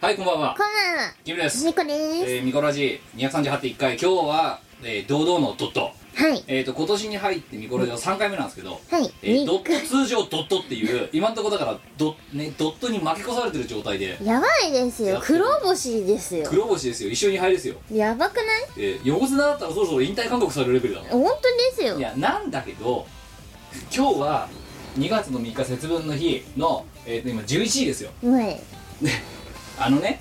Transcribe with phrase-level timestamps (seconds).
[0.00, 0.54] はい、こんばんは。
[0.56, 0.62] こ。
[0.62, 1.12] んばんは。
[1.24, 1.66] キムです。
[1.66, 1.94] ニコです、
[2.30, 5.90] えー、ミコラジ238.1回、今日は、えー、堂々のドット。
[6.14, 6.44] はい。
[6.46, 9.12] えっ、と、今年に入ってミコラジは3回目なんですけど、はい。
[9.24, 15.14] えー、ドット通常ドットっていう、 今のところだからド,、ね、ドットに巻き越されてる状態で、クやばいですよ。
[15.14, 15.40] やってる。
[15.40, 16.46] 黒星ですよ。
[16.48, 17.74] 黒星ですよ、一緒に入ですよ。
[17.92, 18.46] やばくない？
[18.76, 21.10] えー、横綱だったらそろそろ引退勧告されるレベルだもん。
[21.24, 21.98] 本当ですよ。
[21.98, 23.04] いや、なんだけど、
[23.92, 24.48] 今日は
[24.96, 28.10] 2月の3日節分の日の、えっ、と、今11時ですよ。
[28.22, 28.60] はい
[29.78, 30.20] あのね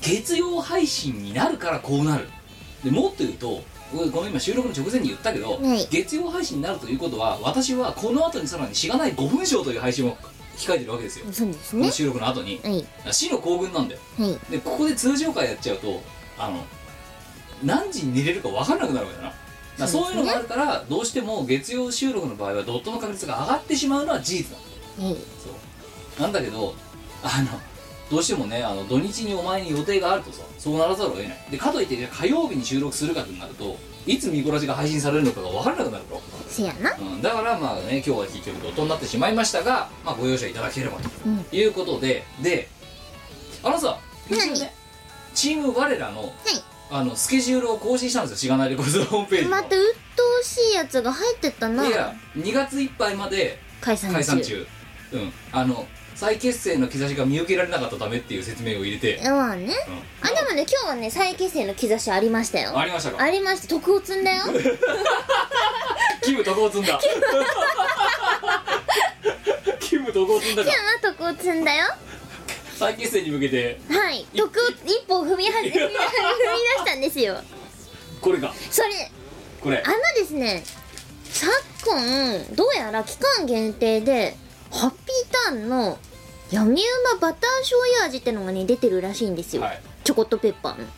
[0.00, 2.28] 月曜配信になるからこうなる。
[2.82, 3.62] でもっと言うと
[3.96, 5.86] 俺この今収録の直前に言ったけど、はい。
[5.90, 10.16] 月曜配信になるということは私はこの後にさらにしがない5分賞という配信を
[10.56, 11.80] 控えてるわけですよ、そうですね。
[11.82, 12.60] この収録の後に。
[12.62, 12.86] はい。
[13.12, 14.00] 死の行軍なんだよ。
[14.18, 14.38] はい。
[14.50, 16.02] でここで通常回やっちゃうと
[16.38, 16.64] あの
[17.62, 19.34] 何時に寝れるか分かんなくなるわけだな。
[19.78, 25.06] だそういうのがあるからどうしても月曜収録の場合はドットの確率が上がってしまうのは事実なんだ。
[25.06, 25.14] はい。
[25.14, 25.50] そ
[26.18, 26.22] う。
[26.22, 26.74] なんだけど
[27.22, 27.60] あの
[28.10, 31.38] どうしてもねあの土日にお前に予定があるとさそうならざるを得ない。
[31.50, 33.76] でかといってじゃあ火曜日に収録するかってなると
[34.06, 36.94] いつミコラジが配信されるのかが分からなくなると、せやな。
[36.94, 41.46] うん、だからまあね今日は結局ドットになってしまいましたが、まあ、ご容赦いただければとうん。
[41.50, 42.24] いうことで。
[42.42, 42.68] で
[43.62, 43.98] あのさ
[44.28, 44.74] 一応何ね
[45.34, 46.32] チーム我らの、
[46.90, 48.36] あのスケジュールを更新したんですよ。
[48.36, 49.50] しがないレコードのホームページの。
[49.50, 51.86] また鬱陶しいやつが入ってったな。
[51.86, 54.14] いや2月いっぱいまで解散中。
[54.14, 54.66] 解散中。
[55.12, 55.32] うん。
[55.50, 59.64] あの再結成の兆しが見受けられなかったためっていう説明を入れて、まあね。
[59.64, 59.70] うん。
[60.28, 62.78] あでもね今日はね再結成の兆しありましたよ。
[62.78, 63.22] ありましたか？
[63.22, 63.68] ありました。
[63.68, 64.42] 徳を積んだよ。
[66.22, 66.98] キム徳を積んだ。
[69.80, 70.70] キム徳を積んだか？
[70.70, 71.86] 今日は徳を積んだよ。
[72.78, 73.80] 再結成に向けて。
[73.90, 74.26] はい。
[74.36, 77.40] 徳を一歩踏みは踏み踏み出したんですよ。
[78.20, 78.54] これか？
[78.70, 79.10] それ
[79.60, 79.82] これ。
[79.84, 80.64] あのですね
[81.30, 81.50] 昨
[81.84, 84.36] 今どうやら期間限定で
[84.74, 85.00] ハッピー
[85.50, 85.98] ターンの
[86.50, 90.84] ヤミウマバター醤油味ってのがね出てるらしいんですよ、はい、チョコとペッパーの。
[90.84, 90.88] うん、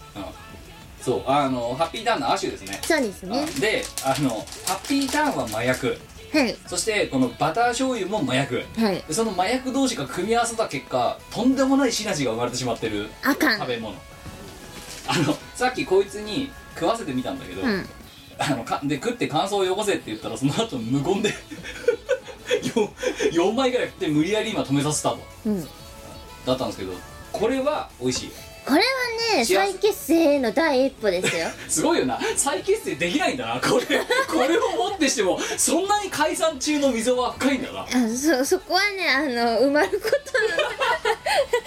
[1.01, 1.23] そう。
[1.27, 2.81] あのハッピーターンの亜種ですね。
[2.83, 3.39] そうですね。
[3.39, 3.61] うん。
[3.61, 4.37] であのハ
[4.83, 5.99] ッピーターンは麻薬。
[6.33, 6.57] はい。
[6.67, 8.65] そしてこのバター醤油も麻薬。
[8.77, 9.05] はい。
[9.07, 13.59] でその麻薬同士が組み合わせた結果とんでもないシナジーが生まれてしまってるあかん。
[13.59, 13.95] 食べ物。
[15.09, 17.87] あのさっきこいつに食わせてみたんだけど、うん。
[18.39, 21.33] あのかで食って感想をよこせって言ったらその後無言で
[22.63, 22.89] 4,
[23.33, 25.19] 4枚ぐらい食って無理やり今止めさせたと。
[25.47, 25.69] うん。
[26.47, 26.93] だったんですけど
[27.33, 28.31] これは美味しい
[28.67, 28.83] これは
[29.39, 31.47] ね再結成への第一歩ですよ。
[31.69, 32.19] すごいよな。
[32.37, 33.61] 再結成できないんだな。
[33.61, 33.87] これ
[34.27, 37.83] これをもってしてもそんなに解散中の溝は深いんだな。
[37.83, 40.17] あそそこはねあの埋まること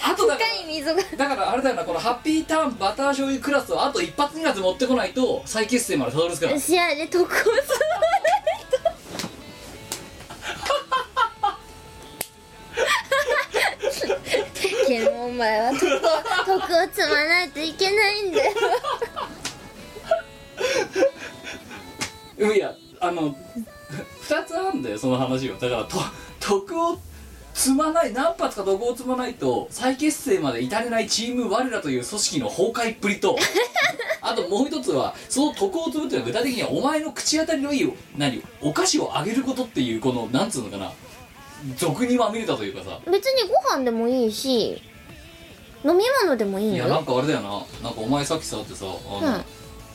[0.03, 1.01] あとだからの深い溝が。
[1.15, 6.59] だからあれだよなこのハッピーターンバター醤油クラスをあと一発二発持ってこないと再結成までたどり着かない。
[6.59, 7.55] 試合で徳を積ま
[14.87, 15.89] けどお前は徳を
[16.59, 18.53] 徳を積まないといけないんだよ
[22.39, 23.35] うんいやあの
[24.27, 25.97] 2つあるんだよその話はだからと
[26.39, 26.99] 徳を
[27.53, 33.37] 積まない何発か徳を積まないと再結成まで至れないチーム我らという組織の崩壊っぷりと
[34.21, 40.93] あともう一つはその徳を積むっていうのは具体的にはお前の口当たりのいい何お菓子をあげることっていうこのなんつうのかな
[41.77, 42.99] 俗にまみれたというかさ。
[43.05, 44.81] 別にご飯でもいいし
[45.83, 46.85] 飲み物でもいいのよ。
[46.85, 47.49] いやなんかあれだよな。
[47.83, 49.43] なんかお前さっきさってさあの、うん。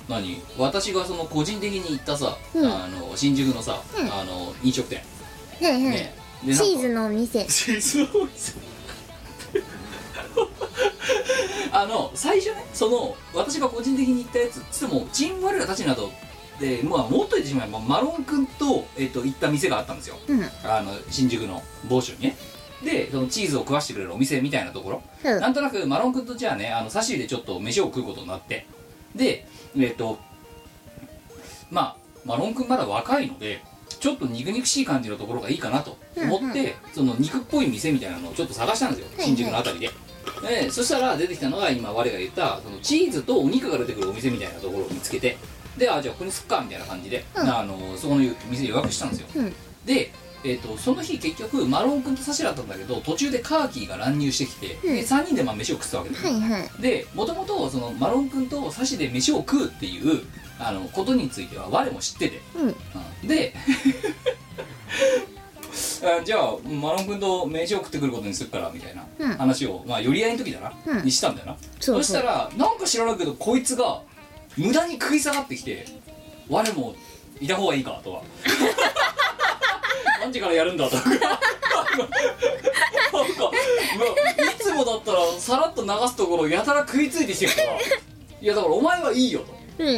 [0.09, 0.41] 何？
[0.59, 2.67] 私がその個人的に行ったさ、うん。
[2.67, 4.13] あの新宿のさ、うん。
[4.13, 5.01] あの飲食店。
[5.61, 6.15] はいはい、ね。
[6.45, 7.45] でなんかチーズのお店。
[7.47, 8.53] チーズのお店。
[11.73, 16.13] あの最初ねその私が個人的に行ったやつつってもチーム我らたちなど
[16.61, 20.17] で、まあ、もっと言ってしまえばマロン君と,、えっと行った店があったんですよ。
[20.29, 20.43] うん。
[20.65, 22.37] あの新宿の某所にね。
[22.85, 25.41] でそのチーズを食わしてくれるお店みたいなところ、うん。
[25.41, 28.67] なんとなくマロン君とじゃあねあのサシでちょっと飯を食うことになって。
[29.15, 29.47] で
[29.77, 30.19] えっ、と
[31.71, 39.91] まあマロン君まだ若いのでちょっと肉々しい感じのところがいいかなと思って、その肉っぽい店みたいなのをちょっと探したんですよ、はい新宿のあたりで。
[40.43, 45.37] でそしたら出てきたのが今我が言ったそのチーズとお肉が出てくるお店みたいなところを見つけて
[45.79, 47.49] であじゃあここにすっかみたいな感じで、うん。
[47.49, 49.53] あのそこの店予約したんですよ、うん。
[49.85, 50.11] で、
[50.45, 54.95] えー、とその日結局マロン君とサシだったんだけど途中でカーキーが乱入してきて、うん。
[54.95, 56.83] で3人でまあ飯を食ってたわけですよ、はいはい。
[56.83, 60.25] でもともとそのマロン君とサシで飯を食うっていう
[60.59, 62.69] あのことについては我も知ってて、うん。
[62.69, 62.71] う
[63.25, 63.29] ん。
[63.29, 63.55] で
[66.05, 69.33] あじゃあマロン君と飯を食ってくることにするからみたいなうん。
[69.37, 71.05] 話を、まあ寄り合いの時だな、うん。
[71.05, 71.57] にしたんだよな。
[71.81, 72.05] そうそう。
[72.05, 74.03] したらなんか知らないけどこいつが
[74.57, 75.87] 無駄に食い下がってきて
[76.49, 76.95] 我も
[77.41, 78.23] いた方がいいかとは。
[80.21, 81.11] 何時からやるんだとか。
[81.11, 81.39] なんか、
[83.15, 87.79] ま、いつもだったらさらっと流すところやたら食いついてきてるから。
[88.41, 89.64] いやだからお前はいいよと。
[89.79, 89.87] うん。
[89.89, 89.95] うん、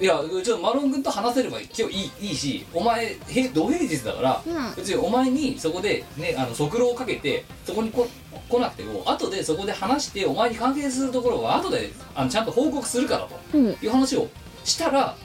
[0.00, 4.74] いやちょっとマロン君と話せれば今日いいいいしお前へ土平日だから、うん。
[4.74, 8.08] 別にお前にそこでねあの足労をかけてそこにこ
[8.48, 13.66] 来なくても後でそこで話してお前に関係するところは後であのちゃんと報告するからとうん。
[13.70, 14.28] いう話を
[14.64, 15.16] したら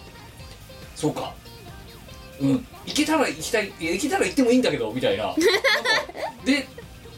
[0.95, 1.33] そうか。
[2.39, 2.65] うん。
[2.85, 5.23] 行けたら行きたいいや行けたら行ってもいいんだけどみたいな。
[5.27, 5.39] なんか
[6.45, 6.67] で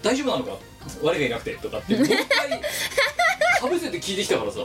[0.02, 0.58] 大丈夫なのか？
[1.04, 2.50] 我がいなくてとかってもう一回
[3.60, 4.60] かぶせて聞いてきたからさ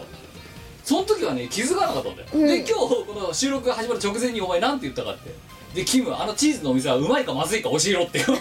[0.85, 2.47] その時はね気づかなかったんだよ、うん。
[2.47, 5.31] で今日この収録が始まる直前にお前なんて言ったかって。
[5.75, 8.25] でキムあのチーズのお店はうまいかまずいか教えろって。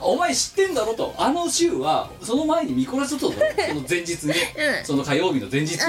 [0.00, 1.14] お前知ってんだろと。
[1.18, 3.44] あの週はその前に見こらしとったぞ。
[3.68, 4.36] その前日に、うん。
[4.84, 5.80] その火曜日の前日よ、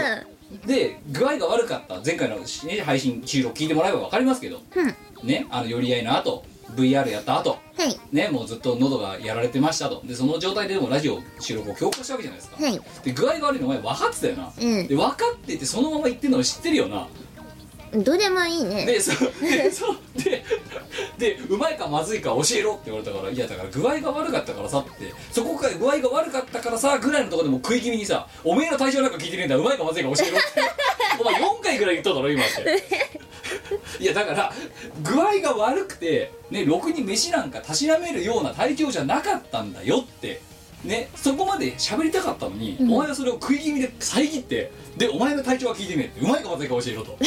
[0.65, 2.01] で具合が悪かった。
[2.05, 2.43] 前回の、ね、
[2.81, 4.61] 配信収録聞いてもらえば分かりますけど。
[4.75, 4.85] うん。
[4.87, 6.43] はねあの寄り合いの後
[6.75, 7.57] VR やった後。
[7.85, 8.15] い。
[8.15, 10.01] ねもうずっと喉がやられてましたと。
[10.05, 12.81] でその状態ででもラジオ収録を強行したわけじゃないですか、はい。
[13.03, 14.87] で具合が悪いのお前分かってたよな、うん。
[14.87, 17.07] で分かっててそのまま言ってんの知ってるよな
[17.93, 18.85] どれもいいね。
[18.85, 19.11] でそ
[19.41, 20.43] でそうで
[21.17, 25.13] でうまいかまずいか教えろって言われたからいやだから具合が悪かったからさって。
[25.31, 30.47] そこから具合が悪かったからさぐらいのところでも食い気味にさおめえの体調なんか聞いてねえんだうまいかまずいか教えろって。
[31.19, 32.83] お前4回ぐらい言っただろ今って
[33.99, 34.53] いやだから
[35.03, 40.41] 具合が悪くてねろくに飯なんかたしなめるような体調じゃなかったんだよって。
[40.83, 42.93] ねそこまで喋りたかったのに、うん。
[42.93, 47.17] お前はそれを食い気味で遮ってでお前の体調は聞いてねえってうまいかまずいか教えろと。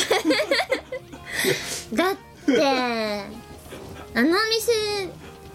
[1.92, 2.16] だっ
[2.46, 2.62] て
[4.16, 5.08] あの店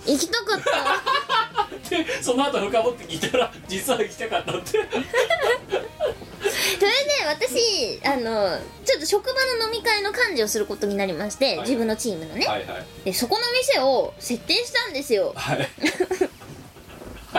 [0.05, 0.69] 行きたかった。
[1.89, 4.71] でその後深掘って聞いたら実は行きたかったって。
[6.79, 6.95] それで
[7.27, 11.59] 私あのちょっと職場の飲み会の幹事をすることになりまして、はい。
[11.59, 12.85] 自分のチームのね、はいはい。
[13.05, 15.33] でそこの店を設定したんですよ。
[15.35, 15.69] はい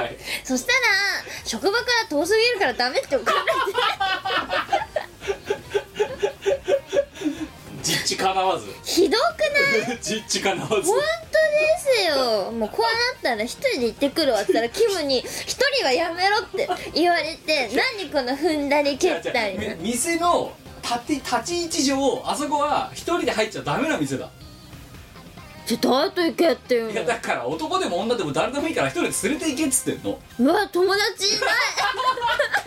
[0.03, 0.17] はい。
[0.45, 0.79] そしたら
[1.45, 3.51] 職場から遠すぎるからダメって怒られて。
[7.83, 8.67] 実地かなわず。
[8.85, 9.23] ひどく
[9.89, 9.99] ない？
[10.03, 10.75] 実地かなわず。
[10.75, 11.01] 本当で
[12.03, 12.53] すよ。
[12.53, 19.75] もうこうなったら一人で行ってくるわって言ったらキムに一人はやめろって言われて何この踏んだり蹴ったりな。
[19.77, 20.53] み店の
[20.83, 24.29] 立て立ち位置上あそこは一人で入っちゃダメな店だ
[25.79, 30.19] ちょ誰と行けっていういやだから男でも女でも誰でもいいから一人で連れて行けっつってんの。
[30.41, 31.51] うわ友達いない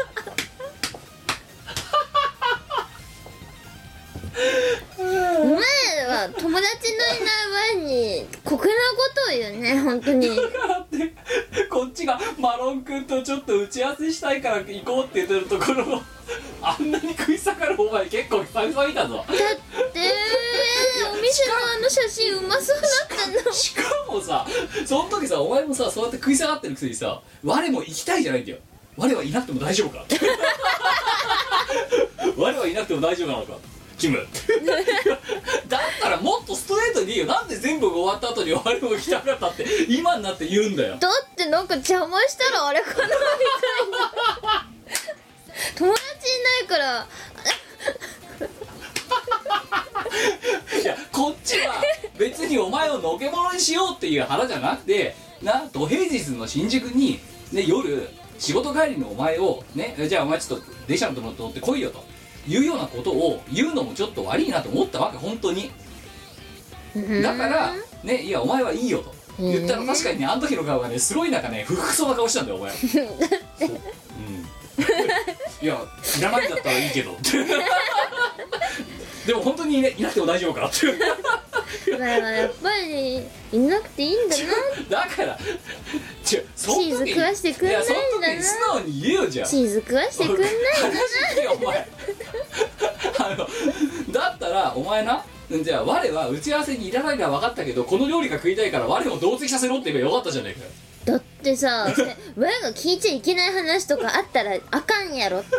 [4.34, 8.76] 前は友達のいない前に酷なこ
[9.28, 10.28] とを言うね本当に。
[10.28, 11.14] だからって
[11.70, 16.02] こっちがマロン君とちょっと打ち合わせしたいから行こうって言ってるところを
[16.62, 19.18] あんなに食い下がるお前結構久々見たぞ。
[19.18, 19.40] だって
[21.12, 22.92] お店のあの写真うまそうだっ
[23.44, 23.52] たの。
[23.54, 24.46] しかもさ
[24.86, 28.58] その時さお前もさそうやって食い下がってるくせにさ我も行きたいじゃないんだよ。
[28.96, 30.06] 我はいなくても大丈夫か？
[32.38, 33.54] 我はいなくても大丈夫なのか？
[33.98, 34.18] キム。
[35.68, 37.26] だったらもっとストレートにいいよ。
[37.26, 40.98] なんで全部が終わった後に我も行きたかったって今になって言うんだよ。
[41.00, 44.68] だってなんか邪魔したらあれかなみたいな
[45.76, 47.08] 友達いないから。
[50.82, 51.76] いやこっちは
[52.18, 57.20] 別にお前をのけものにしようっていう腹じゃなくてな土平日の新宿に、
[57.52, 62.04] ね、夜仕事帰りのお前をねじゃあお前ちょっと電車のところ乗って来いよと
[62.48, 65.72] いうようなことを言うのもちょっと悪いなと思ったわけ本当に。
[67.22, 67.74] だから
[68.04, 69.14] ねいやお前はいいよと。
[69.40, 72.72] 言ったら確かにねあの時の顔がねすごいなんかね不服そうな顔したんだよお前。
[72.78, 73.06] そう。
[73.06, 74.46] うん。
[75.62, 75.78] いや
[76.20, 77.12] いらないんだったらいいけど
[79.26, 80.88] でも本当に、ね、いなくても大丈夫かって
[81.96, 83.18] お前はやっぱり
[83.52, 84.36] いなくていいんだ
[84.90, 85.04] な。
[85.04, 85.38] だから
[86.24, 87.88] チーズ食わしてくんないん
[88.22, 88.42] だな。
[88.42, 89.48] 素直に言えよじゃん。
[89.48, 91.54] チーズ食わしてくんないんだな。
[91.54, 91.88] お前。
[93.20, 100.72] あのだったらお前なじゃあ我は打ち合わせにいらないのは分かったけどこの料理が食いたいから我も同席させろって言えばよかったじゃねえかよ。
[101.06, 105.50] だってさそれ 親が聞いちゃいけない話とかあったらあかんやろって。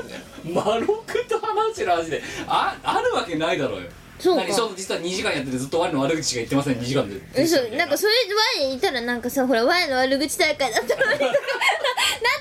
[0.48, 3.88] マロクと話してる話でああるわけないだろうよ。
[4.18, 4.42] そうか。
[4.42, 7.42] 何そう実は2時間やっててずっと我の悪口しか言ってません2時間で。
[7.42, 8.34] 嘘なんかそれで
[8.64, 11.34] Y いたらなんかさほら Y の悪口大会だったのにとか なっ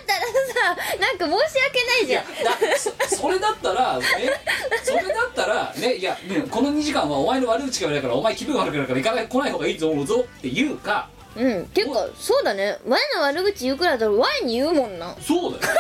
[0.05, 2.77] たらさなんか申し訳ないいじゃやんだ
[3.10, 4.05] そそれだったらね
[4.84, 11.10] それだったらねいやねこの2時間はお前の悪口しか言わないからお前気分悪くなるから行かない来ない方がいいと思うぞって言うか。
[11.36, 12.77] うんていうかそうだね。
[12.86, 15.15] Y の悪口言うくらいだったら Y に言うもんな。
[15.20, 15.74] そうだよ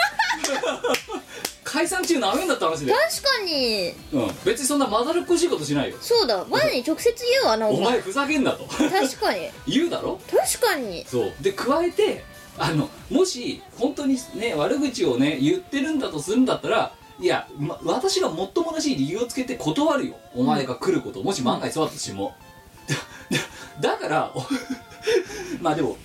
[1.73, 3.93] 解散中なめんだった話で、確かに。
[4.11, 5.97] うん、別にそんなまだるっこしいことしないよ。
[5.99, 6.45] そうだ。
[6.47, 7.99] Y に直接言うわなお前。
[7.99, 8.65] ふざけんなと。
[8.65, 8.89] 確
[9.19, 9.49] かに。
[9.67, 10.19] 言うだろ？
[10.29, 11.03] 確かに。
[11.09, 11.33] そう。
[11.41, 12.23] で加えて
[12.59, 20.13] あのもし本当にね悪口をね言ってるんだとするんだったらいや、ま、私がもっともらしい理由をつけて断るよ。
[20.35, 22.35] お前が来ること、もし万が一そうだったとしても。
[23.81, 24.45] だ だからお
[25.59, 25.97] まあでも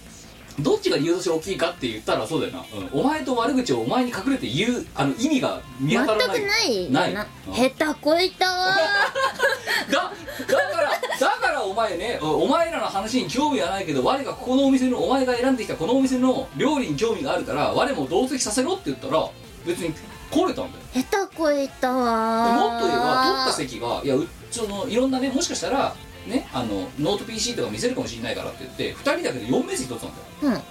[0.61, 3.00] どっちが理由として大きいかって言ったらそうだよな、うん。
[3.00, 6.37] お前と悪口をお前に隠れて言うあの意味が見当たらない。
[6.37, 7.15] 全くないよない。
[7.15, 7.55] なうん。
[7.55, 8.77] 下手こいたわ。
[9.91, 10.12] だ
[10.47, 19.29] だからだからお前ねおお前らの話に興味はないけど我がここのお店のお前が選んできたこのお店の料理に興味があるから我も同席させろって言ったら
[19.67, 19.93] 別に
[20.31, 20.85] 来れたんだよ。
[20.95, 25.95] 下手こいたでわもっと言えば取った席がいやうそのいろんなねもしかしたら
[26.28, 30.49] ねあのノート PC とか見せるかもしれないからって言って2人だけで4名席取ってたんだよ、うん。
[30.49, 30.66] うん、だか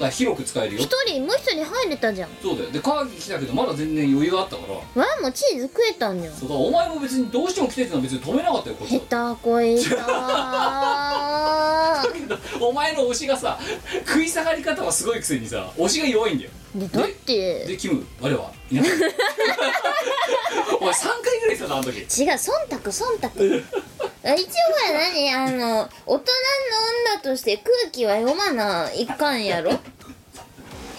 [0.00, 0.80] ら広く使えるよ。
[0.80, 2.30] 一人もう一人入れたじゃん。
[2.42, 2.70] そうだよ。
[2.70, 4.74] で会議来たけどまだ全然余裕があったから。
[4.74, 4.82] わ
[5.22, 6.34] もチーズ食えたんじゃん。
[6.34, 9.00] そうだお前も別にどうしても来てってのは別に止めなかったよこっちは。
[9.00, 13.58] 下手こいたわ だけどお前の推しがさ
[14.06, 20.76] 食い下がり方はすごいくせにさ推しが弱いんだよでだってでキム我はいなかった。
[20.76, 21.98] お前3回ぐらいさあの時。
[22.00, 23.28] 違う忖度忖度。
[23.38, 23.40] 一
[24.24, 24.40] 応は
[24.92, 25.30] 何？
[25.32, 26.32] あの大人の
[27.14, 29.78] 女として空気は読まないかんやろ？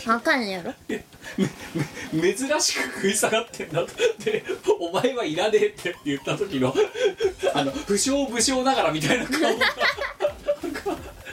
[0.08, 0.74] あかんやろ？
[2.14, 4.44] め珍しく食い下がってんだって。
[4.80, 6.74] お前はいらねえって言った時の
[7.54, 9.66] あの不詳不詳ながらみたいな顔が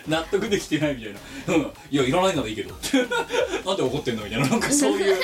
[0.09, 1.21] 納得できてないみたいな
[1.55, 1.73] 「うん。
[1.91, 2.75] いやいらないならいいけど」
[3.65, 4.49] なんで怒ってんのみたいな。
[4.49, 5.17] なんかそういう。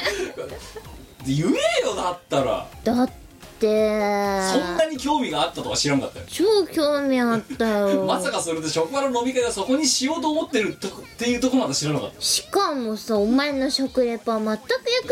[1.27, 2.67] 言えよだったら。
[2.85, 3.15] だって。
[3.61, 6.25] そんなに興味があったとは知らんかったよ。
[6.29, 8.05] 超興味あったよ。
[8.09, 12.23] まさかそれで職場の飲み会がそこにしようと思ってるとこっていうところまで知らなかった。
[12.23, 14.61] しかもさお前の食レポは全く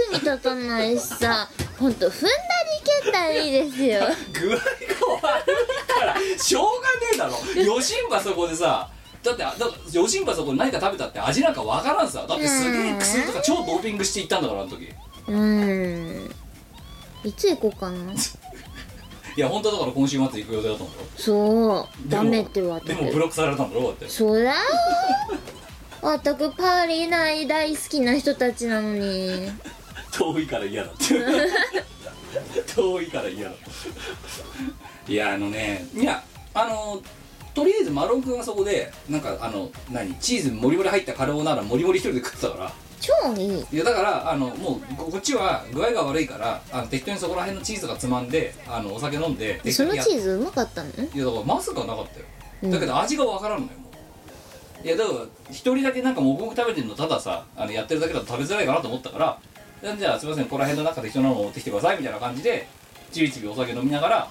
[0.09, 1.49] 役に立たないしさ。
[1.79, 2.33] ほんと踏んだり
[3.03, 4.01] 蹴ったりですよ。
[4.33, 7.39] 具合が悪いからしょうがねえだろ。
[7.55, 8.89] 余震波そこでさ
[9.37, 12.27] だってだ余震波そこで何か食べたって味なんかわからんさ。
[12.27, 14.85] だってすげえ薬とか超ドーピングしていったんだからあの時。
[14.85, 16.35] いうーん。
[17.25, 18.13] いつ行こうかな。
[19.37, 21.07] や本当だから今週末行く予定だったんだろ。
[21.17, 22.09] そう。
[22.09, 24.09] ダメって言われでもブてロックされたんだろだって。
[24.09, 24.55] そりゃあ
[26.03, 29.51] まったくパーリー内大好きな人たちなのに。
[30.13, 31.15] 遠いから嫌だって。
[32.75, 33.55] 遠いから嫌だ。
[35.09, 37.01] いやあのねいやあの
[37.59, 42.73] とりあえずマロン君はそこでなんかあの何チーズもりもり入ったカルボナーラもりもり一人で食ってたから。
[43.01, 43.67] 超いい。
[43.73, 50.91] いやだからあのもうここっちは具合が悪いからあの適当にそこら辺のチーズがつまんであのお酒飲んで適そのチーズうまかったの？
[50.91, 52.27] いやだからまさかなかったよ、
[52.63, 52.71] うん。
[52.71, 53.91] だけど味がわからんのよも
[54.85, 54.87] う。
[54.87, 55.19] いやだから
[55.51, 62.69] 一人だけなんかもぐもぐ食べてるのたださあのやってるだけだと食べづらいかなと思ったからじゃあすいませんここら辺の中適当なのを持ってきてくださいみたいな感じで
[63.11, 64.31] ちびちびお酒飲みながら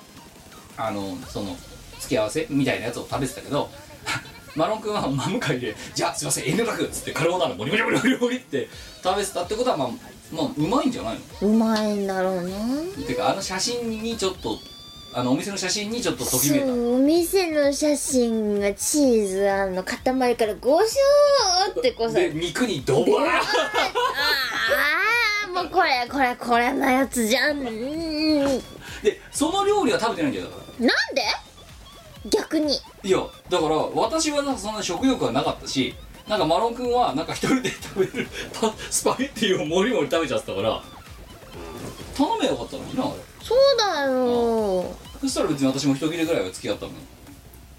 [0.78, 1.56] あのその
[2.00, 3.70] 付け合わせみたいなやつを食べてたけど
[4.56, 8.68] マロン君は真向かいで「じゃあすいません遠慮なく」っつってカルボナーラモリモリモリモリモリって
[9.04, 9.89] 食べてたってことはまあ
[10.32, 11.48] まあうまいんじゃないの？
[11.48, 14.58] うまいんだろうなてかあの写真にちょっと
[15.13, 22.20] あのお店の写真にちょっとときめいたお店の写真がチーズあの塊からゴショーってこうさ。
[22.20, 23.27] で肉にドバーン！
[23.30, 23.42] あ
[25.46, 27.63] あもうこれこれこれのやつじゃん。
[29.01, 30.86] でその料理は食べてないんだよだから。
[30.88, 31.22] なんで？
[32.30, 32.80] 逆に。
[33.04, 33.20] いや
[33.50, 35.94] だから私はなんかそんな食欲はなかったし
[36.28, 38.28] なんかマロン君はなんか一人で食べる
[38.60, 40.82] パ スパゲッティをもりもり食べちゃってたから
[42.18, 43.14] 頼めばよかったのになあれ。
[43.44, 44.96] そうだよ。
[45.22, 46.98] そしたら別に私も一切れぐらいは付き合ったのに、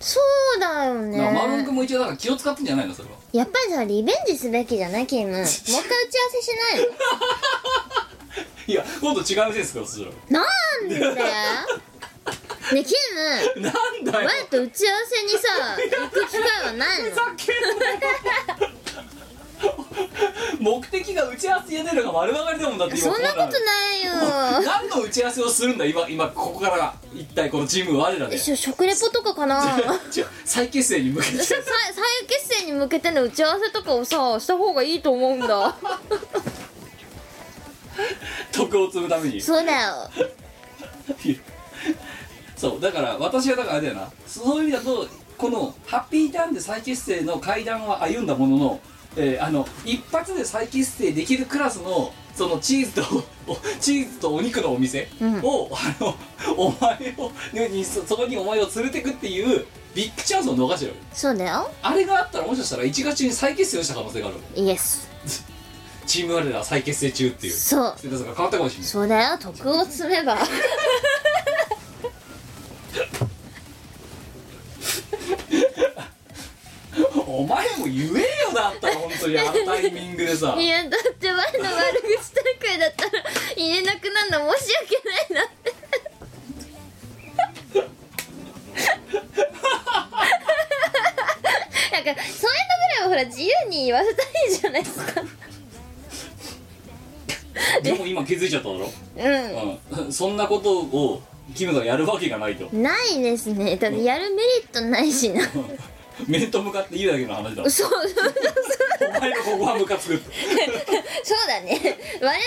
[0.00, 0.21] そ
[0.57, 3.17] うだよだからマロン君ねも一応だから気を使ってんじゃないのそれは。
[3.33, 5.33] やっぱりさリベンジすべきじゃないキム。
[5.37, 5.87] もう一回打ち合わ
[6.33, 6.88] せしないの？
[8.67, 10.40] いや今度違う店ですからそしたら。
[10.40, 10.47] な
[10.87, 10.99] んで？
[12.75, 12.94] ねキ
[13.56, 14.28] ムなんだよ。
[14.28, 15.38] 前と打ち合わせにさ
[15.76, 17.11] 行く機会はないの。
[17.11, 17.85] ふざけんな
[18.66, 18.73] よ。
[20.61, 23.49] 目的が打ち合わせやねるのが丸分かりだもんだって今そんなことな
[23.94, 24.12] いよ。
[24.64, 28.38] 何の打ち合わせをするんだ今今ここから一体このチーム我らで。
[28.38, 29.62] しょ食レポとかかな？
[30.44, 31.38] 再結成に向けて。
[31.42, 35.76] 再結成に向けての打ち合わせとかをさした方がいいと思うんだ。
[38.52, 39.40] 徳を積むために。
[39.40, 40.11] そうだよ
[42.58, 44.10] そうだから私はだからあれだよな。
[44.26, 48.80] そういう意味だとこのハッピーターンで再結成の階段は歩んだものの、
[49.16, 55.40] えーあの一発で再結成できるクラスのそのチーズとお チーズとお肉のお店うん。
[55.42, 56.14] を、あの
[56.56, 61.70] お前をねにそそこにお前を連れてくっていうビッグチャンスを逃してるそうだよ。
[61.82, 65.08] あれがあったらもしかしたら1月中に再結成をした可能性があるイエス
[66.06, 67.52] チーム我らは再結成中っていう。
[67.52, 67.96] スそう。
[68.00, 68.88] テータスが変わったかもしれない。
[68.88, 69.38] そうだよ。
[69.38, 70.38] 徳を積めば
[77.26, 78.09] お前も言えよ
[78.54, 80.57] だったら本当にあのタイミングでさ。
[80.59, 83.11] いやだって前の悪口大会だったら
[83.57, 85.73] 入れなくなるの申し訳ないなって。
[91.92, 95.25] なんかそういうのぐらいはほら自由に言わせたらいいじゃないですか。
[97.83, 98.87] でも今気づいちゃっただろ？
[99.97, 101.23] ううん、そんなことを
[101.55, 102.69] キムがやるわけがないと。
[102.75, 103.76] んないですね。
[103.76, 105.43] だってやるメリットないしな。
[106.26, 107.71] 面と向かって言うだけの話だ。
[107.71, 107.90] そう。
[107.90, 111.78] そうそうお前のここはムカつくそうだね。
[112.21, 112.40] 我々に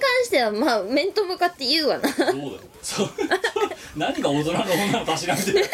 [0.00, 2.08] 関してはまあ面と向かって言うわな。
[2.08, 2.50] そうだよ。
[2.82, 3.10] そう。
[3.96, 5.64] 何が大人の女のたしなみで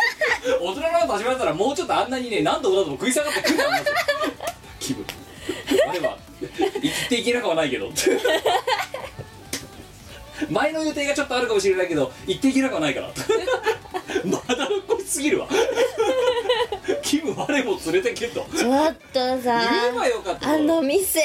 [0.61, 3.85] 大人のたしなみだったらもうちょっとあんなにね何度も何度も食い下がってくるんだよ
[4.79, 5.05] 気分
[5.89, 7.91] あれは生きていけなくはないけど
[10.50, 13.09] 前の予定がちょっとあるかもしれないけど行っていけなくはないから。
[14.24, 15.48] まだっこしすぎるわ。
[17.02, 18.46] キム我も連れてけと。
[18.57, 21.20] ちょっとさ言えばよかったあの店。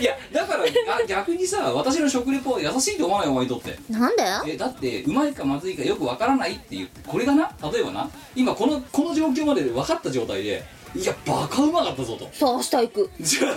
[0.00, 3.78] いやだからあ逆にさ私の食レポは優しいと思わないお前にとって。
[3.88, 7.50] なんだよえだってうまいかまずいかよくわからないって言ってこれがな？
[7.72, 8.10] 例えばな？
[8.34, 12.28] 今このこの状況まで分かった状態でいやバカうまかったぞと。
[12.32, 13.10] さあ明日行く。
[13.20, 13.54] じゃあ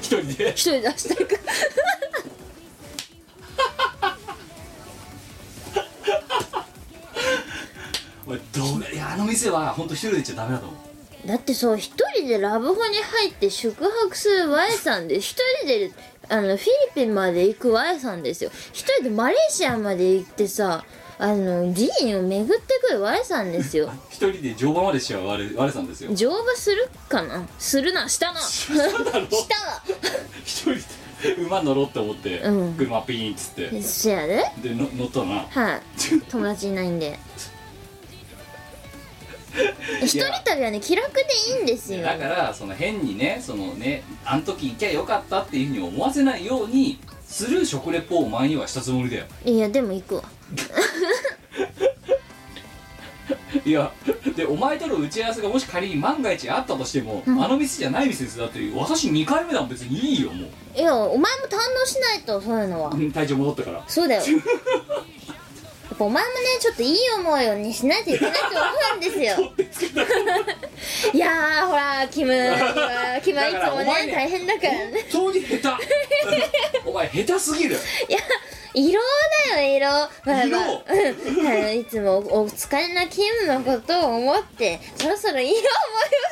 [0.00, 0.50] 一人で？
[0.50, 1.40] 一人で明日行く。
[8.26, 10.80] おいどういやあの店は本当一人で行っちゃダメだと思う。
[11.28, 15.92] だってそう一人でラブホに入って宿泊する Y さんで一人で
[16.28, 18.50] あのフィリピンまで行く Y さんですよ。
[18.72, 20.84] 一人でマレーシアまで行ってさ
[21.22, 23.92] あの寺院を巡ってくる Y さんですよ。
[24.08, 26.14] 一人で乗馬までしちゃう我我さんですよ。
[26.14, 27.46] 乗馬するかな？
[27.58, 28.08] するな。
[28.08, 28.40] したな。
[28.40, 29.20] しただろ？
[29.20, 29.28] わ
[30.42, 30.74] 一人
[31.22, 32.74] で馬乗ろうって思って、うん。
[32.74, 33.82] 車ピーンっつって。
[33.82, 35.46] せやででの乗ったな。
[35.50, 35.80] はい。
[36.30, 37.18] 友達いないんで。
[40.00, 41.20] 一人旅はね気楽で
[41.58, 42.02] いいんですよ。
[42.02, 49.26] だからその変にねそのねあの時行きゃよかったっていうふうに思わせないようにする食レポをお前にはしたつもりだよ。
[49.44, 50.22] いやでも行くわ
[53.70, 53.92] いや
[54.34, 57.40] でお前との打ち合わせがもし仮に万が一あったとしても、うん。
[57.40, 60.78] あの店じゃない店ですだって私2回目だもん別にいいよもう。
[60.78, 62.90] いやお前も堪能しないとそういうのは。
[62.90, 63.84] うん体調戻ったから。
[63.86, 64.22] そうだよ。
[64.26, 68.56] やっぱお前もねちょっといい思いをにしないといけないと思
[68.94, 69.52] うんですよ。
[71.14, 72.32] いやーほらキム
[73.22, 75.06] キムはいつもねだからお前ね大変だからね。
[75.12, 76.88] 本当に下手。
[76.88, 77.76] お前下手すぎる。
[78.08, 78.18] いや
[78.74, 79.00] 色
[79.54, 79.88] だよ色。
[79.88, 85.62] まあうんあの いつもおお疲れなキムのことを思ってそろそろいい思いを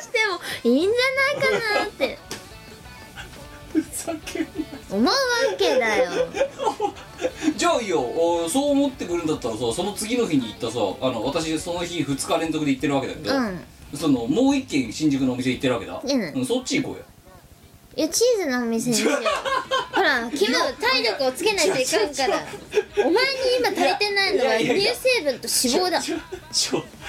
[0.01, 2.17] してもいいんじゃないかなって。
[3.71, 4.49] ふざけんな。
[4.91, 5.11] 思うわ
[5.57, 6.11] けだよ。
[7.55, 7.99] じゃあいいよ。
[8.01, 13.63] おそう思ってくるんだったらさその次の日に行ったさあの私その日2日連続で行ってるわけだけど、うん。
[13.95, 17.03] そのもう一軒新宿のお店行ってるわけだ、うんそっち行こうよ
[17.99, 19.13] いやチーズのお店にしよう。
[19.93, 22.45] ほらキム体力をつけないといかんから。
[23.05, 23.19] お前に
[23.59, 26.01] 今足りてないのは乳成分と脂肪だ。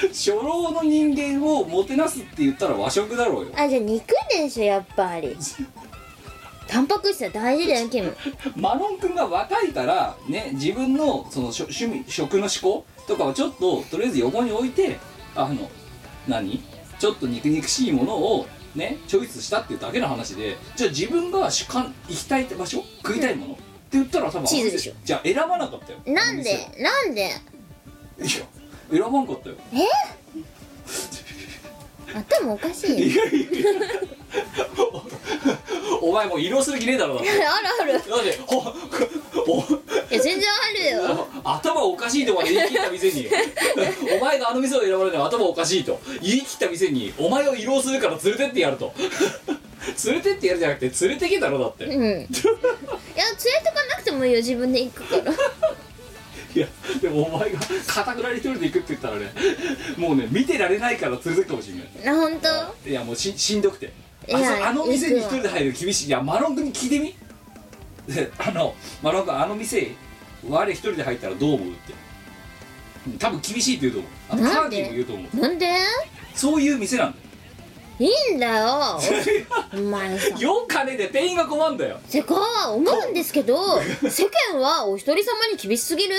[0.08, 3.52] 初老の人間をもてなすって言ったら和食だろうよ。
[3.54, 5.36] あじゃあ肉でしょやっぱり。
[6.66, 8.16] タンパク質は大事だよキム。
[8.56, 14.98] マロン君が若いからね自分のその趣味食の思考とかをちょっととりあえず横に置いて
[15.36, 15.70] あの
[16.26, 16.60] 何？
[16.98, 24.92] ちょっと肉肉しいものをねチョイスしたっていうだけの話でじゃあ自分が主観行きたい場所食いたいもの、って言ったら多分チーズでしょ。
[25.04, 25.98] じゃあ選ばなかったよ。
[26.06, 26.58] なんで？
[26.78, 27.22] なんで？
[27.22, 28.28] いや
[28.90, 29.56] 選ばんかったよ
[32.14, 32.90] 頭おかしい。
[32.90, 33.70] よいやいやいや。
[36.00, 37.30] お お前もう移動する気ねえだろだって。
[37.32, 37.48] ある
[37.80, 37.92] ある。
[37.92, 38.58] だってほ
[39.46, 41.28] おいや全然あるよ。
[41.44, 43.28] 頭おかしいとまで言い切った店に。
[44.20, 46.00] お前があの店を選ばれるのは頭おかしいと。
[46.22, 48.92] 言い切った店にお前を移動するから連れてってやると。
[50.04, 51.84] 連れてってやるじゃなくて連れてけだろだって。
[51.84, 51.92] うん。
[51.94, 55.32] いや連れてかなくてもいいよ自分で行くから
[56.54, 56.66] いや
[57.00, 59.32] でもお前がかたくなに一人で行くって言ったらね
[59.96, 62.40] もうね見てられないから連れてくかもしれないあ本
[62.84, 62.88] 当？
[62.88, 63.92] いやもうししんどくて。
[64.32, 66.06] あそうあの店に一人で入るの厳しい。
[66.08, 67.16] いやマロン君に聞いてみ。
[68.06, 69.92] であのマロン君あの店
[70.48, 71.92] 我一人で入ったらどう思うって。
[73.06, 74.10] うん多分厳しいって言うと思う。
[74.28, 75.36] あとカーキーも言うと思う。
[75.40, 75.66] なんで？
[76.34, 77.19] そういう店なんだよ
[78.00, 78.98] いいんだよ。
[79.74, 82.00] お前さ4金で店員が困んだよ。
[82.08, 86.14] せか思うんですけど世間はお一人様に厳しすぎる。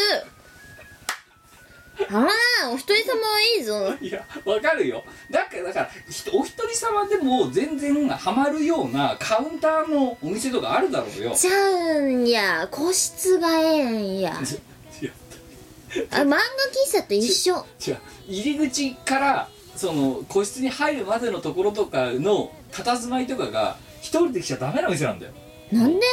[2.09, 2.23] あ
[2.61, 3.95] らお一人様はいいぞ。
[3.99, 5.03] いやわかるよ。
[5.31, 11.35] だからだからひお一人様でも全然ハマるようなカウンターのお店とかあるだろうよ。
[11.35, 12.67] ちゃうんや。
[12.69, 14.33] 個室がええんや。
[16.11, 17.65] あ漫画喫茶と一緒。
[17.85, 19.49] 違う入り口から
[19.81, 25.31] その個室に入るまでのところとかの佇まいとかが一人で来ちゃダメな店なんだよ。
[25.71, 26.05] なんで？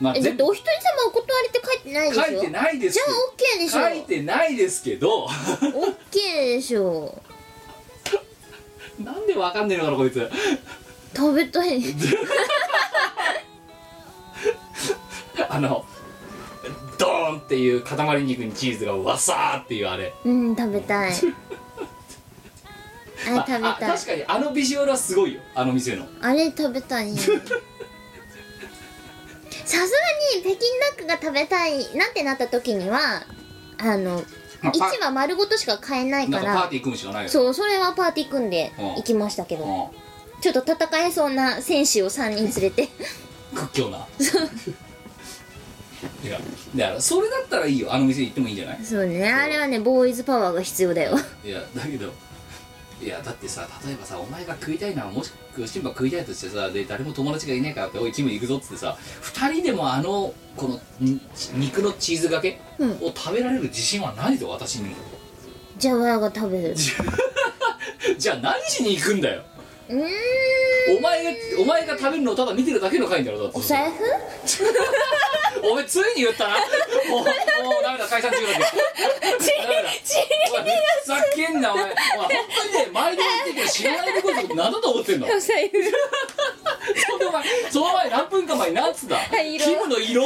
[0.00, 2.24] まあえだってお一人様お断りって書いてないでしょ？
[2.24, 3.80] 書いてないですじゃあけ OK でしょ。
[3.82, 5.26] ど書いてないですけど。
[5.26, 5.32] OK
[6.54, 7.20] でしょ。
[9.04, 10.30] なんでわかんねえのかなこいつ。
[11.14, 11.82] 食べたい。
[15.50, 15.84] あの
[16.98, 20.14] ドーンっていう塊肉にチーズがわさーっていうあれ。
[20.24, 21.12] うん食べたい
[23.26, 23.74] あれ食べたい。
[23.96, 25.40] 確かにあのビジュアルはすごいよ。
[25.54, 26.06] あの店の。
[26.20, 27.26] あれ食べたい さ
[29.66, 33.22] すがに北京ダックが食べたいなってなった時には
[33.78, 34.22] あの
[34.62, 38.86] まあパ1羽丸ごとしか買えないなんかかパーティー組むしかないよそうそれはパーティー組んでうん。
[38.96, 39.92] 行きましたけど。
[39.92, 42.84] うちょっと戦えそうな戦士を3人連れて。
[42.84, 42.88] ん
[43.54, 44.06] 屈強な。
[46.24, 46.38] いや
[46.76, 47.92] だからそれだったらいいよ。
[47.92, 48.78] あの店行ってもいいんじゃない？
[48.84, 49.30] そうね。
[49.30, 51.18] あれはねボーイズパワーが必要だよ。
[51.44, 52.12] いやだけど
[53.02, 55.32] いやだってさ例えばさお前が食いたいのはもし
[55.66, 61.20] シンバ食いたいとしてさで誰も友達がいないからっておいキム行くぞっつってさ2人でもあのこのん
[61.54, 62.90] 肉のチーズがけうん。
[63.00, 64.90] を食べられる自信はないぞ私に。
[64.90, 64.96] も
[65.78, 66.74] じゃあ親が食べる。
[68.18, 69.42] じゃあ何しに行くんだよ
[69.90, 73.58] お前がお前が食べるのをただ見てるだけの回だろだって。
[73.58, 74.04] お財布？
[75.66, 76.54] お前ついに言ったな。
[76.54, 79.90] もうもうダメだ解散中だってダメだ
[80.50, 83.22] お前ふざけんなお前お前本当にね毎度
[83.54, 85.74] 言って知らないこと何だと思ってんのお財布
[87.00, 90.24] その前その前何分か前に何つったい色キムの色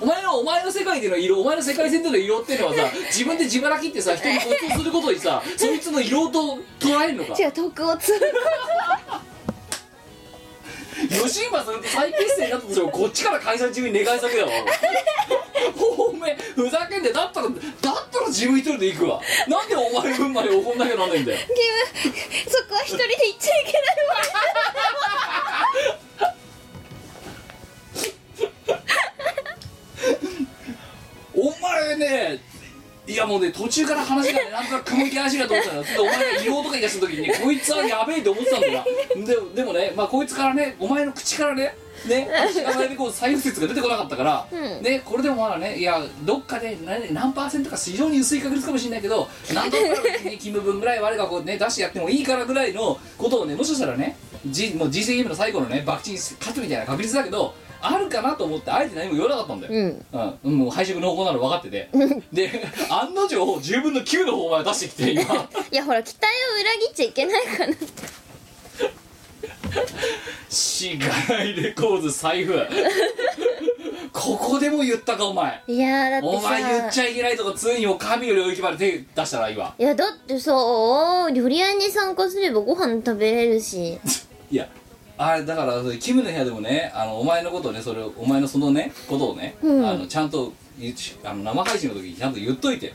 [0.00, 7.96] お前のお前の世界での色お前の世界線での色っていうのはさ自分で自腹切ってさ人にご馳走することにさそいつの色と捉えるのかじゃあ徳を
[11.10, 14.52] 吉村さんと再結成になったとしてもこっちから解散中に願い先だわ
[15.98, 17.54] おめえふざけんでだったらだっ
[18.10, 19.20] たら自分一人で行くわ。
[19.48, 21.38] なんでお前分まで怒んなきゃなんないんだよ。
[21.38, 21.48] ゲー
[22.08, 22.14] ム
[22.50, 24.16] そこは一人で行っちゃいけないわ。
[31.34, 32.40] お前ね
[33.06, 38.84] いやもうね途中から話がねなんとなく雲行き足がと思ったんだでお前が言おうとか言い出した時にね こいつはやべえって思ってたんだよ。
[39.16, 44.82] なででもねまあこいつからねお前の口からねね足が前でこう再説が出てこなかったから、うん。
[44.82, 49.82] ねこれでもまだねいやどっかで何何パーセントか非常に薄い確率かもしれないけど何とか
[50.24, 54.16] ねキム分ぐらい我がこうね出してやってもいいからぐらいのことをねもしかしたらね
[54.46, 57.54] じもう G ゲームの最後のね爆沈勝つみたいな確率だけど
[57.88, 60.38] あるかなと思ってあえて何も言わなかったんだよ、うん。
[60.44, 61.88] うん、もう配色の方向なの分かってて。
[62.32, 62.50] で
[62.90, 65.22] 案の定10分の9の方まで出してきて今。
[65.70, 67.74] いやほら期待を裏切っちゃいけないかな。
[70.48, 72.58] しがないレコーズ財布。
[74.12, 75.62] ここでも言ったかお前。
[75.66, 76.32] いやーだってさ。
[76.38, 80.52] お前言っちゃいけないとかついにお神の領域まで手出したら今いやだってさ
[81.32, 83.98] 料理屋に参加すればご飯食べれるし。
[84.50, 84.66] いや
[85.18, 89.86] あれだからキムの部屋でもねあのお前のことをねそれをお前のそのねことをね、うん。
[89.86, 90.52] あのちゃんと
[91.24, 92.92] あの生配信の時にちゃんと言っといて。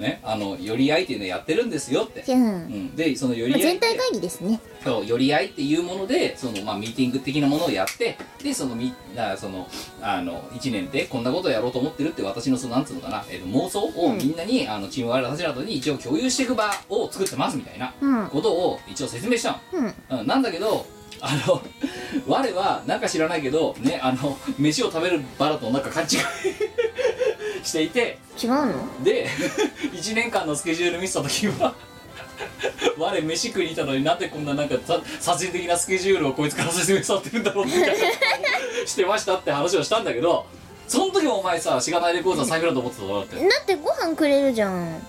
[0.00, 2.44] ねあの寄り合いっていうのやってるんですよって、じゃうん。
[2.68, 3.86] ん、でその寄りまあ、合いって。
[3.86, 4.58] 全体会議ですね。
[4.82, 9.68] そう寄り合いっていうものでその、まあ、ミーティング的なものをやってでそのみだからその
[10.00, 18.26] あの1年でこんなことをやろうと思ってるって私のそのなんつうのかな、えーと妄想をみんなに、あのチームワイルドたちなどに一応共有していく場を作ってますみたいなうん。
[18.28, 20.20] ことを一応説明したの、うん。
[20.20, 20.86] うん、なんだけど
[21.22, 21.62] あの
[22.26, 26.08] 我はなんか知らないけどねあの飯を食べる場だとなんか勘違い
[27.64, 28.18] していて。
[28.42, 29.04] 違うの？
[29.04, 29.28] で
[29.92, 31.74] 1年間のスケジュール見せた時は
[32.98, 37.94] 我飯食いにいたのになんでこんななんかさ殺人的なスケジュールをこいつから説明されてるんだろうみたいな
[38.86, 40.46] してましたって話をしたんだけど
[40.88, 45.02] その時もお前さしがないレコードは財布だと思ってただろだってだってご飯くれるじゃん？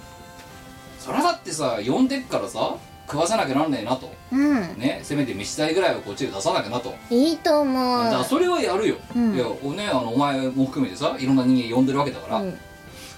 [0.99, 2.75] そりゃだってさ呼んでっからさ
[3.07, 4.11] 食わさなきゃなんねえなと。
[4.31, 4.59] うん。
[4.77, 6.93] ねせめて飯代ぐらいはこっちで出さなきゃなと。
[7.09, 8.03] いいと思う。
[8.05, 9.35] だからそれはやるよ、うん。
[9.35, 12.57] いやおねあのお前も含めてさいろんな人間呼んでるわけだから,、だか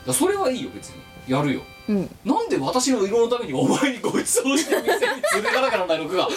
[0.08, 0.96] らそれはいいよ別に。
[1.28, 6.28] やるようん、うん、なんで私の色のためにお前にご馳走して店に連れてかなきゃならないのかが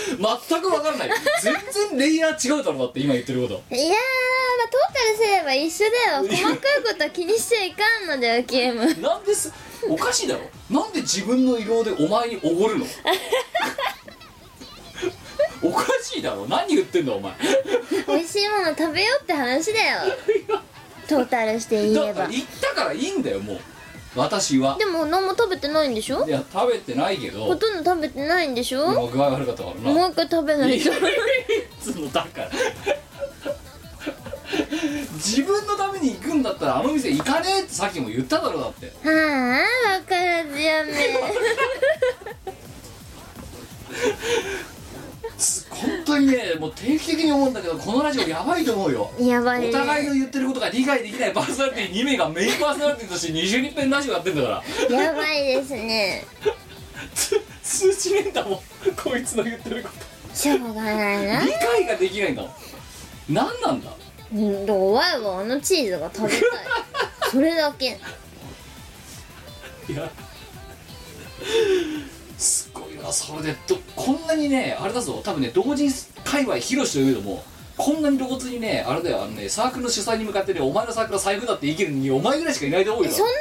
[0.49, 1.11] 全く分からない。
[1.43, 1.55] 全
[1.91, 3.55] 然レイヤー違うだろだって今言ってること。
[3.75, 3.97] いやー、ま
[4.65, 6.27] あ、トータルすれば一緒だよ。
[6.29, 9.53] 細かいことは気にしちゃいかんのだよゲームなんです。
[9.89, 10.41] おかしいだろ。
[10.71, 12.87] なんで自分の色でお前におごるの？
[15.63, 16.47] おかしいだろ。
[16.47, 17.33] 何言ってんだお前。
[18.09, 20.01] 美味しいもの食べようって話だよ。
[21.09, 22.05] トータルして言えば。
[22.07, 23.61] だから言ったからいいんだよもう
[24.17, 24.77] 私は。
[24.79, 26.27] でも何も食べてないんでしょ？
[26.27, 27.45] いや食べてないけど。
[27.45, 28.93] ほとんど食べてないんでしょ？
[28.93, 29.93] 今具合悪かったからな。
[29.93, 30.91] もう一回食べないと。
[31.81, 32.51] つうのだから。
[35.15, 38.87] 自分のために行くんだったらあの店行かねえってさっきも言っただろだって。
[38.87, 40.93] はあ分からずやめ
[46.07, 49.11] 当にねもう定期的に思うんだけどこのラジオやばいと思うよ。
[49.21, 54.97] やばいお互いねの言ってることが理解できないパーソナリティ2名がメインパーソナリティとして20人分ラジオやってんだから。
[55.03, 56.25] やばいですね。
[57.15, 58.61] つ通じねえんだもん
[59.03, 59.89] こいつの言ってるこ
[60.33, 62.53] しょうがないなと理解ができないんだもん
[63.29, 63.91] 何なんだ
[64.33, 66.41] うんだからワイはあのチーズが食べたい
[67.31, 67.99] それだけ
[69.89, 70.11] いや
[73.13, 75.21] それでどこんなにねあれだぞ。
[75.25, 75.91] 多分ね同人
[76.25, 77.43] 界隈広しというけども
[77.77, 79.23] こんなに露骨にねあれだよ。
[79.23, 83.11] あのねサークルの主催に向かってねお前のサークルは財布だって言い切るのにお前ぐらいしかいないと思うよ。
[83.11, 83.37] そんなこ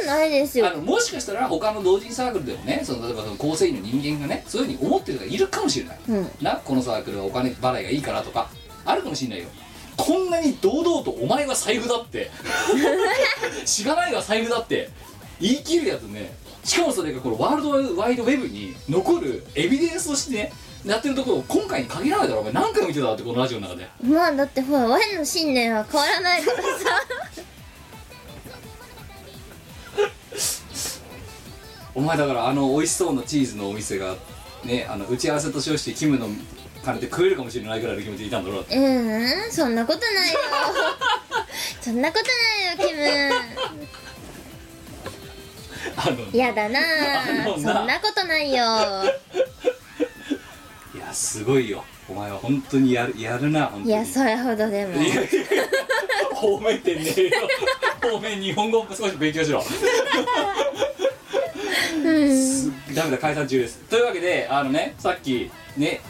[0.00, 0.68] とないですよ。
[0.68, 6.30] あのもしかしたら他の同人サークルでもねその例えばその構成員の人間がねそういうふうに思ってる人がいるかもしれない、うん。
[6.42, 8.50] なこのサークルはお金払いがいいからとか
[8.84, 9.48] あるかもしれないよ。
[9.96, 12.30] こんなに堂々とお前は財布だって。
[13.64, 14.90] しがないが財布だって。
[15.40, 16.34] 言い切るやつね
[16.66, 20.52] しかもそれがこのワールドワイドウェブに残るエビデンスとしてね
[20.84, 26.64] やってるところを今回に限らないだろお前何回も見てたってこのラジオの中でまあだってほらワイの信念は変わらないからさ。
[31.94, 34.16] お前だからあの美味しそうなチーズのお店が
[34.64, 36.28] ねあの打ち合わせと称してキムの
[36.84, 40.38] 金で食えるかもしれないぐらいの気持ちでいたんだろううーんそんなことないよ。
[41.80, 42.24] そんなこと
[42.84, 43.96] ないよキム
[46.32, 46.80] やだな。
[47.54, 48.56] そんなことないよ。
[50.94, 51.84] いやすごいよ。
[52.08, 53.86] お前は本当にやるやるな本当に。
[53.86, 54.94] いやそれほどでも。
[56.34, 57.48] 褒めてねえよ。
[58.00, 59.62] 褒め日本語少し勉強しろ。
[62.02, 63.78] すダメだ解散中です。
[63.90, 66.00] というわけであのねさっきね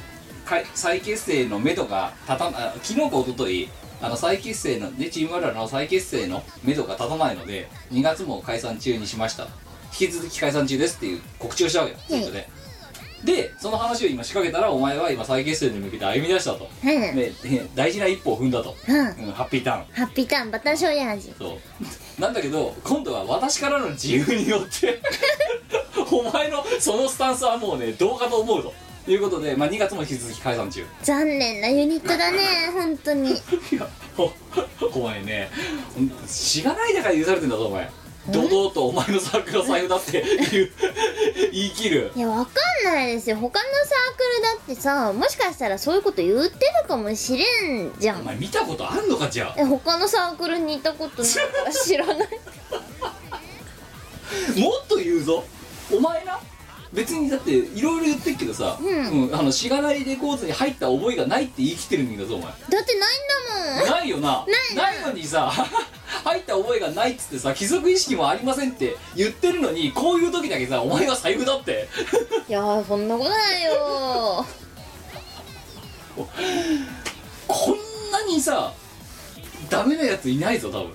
[0.45, 3.69] かい再結成の目処が立たあ昨日か一昨日
[4.01, 9.49] あの再結成のねチーム我らの再結成の目処が立たないので2月も解散中にしました
[9.99, 12.49] 引き続き解散中ですっていう告知をしたわけよツイートで。
[13.25, 16.69] でその話を今仕掛けたらお前は今再結成に向けて歩み出したと。
[16.85, 17.75] うん。
[17.75, 18.99] 大事な一歩を踏んだと、うん。
[18.99, 19.85] うん、ハッピーターン。
[19.93, 21.33] ハッピーターンバター醤油味。
[21.39, 21.59] そ
[22.19, 22.21] う。
[22.21, 25.01] なんだけど今度は私からの自由によって
[26.13, 30.85] お前のそのスタンスはもうねどうかと思うということで、まあ、2月も引き続き解散中。
[31.03, 32.39] 残念なユニットだね
[32.73, 33.33] 本当に。
[33.33, 33.35] い
[33.73, 34.31] やお
[34.99, 35.51] お前ね
[35.95, 37.91] ほんとしがないだから許されてんだぞお前
[38.31, 40.71] 堂々とお前のサークルは財布だって言う
[41.53, 42.12] 言い切る。
[42.15, 43.37] いやわかんないですよ。
[43.37, 47.45] 他のサークルだってさもしかしたらそういうこと言ってるかもしれ
[47.85, 48.21] んじゃん。
[48.21, 49.61] お前見たことあんのかじゃあ？
[49.61, 51.33] え他のサークルにいたことない？
[51.33, 52.19] から知らない？
[54.61, 55.45] もっと言うぞ。
[55.93, 56.41] お前な？
[56.93, 58.85] 別にだっていろいろ言ってっけどさ、う
[59.27, 59.35] ん。
[59.35, 62.85] あのしがないレコードに入った覚えがないって言い切ってるんだぞお前だってないん
[63.77, 65.53] だもんないよなないのにさ
[66.27, 71.89] 入った覚えがないっつってさ貴族意識もありませんって言ってるのにこういう時だけさお前は財布だって。
[72.49, 74.45] いやーそんなことないよ。
[77.47, 77.77] こん
[78.11, 78.73] なにさ
[79.71, 80.91] ダメなやついないぞ多分。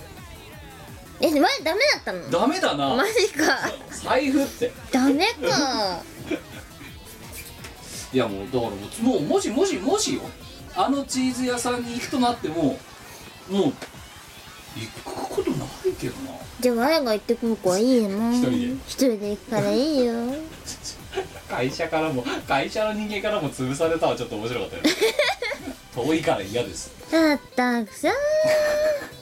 [1.22, 2.30] え前ダメだったの？
[2.30, 2.96] ダメだな。
[2.96, 3.58] マジか。
[4.04, 4.74] 財布って。
[4.92, 6.04] ダメか。
[8.14, 8.72] いやもうだから
[9.08, 10.22] もうもしもしもしよ。
[10.76, 12.78] あのチーズ屋さんに行くとなっても
[13.50, 13.74] もう
[14.76, 15.04] 行く
[15.36, 16.32] ことないけどな。
[16.60, 18.58] じゃあ我が行ってくる子はいいよな一人で。
[18.88, 20.14] 一人で行くからいいよ。
[21.50, 24.84] 会社からも会社の人間からも潰されたはちょっと面白かったよ。
[25.94, 26.92] 遠いから嫌です。
[27.12, 28.10] だったくさ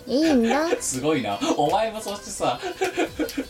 [0.05, 0.69] いいんだ。
[0.79, 1.39] すごいな。
[1.57, 2.59] お前もそしてさ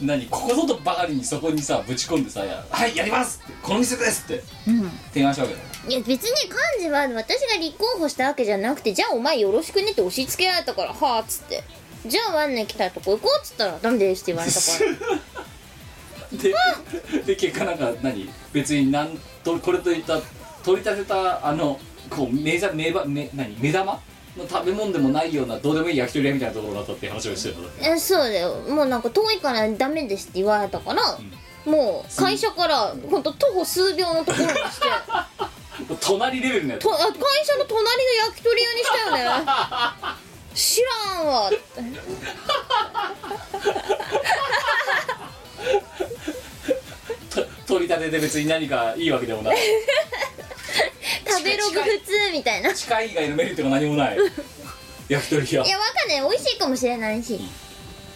[0.01, 4.91] 何ここぞとばかりにそこにさぶち込んでさ「はいやります!」って「この店です!」ってうん。
[5.13, 11.63] 提案したわけだいや別に幹事は私が立候補したわけじゃなくてじゃあお前よろしくねって押し付けられたからはあっつって
[12.05, 14.67] じゃあワンネ来たとこ行こうっつったらダメですって言われたか
[16.31, 18.29] らでで結果なんか何？
[18.53, 19.09] 別になん
[19.43, 20.19] とこれといった
[20.63, 23.57] 取り立てたあのこう目ざ目ば目何？
[23.59, 23.99] 目玉？
[24.37, 27.63] の食べ物でもないようなどうでもいい焼き鳥屋みたいなところだったっていう話をしてるの？
[27.63, 28.53] だってえそうだよ。
[28.69, 31.01] もうなんか遠いからダメですって言われたから、
[31.65, 34.87] もう会社からほんと徒歩数秒のところにして。
[36.01, 36.83] 隣レベルのやつ。
[36.83, 37.07] とあ会
[37.43, 39.45] 社の隣の焼き鳥屋にしたよね
[40.59, 40.81] 知
[41.15, 41.49] らんわ。
[41.49, 41.57] って
[47.29, 49.57] と 取り立てで別に何かいいわけでもない。
[51.27, 52.71] 食べログ普通みたいな。
[52.71, 54.17] い近い以外のメリットが何もない。
[55.07, 55.65] 焼き鳥屋。
[55.65, 56.21] やわかんない。
[56.29, 57.39] 美味しいかもしれないし。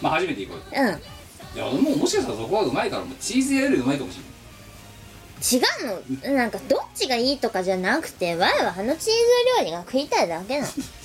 [0.02, 0.88] まあ初めて行こううん。
[0.88, 5.88] いやもうもしかしたらそこはうまいからもうチーズ屋よりうまいかもしれない違
[6.26, 6.36] うの？
[6.36, 9.18] なんかどっちがいいとかじゃなくてわいはあのチーズ
[9.60, 10.72] 料理が食いたいだけなの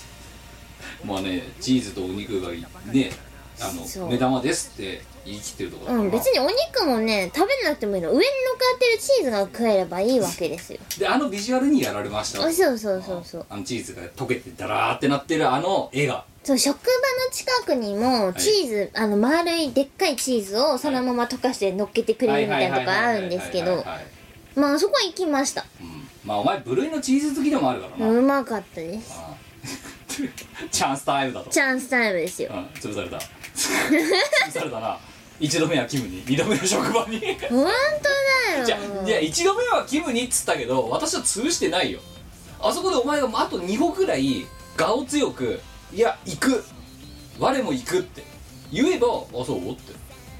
[1.05, 2.49] まあねチーズとお肉が
[2.91, 3.12] ね
[3.62, 8.09] あの目玉ですって言い切ってるとこうん別にお肉もね食べなくてもいいの。
[8.09, 10.79] 上に乗っかってるチーズが食えればいいわけですよ。
[10.97, 16.25] であのビジュアルにやられましたあそうそうそうそうあのチーズが溶けてダラーってなってるあの絵が。
[16.43, 23.71] そう職場の近くにもチーズ、あの丸いでっかいチーズをそのまま溶かして乗っけてくれるみたいなとこあるんですけど。
[23.71, 24.19] はいはいはいはい
[24.55, 25.65] まあそこは行きました。
[25.79, 26.07] うん。
[26.25, 29.13] まあお前部類のチーズ好きでもあるからな、うまかったです。
[29.13, 29.35] ああ
[30.71, 31.49] チャンスタイムだと。
[31.49, 32.49] チャンスタイムですよ。
[32.53, 33.17] うん潰された。
[33.55, 34.97] 潰されたな
[35.39, 37.19] 一度目はキムに二度目の職場に。
[37.49, 37.67] 本
[38.58, 41.99] 当じゃだよいや一度目はキムにっつったけど私は潰してないよ。
[42.62, 44.45] あそこでお前があと2歩くらい
[44.77, 45.62] 我を強く
[45.93, 46.63] 「いや行く。
[47.39, 48.23] 我も行く」って。
[48.71, 49.93] 言えば「あそう?」って。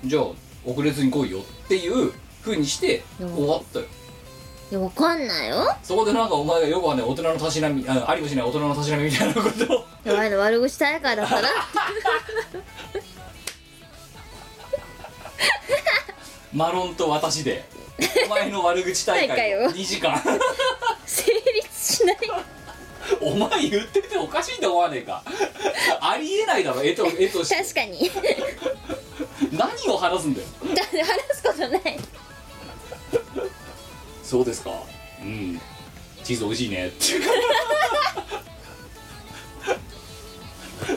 [0.06, 0.24] じゃあ
[0.66, 2.12] 遅れずに来いよっていう
[2.44, 3.36] 風にしてうん。
[3.36, 3.86] 終わったよ。
[3.86, 3.88] い
[4.72, 5.76] やわかんないよ。
[5.82, 9.86] そこでなんかお前がよくはね大人のたしなみあありもしない大人のたしなみみたいなことを。
[10.06, 11.28] お前の悪口大会だっ
[16.54, 17.64] マロンと私で。
[18.26, 19.60] お前の悪口大会を。
[19.62, 20.22] 大会を2時間。
[21.06, 22.18] 成立しない。
[23.22, 25.24] お前言ってておかしいと思わねえか。
[26.02, 26.84] ありえないだろ。
[26.84, 27.56] 絵と絵として。
[27.56, 28.12] 確かに。
[29.52, 30.48] 何を話すんだよ。
[30.76, 32.00] だって話すことない
[34.30, 34.70] そうですか。
[35.24, 35.60] うん。
[36.24, 36.88] チーズ美味しいね。
[36.90, 36.98] って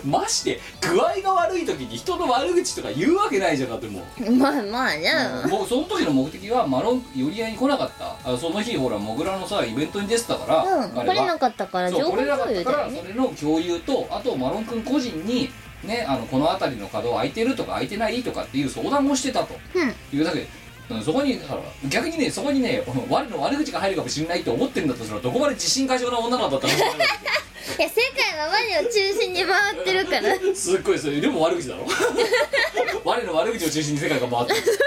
[0.04, 4.30] まして具合が悪い時に人の悪口とか言うわけないじゃんだってもう。
[4.32, 5.10] まあまあね
[5.48, 8.32] もうその時の目的はマロン寄り合いに来なかった。
[8.32, 15.48] あその日ほらモグラのさイベントに出てたから、うん来れなかったから情報そう来れなか共ったから有だよねそれの共有とあとマロン君個人に
[15.84, 19.54] ねあのこの辺りの角空いてるとか空いてないとかっていう相談をしてたと。
[19.74, 20.18] うん。
[20.18, 30.34] いうだけでうんそこにだから逆にねそこにねこの我の悪口が入るかもしれないって思ってんだとしたらどこまで自信過剰な女なんだったら いや世界は我を中心に回ってるから。
[30.54, 31.86] すっごいそれでも悪口だろ。
[33.04, 34.78] 我の悪口を中心に世界が回ってる。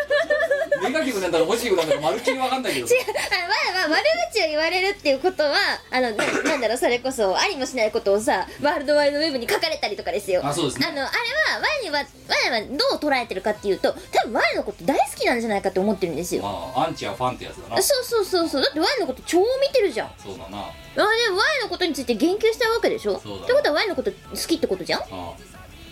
[0.84, 3.02] ネガティブなんだかポジティブなんだかまるっきり分かんないけど違う。
[3.02, 5.56] あ我は悪口を言われるっていうことは
[5.90, 10.42] あのな なんだろうそれこそありもしないことをさワールドワイドウェブに書かれたりとかですよ。
[10.46, 10.88] あそうですね。
[10.90, 11.12] あのあれは
[11.60, 16.44] 我には我はどう捉えてるかっていうと多分我のこと大好きなんじゃないかって思ってるんですよ。
[16.44, 17.82] まあアンチはファンってやつだな。
[17.82, 18.62] そうそうそうそう。
[18.62, 20.08] だって我のこと超見てるじゃん。
[20.08, 20.50] あそうだな。
[20.50, 20.58] でも
[21.38, 23.20] 我のことについて言及したわけでしょ？
[23.20, 25.02] そうだってことは我のこと好きってことじゃん？
[25.12, 25.34] あ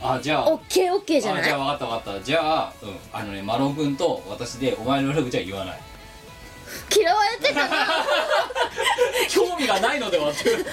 [0.02, 0.20] あ。
[0.22, 0.50] じゃあ。
[0.52, 1.44] オッケーオッケーじゃあない？
[1.44, 2.24] じゃあ分かった分かった。
[2.24, 2.98] じゃあうん。
[3.12, 5.80] あのねマロン君と私でお前の悪口は言わない。
[6.96, 8.06] 嫌われてたな。
[9.30, 10.50] 興味がないのではって。
[10.50, 10.64] 嫌わ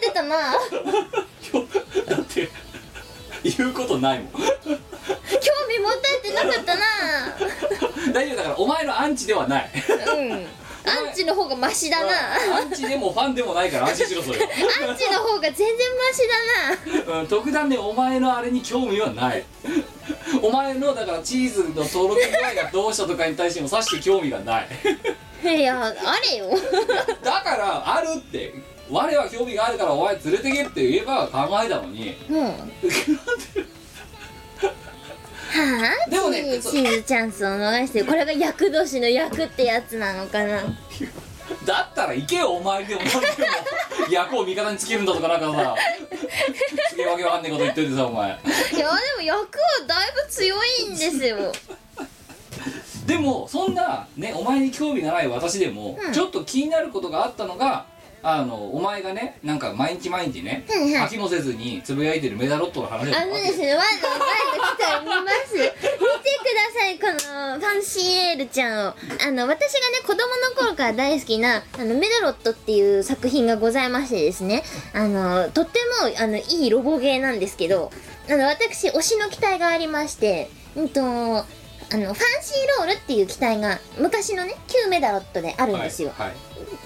[0.00, 0.36] れてたな。
[2.06, 2.48] だって
[3.44, 4.32] 言うことないもん。
[4.32, 6.82] 興味持たれてなかったな。
[8.12, 9.70] 大丈夫だからお前のアンチではない。
[10.18, 10.46] うん。
[10.84, 12.12] アンチの方がマシだな。
[12.58, 14.48] アンチでもファンでもないから安心しろそれは
[14.88, 17.20] アンチの方が全然マシだな。
[17.20, 19.44] うん、特段ねお前のあれに興味はない。
[20.42, 24.68] お前のだからチーズの登録具合がどうしたとかに対してもさして興味がない。
[25.44, 25.92] いやあ
[26.30, 26.50] れよ。
[27.22, 28.54] だからあるって
[28.92, 32.14] 我は興味があるからお前連れてけって言えば考えたのに。
[32.28, 32.44] うん。
[32.44, 32.52] は
[36.06, 36.10] あ？
[36.10, 40.62] でもねチーチーズチャンスを逃してるこれが厄年の役ってやつなのかな？
[41.66, 43.26] だったら行けよお前でも何でも
[44.10, 45.76] 役を味方につけるんだとかなんかさ。
[46.90, 48.28] すげえわけわかんねえこと言っててさお前。
[48.30, 49.46] いやでも役は
[49.86, 51.52] だいぶ強いんですよ。
[53.06, 56.12] でもそんなねお前に興味がない私でも、うん。
[56.12, 57.86] ちょっと気になることがあったのが
[58.22, 64.18] あのお前がねなんか毎日毎日ねはいはい書きもせずにつぶやいてるメダロットの話だあのですね、ワンのワン
[64.58, 65.54] の来たら見ます。
[65.54, 65.82] 見てく
[66.54, 68.94] ださい、このファンシーエールちゃんを。
[69.26, 74.62] あの、私がね、子供の頃から大好きな、あの、メダロットっていう作品がございましてですね、
[74.92, 77.90] あの、とっても、あの、いいロボゲーなんですけど、
[78.28, 81.44] あの、私、推しの機体がありまして、うんと、
[81.92, 86.12] あの、ファンシーロールっていう機体が、昔のね、旧メダロットであるんですよ。
[86.16, 86.32] はい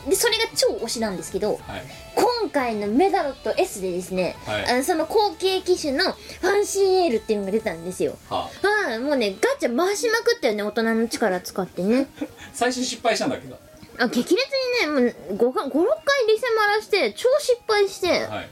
[0.08, 1.82] で、それが超推しなんですけど、はい。
[2.14, 4.66] 今回のメダロット S でですね、はい。
[4.66, 8.16] あのその後継機種のファンシーエールっていうのが出たんですよ。
[8.30, 12.06] ははいもうねガチャ回しまくったよね大人の力使ってね。
[12.22, 13.58] あ、最初失敗したんだけど。
[13.98, 14.46] あ激烈
[14.86, 18.48] にねもう56回リセマラして超失敗してははい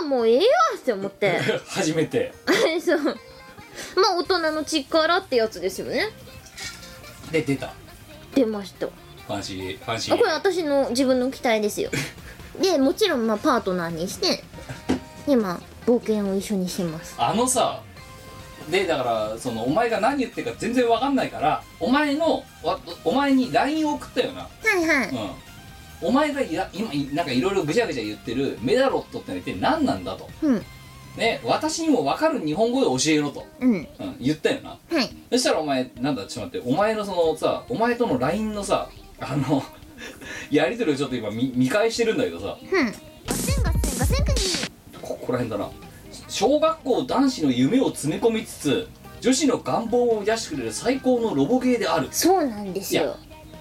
[0.00, 0.44] あもうええわ
[0.76, 1.38] って思って。
[1.66, 2.32] 初めて。
[2.84, 3.18] そう
[3.96, 6.08] まあ大人の力ってやつですよね。
[7.30, 7.72] で出た。
[8.34, 8.86] 出ました。
[8.86, 10.14] ファンシーファンシー。
[10.14, 11.90] あこれ私の自分の機体ですよ。
[12.60, 14.42] でもちろんまあパートナーにして
[15.26, 17.14] 今冒険を一緒にしてます。
[17.18, 17.82] あのさ
[18.70, 24.42] でだからそのお前が何言ってるか全然わかんないからお前のわお前に LINE を送ったよな。
[24.42, 24.48] は
[24.80, 25.08] いはい。
[25.08, 25.30] うん。
[26.00, 30.28] お前がいや今いなんかいろいろぐちゃぐちゃ言ってるメダロットってのは一体何なんだと。
[30.42, 30.64] うん
[31.16, 33.70] ね私にも分かる日本語で教えろと、うん。
[33.70, 33.88] うん、
[34.20, 34.70] 言ったよな。
[34.70, 35.08] はい。
[35.30, 36.70] そしたらお前なんだちょっと待って。
[36.70, 38.88] お前のそのさお前との LINE のさ
[39.20, 39.62] あの
[40.50, 42.56] やり取りをちょっと今見見返してるんだけどさ。
[42.60, 42.92] うん。
[45.02, 45.70] ここら辺だな。
[46.28, 48.88] 小学校男子の夢を詰め込みつつ
[49.20, 52.08] 女子の願望を満たしてくれる最高のロボゲーである。
[52.10, 53.16] そうなんですよ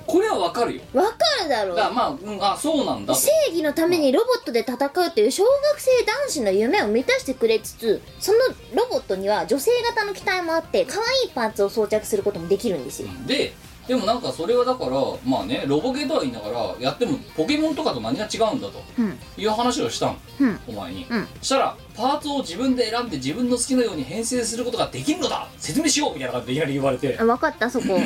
[0.07, 0.81] これはわかるよ。
[0.93, 1.75] わかるだろ。
[1.75, 3.19] だからまあ、うん、あそうなんだと。
[3.19, 8.39] 正義のためにロボットで戦うっていう小学生男子の夢を満たしてくれつつその
[8.73, 13.09] ロボットには女性型の機体もあって可愛いパーツを装着することもできるんですよ。
[13.09, 13.53] うんで
[13.87, 14.91] でもなんかそれはだから
[15.25, 18.83] まあねロボゲーとは言いながらやってもポケモンとかと何が違うんだと。
[18.99, 19.17] うん。
[19.37, 20.59] いう話をしたのうん。
[20.67, 21.27] お前に、うん。
[21.39, 25.47] そしたらパーツを自分で選んで自分の好きなように編成することができるのだ。
[25.57, 27.17] 説明しようみたいな感じでいきなり言われて。
[27.17, 27.97] あ分かったそこ。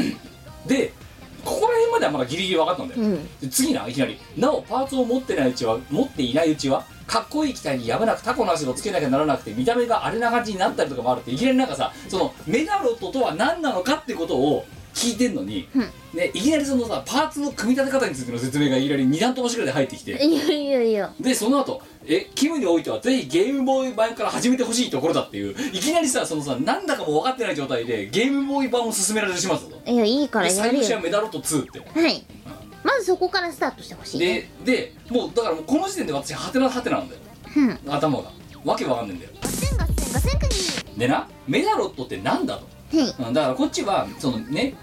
[0.68, 0.94] で
[1.44, 3.02] ここら辺まではまだギリギリ分かったんだよ、
[3.50, 4.20] 次ないきなり。
[4.38, 15.82] なおパーツを持ってないうちは持っていないうちはかっこいい機体にやむなくタコの足をつけなきゃならなくて見た目があれな感じになったりとかもあるっていきなりなんかさそのメダロットとは何なのかってことを聞いてんのに、うん。
[16.14, 20.12] ね、いきなりそのさパーツの組み立て方についての説明がいきなり二段飛ばしぐらいで入ってきて。
[20.12, 21.14] いやいやいや。
[21.20, 30.84] でその後えキムにおいてはぜひゲームボーイ版から始めてほしいところだっていういきなりさそのさなんだかも分かってない状態でゲームボーイ版を進められてしまったぞいやいいからで最やるよ。
[30.86, 31.80] 後はメダロット2って。
[31.80, 32.26] はい。
[32.84, 34.50] まずそこからスタートしてほしいね。
[34.66, 37.22] ででもうだからもうこの時点で私ハテナハテナなんだよ。
[37.56, 37.80] うん。
[37.88, 38.32] 頭が。
[38.64, 39.32] わけわかんねえんだよ。
[39.42, 40.46] ガセンガセンガセンク
[40.94, 44.76] ニでなメダロットってなんだと、はいうん、だからこっちはそのね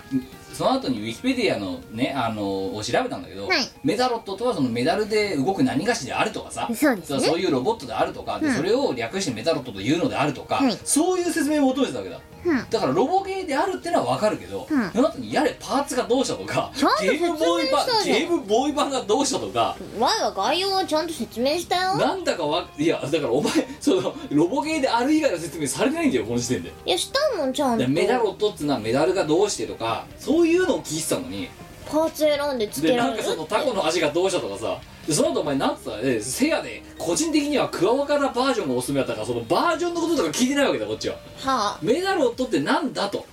[0.59, 3.59] その後にウィキペディアのねあのを調べたんだけど、はい。
[3.85, 7.21] メダロットとはそのメダルで動く何菓子であるとかさそうですね。
[7.21, 8.55] そういうロボットであるとか、でうん。
[8.55, 10.77] それを略してメダロットというのであるとか、はい。
[10.85, 12.17] そういう説明を求めてたわけだ。
[12.17, 12.23] うん
[12.71, 14.91] だからロボゲーであるってのは分かるけど、うん。
[14.91, 16.71] その後にやれパーツがどうしたとか
[17.01, 21.97] ゲームボーイ版ゲームボーイ版がどうしたとかワイは概要をちゃんと説明したよ。
[21.97, 26.73] なんだかわいやだからお前そのロボゲーである以外の説明されてないんだよこの時点で。
[26.87, 31.49] いやしたもんちゃんでとメダロットっていうのはメダルがどうしてとかそういうのを聞いてたのに。
[31.91, 34.79] パーツ選んでつけでなんられるかそのタコの味がどうしたとかさ
[35.09, 41.15] でその後お前なんつったらえせやで個人的にはクワワカラバージョンがおすすめだったからそのバージョンのこととか聞いてないわけだこっちは。
[41.15, 41.79] はあ。
[41.81, 43.27] メダロットってなんだと。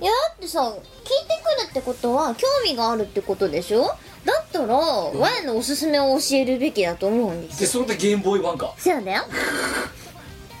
[0.00, 3.84] いやだってさ聞いてくるってことは興味があるってことでしょ？
[4.24, 7.60] だったら、ワイのおすすめを教えるべきだと思うんですよ。
[7.60, 8.74] でそれでゲームボーイ版か。
[8.78, 9.22] そうだよ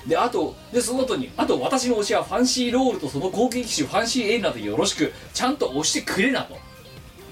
[0.06, 6.58] であとでその後にあと私の推しはファンシーロールとその攻撃機種ファンシーエイナでよろしくちゃんと押してくれなと。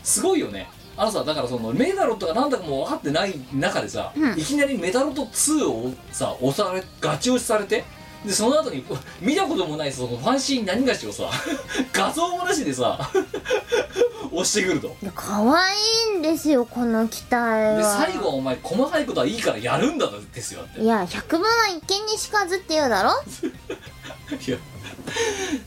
[0.02, 0.70] すごいよね
[1.03, 4.38] あのさだからそのメダロットが何だかも分かってない中でさ、うん。
[4.38, 7.82] いきなりメダロット2をさ押されガチ押しされて
[8.25, 8.85] でその後に
[9.20, 11.25] 見たこともないそのファンシー何がしをさ
[11.93, 12.99] 画像もなしでさ
[14.33, 14.97] 押してくると。
[15.14, 15.75] 可愛
[16.14, 20.81] いんですよこの機体では最後はお前細かいことはいいからやるんだですよだって。
[20.81, 23.11] いや百分は一見にしかずって言うだろ？
[23.11, 24.57] いや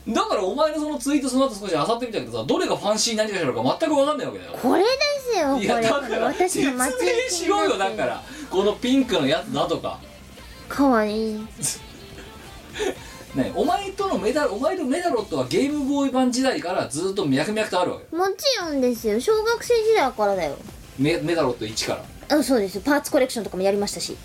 [0.08, 4.58] だからお前のそのツイートその後少し漁ってみたけどさどれがファンシー何かしらか全く分かんないわけだよ。
[4.60, 4.88] これで
[5.32, 5.64] すよこれ。
[5.64, 8.22] いやだから私の待ち受け説明しろよだから。
[8.50, 9.98] このピンクのやつだとか。
[10.68, 11.46] 可愛い
[13.34, 19.20] ねお前とのメダルお前とメダロットはゲームボーイ版時代からずっと脈々とあるわけもちろんですよ。
[19.20, 20.56] 小学生時代からだよ。
[20.98, 22.36] メメダロット1から。
[22.38, 22.76] あそうです。
[22.76, 24.16] よパーツコレクションとかもやりましたし。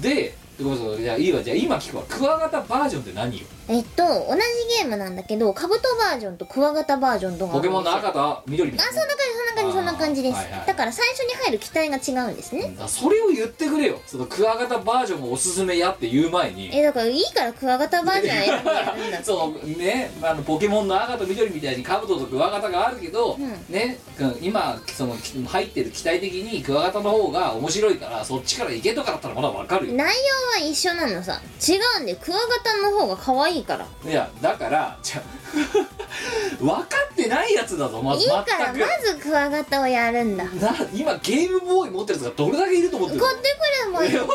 [0.00, 1.02] でごめんなさい。
[1.02, 1.42] じゃあいいわ。
[1.42, 2.04] じゃあ今聞くわ。
[2.08, 3.46] クワガタバージョンって何よ？
[3.68, 10.66] えっと同じゲームなんだけどカブトバージョンとクワガタバージョンとかあポケモンのるんですよ赤と緑みたいなあそんな感じそんな感じそんな感じです、あーはいはい。
[10.66, 14.00] だから最初に入る機体が違うんですね、だからそれを言ってくれよ。
[14.06, 16.76] そのクワガタバージョンがおすすめやって言う前に。
[16.76, 19.16] えだからいいからクワガタバージョン選んでやるんだ。
[19.16, 23.64] っ てそうねあのポケモンの赤と緑みたいにカブトとクワガタがあるけど、うん。
[23.68, 29.94] ねうん今その入ってる機体的にクワガタの方が面白いからそっちから行けとかだったらまだわかるよ。
[29.94, 30.14] 内
[30.58, 31.40] 容は一緒なのさ。
[31.66, 33.86] 違うんでクワガタの方が可愛いから。
[34.08, 35.22] いやだからじゃ
[36.60, 39.06] 分かってないやつだぞまずいいからま全く。
[39.06, 40.44] ずクワガタをやるんだ。
[40.46, 43.26] 買ってな今ゲームボーイ持ってるやつがどれだけいると思ってるの？
[43.28, 44.28] くれもいいよ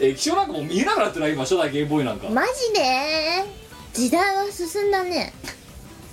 [0.00, 3.44] 液晶なん かもう見えなくなってない今初代ゲームボーイなんか、マジで？
[3.94, 5.32] 時代は進んだね。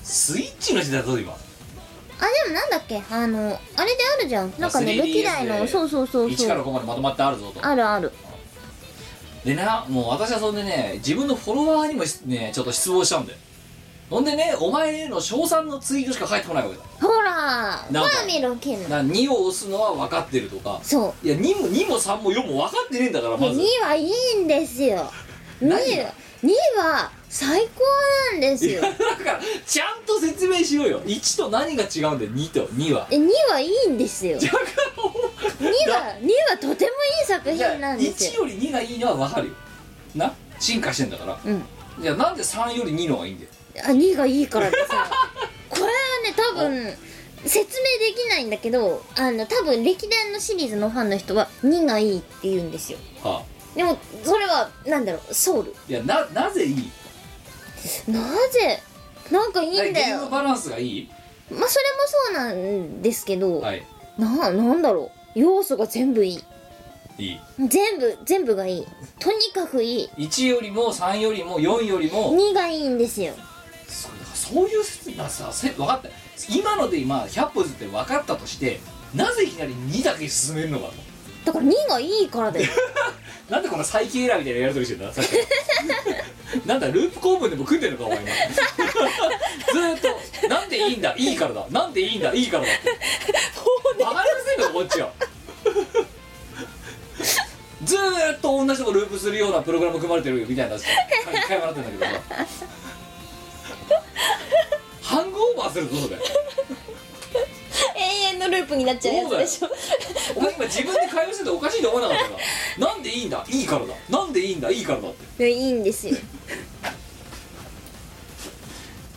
[0.04, 1.34] スイッチの時代だぞ今。
[1.34, 3.02] あでもなんだっけ？
[3.10, 4.54] あのあれであるじゃん。
[4.58, 7.66] なんかね 3DS 歴代のでそうそうそうそ1からう5までまとまってあるぞと。
[7.66, 8.12] あるある
[9.46, 13.38] でなもう私はそんでね自分のフォロワーにもねちょっと失望したんだよ。
[14.10, 16.84] ほんでねお前への称賛のツイートしか返ってこないわけだ。
[17.02, 20.80] ほらほら見ろケンな2を押すのは分かってるとか。
[20.84, 21.28] そう。
[21.28, 23.60] いや2も2も3も4も分かってねえんだからまず。
[23.60, 25.12] 2はいいんですよ。
[25.62, 26.14] 2何が？
[26.44, 27.84] 2は最高
[28.34, 28.82] なんですよ。
[28.82, 31.02] だからちゃんと説明しろよ。
[31.02, 32.68] 1と何が違うんだよ2と。
[32.68, 33.08] 2は。
[33.10, 34.38] え2はいいんですよ。
[34.38, 34.60] 2は
[35.60, 39.54] 2はとてもいい作品なんです1よより2がいいのは分かるよ。
[40.16, 40.34] な？
[40.60, 41.40] 進化してんだから。
[41.44, 41.64] うん。
[42.02, 43.50] いやなんで3より2の方がいいんだよ？
[43.86, 45.10] あ2がいいからでさ
[45.70, 46.94] これはね多分
[47.46, 52.98] 説明できないんだけどあの多分歴代のシリーズのファンの人は2がいいって言うんですよ。
[53.24, 55.76] はあでもそれはなんだろうソウル。
[55.88, 56.92] いやななぜいい？
[58.08, 58.20] な
[58.50, 58.80] ぜ？
[59.32, 61.10] なんかいいんだゲーよムバランスがいい？
[61.50, 63.84] まあそれもそうなんですけど、はい。
[64.18, 65.40] ななんだろう。
[65.40, 66.44] 要素が全部いい。
[67.18, 67.40] いい。
[67.68, 68.88] 全部全部がいい。
[69.20, 70.10] とにかくいい。
[70.18, 72.36] 1よりも3よりも4よりも。
[72.36, 73.34] 2がいいんですよ。
[73.88, 76.10] そうだからそういう説明がさせ分かった。
[76.50, 78.80] 今ので今100歩ずつって分かったとして
[79.16, 80.94] なぜいきなり2だけ進めるのかと
[81.46, 82.68] だから2がいいからだよ。
[83.50, 85.14] なんでこのサイキエラーみたいなやり取りしてんだ？
[85.14, 85.32] さっき。
[85.32, 85.38] か
[86.68, 88.32] らなんだループ構文でも組んでるのかお前今。
[89.74, 90.00] ずーっ
[90.42, 91.14] となんでいいんだ？
[91.18, 91.66] いいからだ。
[91.70, 92.34] なんでいいんだ？
[92.34, 92.72] いいからだ。
[92.74, 95.12] って分かりませんのこっちは。
[97.84, 102.22] ずーっと同じとこループするようなプログラム組まれてるみたいな会話になってんだけどさ。
[105.02, 106.18] ハングオーバーするぞそれ
[108.44, 109.70] のループになっちゃうやつでしょ。
[110.36, 112.38] お前今自分で会話してておかしいと思わなかったか？
[112.94, 113.46] なんでいいんだ？
[113.50, 113.94] いいからだ。
[114.10, 114.70] なんでいいんだ？
[114.72, 115.44] いいからだって。
[115.50, 116.16] いやいいんですよ。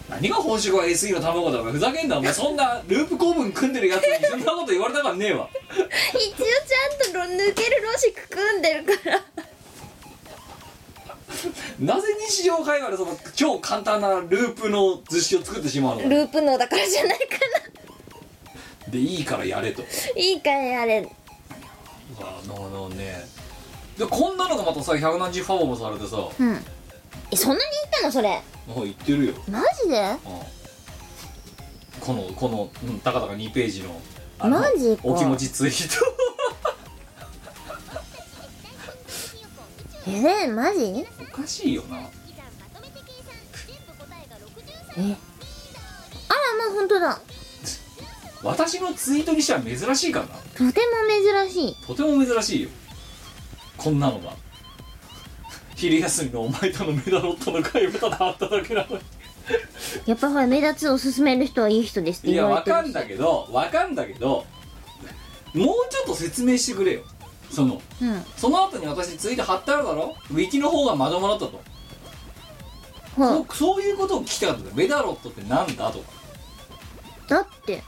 [0.08, 1.60] 何が本職は SE の卵だ？
[1.60, 2.18] お前ふざけんな。
[2.18, 5.48] お前そんなループ構文組んでるやつにそんなこと言われたからねえわ。
[6.14, 9.22] 一応ちゃんと抜けるロジック組んでるから。
[11.80, 16.02] なぜ日常会話でその超簡単なループの図式を作ってしまうの？
[16.04, 17.24] かループ脳だからじゃないか
[18.88, 19.82] でいいからやれと。
[19.82, 21.08] ないいからやれ。
[22.20, 23.26] あのね。
[23.98, 26.16] でこんなのがまたさ百何十ファボもされてさ。
[26.16, 26.64] もうん。
[27.32, 27.60] えそんなに
[28.00, 28.12] 言ったの？
[28.12, 28.42] それ。
[28.68, 30.00] う言ってるよ、マジで？
[30.00, 30.16] うん。
[32.00, 34.00] このこの、うん、たかたか2ページの
[34.38, 35.00] あのマジか。
[35.04, 36.06] お気持ちツイート。
[40.10, 41.04] えー、マジ？
[41.34, 41.98] おかしいよな。
[41.98, 42.00] え。
[44.98, 47.20] あらまあ本当だ
[48.42, 50.34] 私のツイートにしては珍しいからな。
[50.34, 51.76] とても珍しい。
[51.86, 52.68] とても珍しいよ。
[53.76, 54.34] こんなのが。
[55.74, 58.98] 昼休みのお前とのメダロットの会話ただあっただけなの
[60.06, 64.46] やっぱほら目立つを勧める人はいい人ですってにいや言わかんだけどわかんだけど
[65.54, 67.02] もうちょっと説明してくれよ。
[67.50, 68.24] そのうん。
[68.36, 70.16] その後に私ツイート貼ってあるだろ？
[70.30, 71.60] ウィキの方がまともだったと、
[73.14, 74.76] ほそそういうことを聞きたかったんだよ。
[74.76, 76.04] メダロットってなんだとか。
[77.26, 77.82] うだって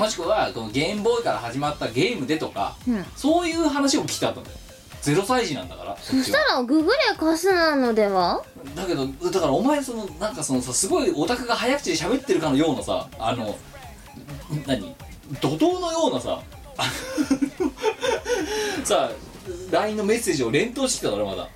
[0.00, 3.04] もしくはこのゲームボーイから始まったゲームでとかうん。
[3.16, 4.56] そういう話を聞きたかったんだよ。
[5.02, 5.96] 0歳児なんだから。
[5.98, 8.42] そそしたらググれカスなのでは？
[8.74, 13.56] だけどだからお前そのなんかそのさすごいオタクが早口で喋ってるかのようなさあの
[14.66, 14.94] 何？
[15.42, 16.40] 怒涛のようなさ
[16.76, 16.84] あ
[18.80, 19.10] のさ
[19.70, 21.48] LINE のメッセージを連投してきたからまだ、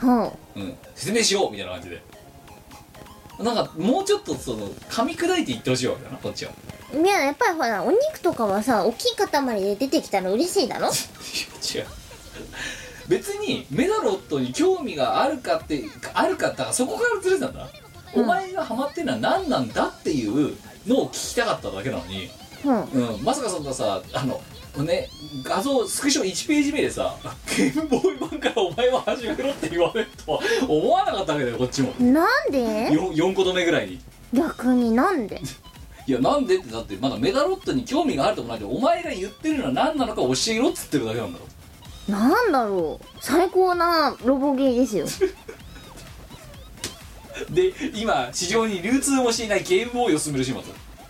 [0.00, 2.02] ほうん、説明しようみたいな感じで
[3.42, 6.52] なんかもうちょっとその噛み砕いていってほしいわけだなこっちは。
[6.94, 10.88] ういややっぱりほらお肉とかはさ大きい塊で出てきたら嬉しいだろ？
[10.88, 11.86] 違う。
[13.08, 15.84] 別にメダロットに興味があるかって
[16.14, 17.68] あるかってそこからずれてたんだ、
[18.14, 18.24] うん。
[18.24, 22.30] お前がハマってるのは何なんだっていうのを聞きたかっただけなのに、
[22.64, 22.82] うん。
[22.84, 24.40] うん、まさかそんなさあの
[24.78, 25.08] ね
[25.42, 27.14] 画像スクショ1ページ目でさ
[27.56, 31.92] ゲームボーイ版からお前は始めろって言われるとは思わなかったわけだよこっちも。
[31.98, 32.58] なんで
[32.90, 34.00] ？4, 4個止めぐらいに。
[34.32, 35.40] 逆になんで？
[36.06, 41.44] いやなんでってだってまだメダロットに興味があるともないでお前が言ってるのは何なのか教えろっつってるだけなんだろ。
[42.08, 43.06] なんだろう。
[43.20, 45.06] 最高なロボゲーですよ。
[47.50, 50.60] で今市場に流通もしていないゲームボーイを進める始末。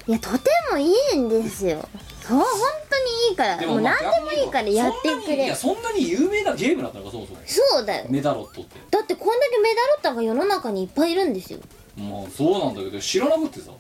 [0.07, 1.87] いやとてもいいんですよ
[2.31, 2.47] そう本
[2.89, 3.57] 当にいいから。
[3.67, 5.27] もうまあ何でもいいからやってくれ。
[5.27, 7.41] そんなにいやそんなに有名なゲームだったのかそもそも。
[7.45, 8.07] そうだよ。
[8.09, 8.79] メダロットって。
[8.91, 11.59] だってこんだけメダロッタが世の中にいっぱいいるんですよ。
[11.97, 13.73] まあそうなんだけど知らなくってさ。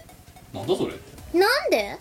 [0.52, 0.92] なんだそれ
[1.38, 1.96] なんで？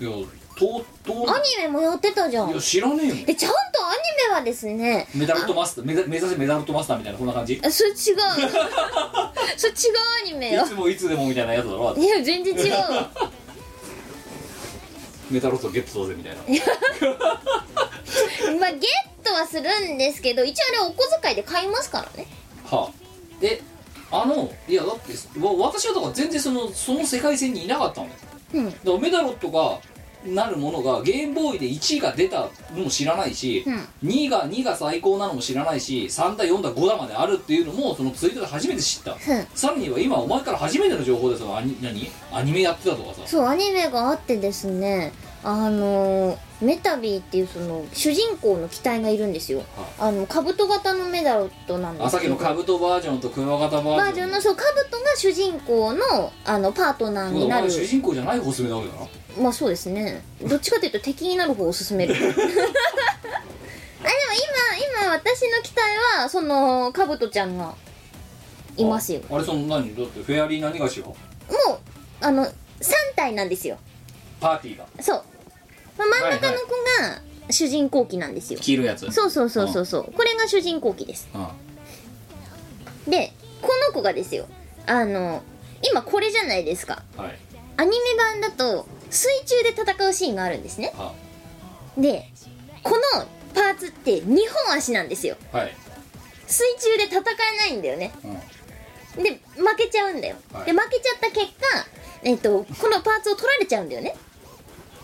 [0.00, 0.10] いや
[0.56, 2.50] ととアニメもやってたじゃん。
[2.50, 3.14] いや知らねえよ。
[3.26, 3.56] えちゃんと
[3.86, 3.96] アニ
[4.28, 7.54] メはですねメダロットマスター目指目指せメダロットマスターみたいなこんな感じ。
[7.54, 7.96] いあそれ違う。
[9.56, 9.78] それ違う
[10.22, 10.64] アニメよ。
[10.64, 12.72] つもいつでもみたいなやつだろいや全然違う。
[12.72, 13.10] わ
[15.30, 16.42] メダロットゲットそうぜみたいな。
[18.60, 18.80] まあゲッ
[19.24, 22.26] トはするんですけど一応あれお小遣いで買いますからね。
[22.64, 22.92] はあ。
[23.40, 23.62] で
[24.10, 28.20] あのいやだってわ私はだから全然そのその世界線にいなかったんだよ。
[28.54, 28.70] うん。
[28.70, 29.80] だからメダロットが
[30.26, 33.74] なるものがゲームボーイで1位が出たのも知らないし、うん。
[34.08, 39.18] 2位が2が最高なのも知らないし3だ4だ5だまであるっていうのもそのツイートで初めて知った、うん。
[39.54, 42.08] さらには今お前から初めての情報でそのアニ何？
[42.32, 43.26] アニメやってたとかさ。
[43.26, 45.12] そうアニメがあってですね
[45.44, 49.62] あのーメタビーっていうその主人公の機体がいるんですよ。
[49.98, 57.70] あの兜型のメダロットなんですあさっきのカブトバージョンとクワガタバージョンのそう兜が主人公のあのパートナーになる。
[57.70, 59.06] 主人公じゃない方進めたわけだな。
[59.42, 60.24] まあそうですね。
[60.48, 62.14] どっちかというと敵になる方を勧める。
[62.16, 62.64] あでも今
[65.02, 65.82] 今私の機体
[66.20, 67.74] はそのカブトちゃんが
[68.76, 69.20] いますよ。
[69.30, 69.94] ああれその何？
[69.94, 71.14] だってフェアリー何がしよも
[71.74, 71.78] う
[72.20, 72.52] あの3
[73.16, 73.76] 体なんですよ。
[74.40, 74.86] パーティーが。
[75.00, 75.24] そう、
[75.96, 76.68] まあ、真ん中の子
[77.02, 79.10] が主人公機なんですよ、黄色いやつ。
[79.12, 81.28] そうそうそうそうそうこれが主人公機です。
[81.34, 83.10] うん。
[83.10, 84.46] でこの子がですよ。
[84.86, 85.42] あの
[85.82, 87.02] 今これじゃないですか。
[87.16, 87.38] はい。
[87.76, 90.92] アニメ版だと水中で戦うシーンがあるんですね。
[90.96, 91.12] は
[91.96, 92.28] で
[92.82, 94.36] このパーツって2
[94.66, 95.36] 本足なんですよ。
[95.52, 95.76] はい。
[96.46, 98.12] 水中で戦えないんだよね。
[99.16, 99.22] うん。
[99.22, 100.66] で負けちゃうんだよ、はい。
[100.66, 101.86] で負けちゃった結果
[102.24, 104.16] えっとこのパーツを取られちゃうんだよね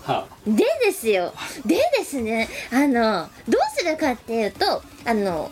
[0.03, 1.33] はでですよ。
[1.67, 2.49] でですね。
[2.73, 5.51] あのどうするかっていうとあの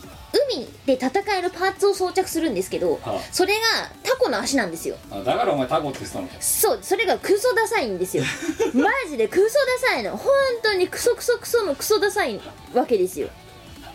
[0.50, 3.18] 海で戦えるパーツを装着するんですけど、はあ。
[3.32, 3.60] それが
[4.02, 4.96] タコの足なんですよ。
[5.10, 8.24] あだからお前タコって言ってたのかそうそれがクソダサいんですよ。
[8.74, 10.16] マジでクソダサいの。
[10.16, 10.32] 本
[10.62, 12.40] 当にクソクソクソのクソダサい
[12.74, 13.28] わけですよ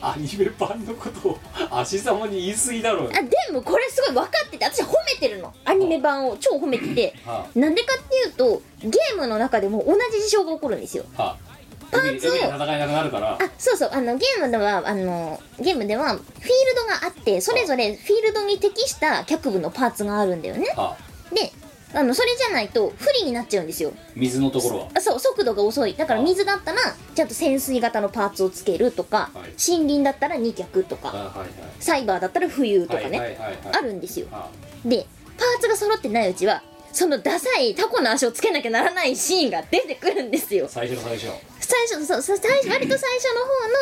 [0.03, 1.39] アニメ版のことを
[1.71, 3.11] 足様に言い過ぎだろうよ。
[3.13, 5.53] あでもこれすごい分かってて私は褒めてるの。
[5.63, 7.15] アニメ版を超褒めてて。
[7.25, 11.05] はなんでかっていうとゲームの中でも同じ事象が起こるんですよ。
[11.17, 11.53] あはあ。
[11.89, 13.33] パーツを海で戦えなくなるから。
[13.33, 13.89] あそうそう。
[13.93, 16.27] あのゲームではあのゲームではフィール
[16.75, 20.67] ドがあってそれぞれフィールドに適した脚部のパーツがあるんだよね。
[20.75, 21.35] はあ。
[21.35, 21.53] で
[21.95, 23.93] あのそれじゃないと不利になっちゃうんですよ。
[24.15, 24.87] 水のところは？
[24.95, 25.93] あそう速度が遅い。
[25.93, 26.79] だから水だったら
[27.13, 29.53] ちゃんと潜水型のパーツをつけるとか、はい。
[29.71, 31.47] 森林だったら2脚とかはいはい。
[31.79, 33.37] サイバーだったら冬とかね、はいはいはい。
[33.37, 34.27] はいあるんですよ。
[34.31, 34.49] は
[34.83, 35.05] で
[35.37, 40.67] パーツが揃ってないうちはそのダサいタコの足をつけなきゃならないシーンが出てくるんですよ。
[40.67, 41.27] 最初の最初。
[41.59, 43.25] 最初そうそう最初割と最初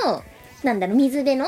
[0.04, 0.24] の方の
[0.64, 1.48] なんだろう水辺の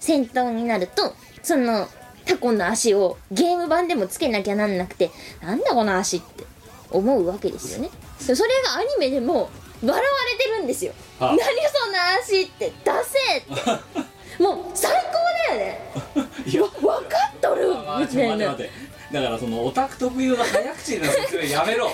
[0.00, 1.88] 戦闘になるとその
[2.26, 5.10] タコの足をゲーム版でもつけなきゃなんなくて
[5.42, 6.44] なんだこの足って
[6.90, 7.90] 思うわけですよね。
[8.26, 9.50] でそれがアニメでも
[9.82, 10.92] 笑われてるんですよ。
[11.18, 11.36] はあ。
[11.36, 14.02] 何そんな足ってダセーって。
[14.42, 15.80] もう最高だよね。
[16.46, 16.62] いや。
[16.62, 17.72] わ分かっとる？
[17.74, 18.56] あみたいな
[19.14, 21.88] だからそのオタク特有の早口での説明やめろ。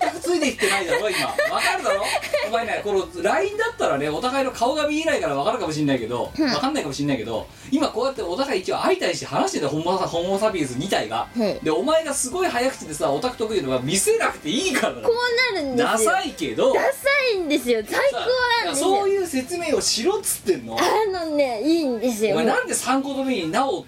[0.00, 1.26] 全くついてきてないだろ今。
[1.26, 2.02] わかるだろ？
[2.48, 6.48] お前ねこの LINE だったらねお互いの顔が見えないからわかるかもしんないけどうん。
[6.48, 11.60] わかんないかもしんないけど今こうやってお互い一応相対して話してたホモサホモサピエス2体がはい。
[11.62, 15.88] でお前がすごい早口でさオタク特有のは見せなくていいからこうなるんですよ。
[15.90, 16.72] ダサいけど。
[16.72, 16.88] ダサ
[17.34, 17.82] いんですよ。
[17.86, 18.18] 最高
[18.66, 18.88] なんですよ。
[18.88, 20.78] そういう説明をしろっつってんの？
[20.78, 22.32] あのねいいんですよ。
[22.32, 23.84] お前なんで3個目になお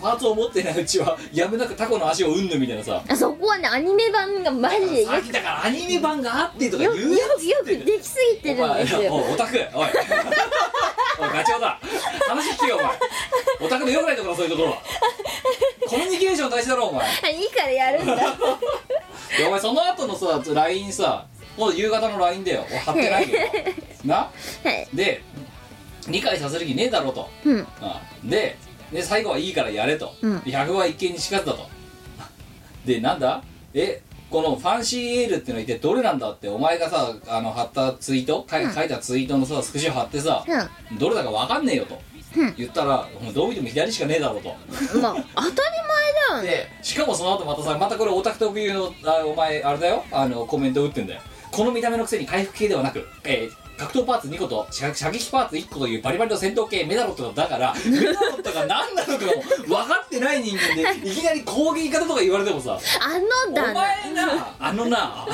[0.00, 3.02] パーツを持ってないうちはやむなくタコの足をうんぬみたいなさ。
[3.08, 9.14] あそこはねアニメ版がマジでよさっきだからアニメ版があってとかよ言うやつよよくできすぎてるんですよ。
[9.14, 9.88] おいオタクおい。
[11.20, 11.78] おいガチョウだ
[12.28, 12.98] 話聞けよお前。
[13.60, 14.78] オタクのよくないところそういうところは。
[15.86, 17.32] コミュニケーション大事だろお前。
[17.34, 18.16] いいからやるんだ。
[19.38, 21.24] でお前その後のさ LINE さ
[21.56, 22.66] もう夕方の LINE だよ。
[22.68, 24.08] 俺貼ってないけど。
[24.08, 24.16] な？
[24.16, 24.30] は
[24.70, 24.88] い。
[24.92, 25.22] で
[26.08, 27.28] 理解させる気ねえだろと。
[27.44, 27.66] うん。
[27.80, 28.56] あで
[28.94, 30.38] で最後はいいからやれと、うん。
[30.38, 31.68] 100は一見にしかずだと。
[32.86, 33.42] でなんだ？
[33.74, 40.44] えこのファンシーエールってのいてどれなんだってお前がさあの貼ったツイート書い,、たツイートのさスクショ貼ってさ、
[40.98, 42.00] どれだか分かんねえよと、
[42.36, 42.54] うん。
[42.56, 44.54] 言ったらどう見ても左しかねえだろうと。
[45.00, 45.54] まあ当たり
[46.30, 46.48] 前だよね。
[46.48, 50.04] でしかもその後またさまたこれオタク特有のあお前あれだよ？
[50.10, 51.20] あのコメント打ってんだよ
[51.54, 59.32] この見た目のくせに回復系ではなく、えー格闘パーツ2個と射射撃パーツ1個というバリバリの戦闘系メダロットだから メダロットが何なのかも
[59.66, 63.74] 分かってない人間でいきなり攻撃方とか言われてもさあのおだな。
[63.74, 65.26] 前なあのな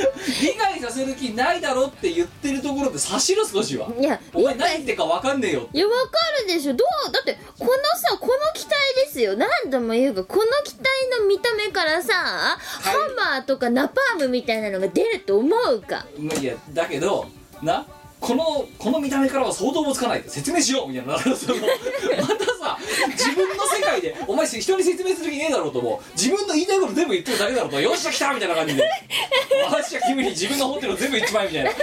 [0.42, 6.74] 理解させる気ないだろって言ってるところで差しろ少しはいやお前何言ってるか分かんねえよいやわかるでしょ。
[6.74, 8.76] どうだってこのさこの機体
[9.06, 9.36] ですよ。
[9.36, 10.84] 何度も言うがこの機体
[11.20, 12.58] の見た目からさ、ハ
[13.12, 16.06] ンマーとかナパームみたいなのが出ると思うか。
[16.18, 17.26] まあいやだけど
[17.62, 17.86] な
[18.20, 28.82] このこの見た目からは想像もつかない説明しようみたいな またさ自分の世界でお前人に説明する気ねえだろうとも自分の言いたいこと全部言ってるだけだろうとよっしゃ来たみたいな感じで。
[28.82, 28.88] よ
[29.78, 31.70] っしゃ君に自分の持ってるの全部言っちまえみたいな。
[31.70, 31.76] だ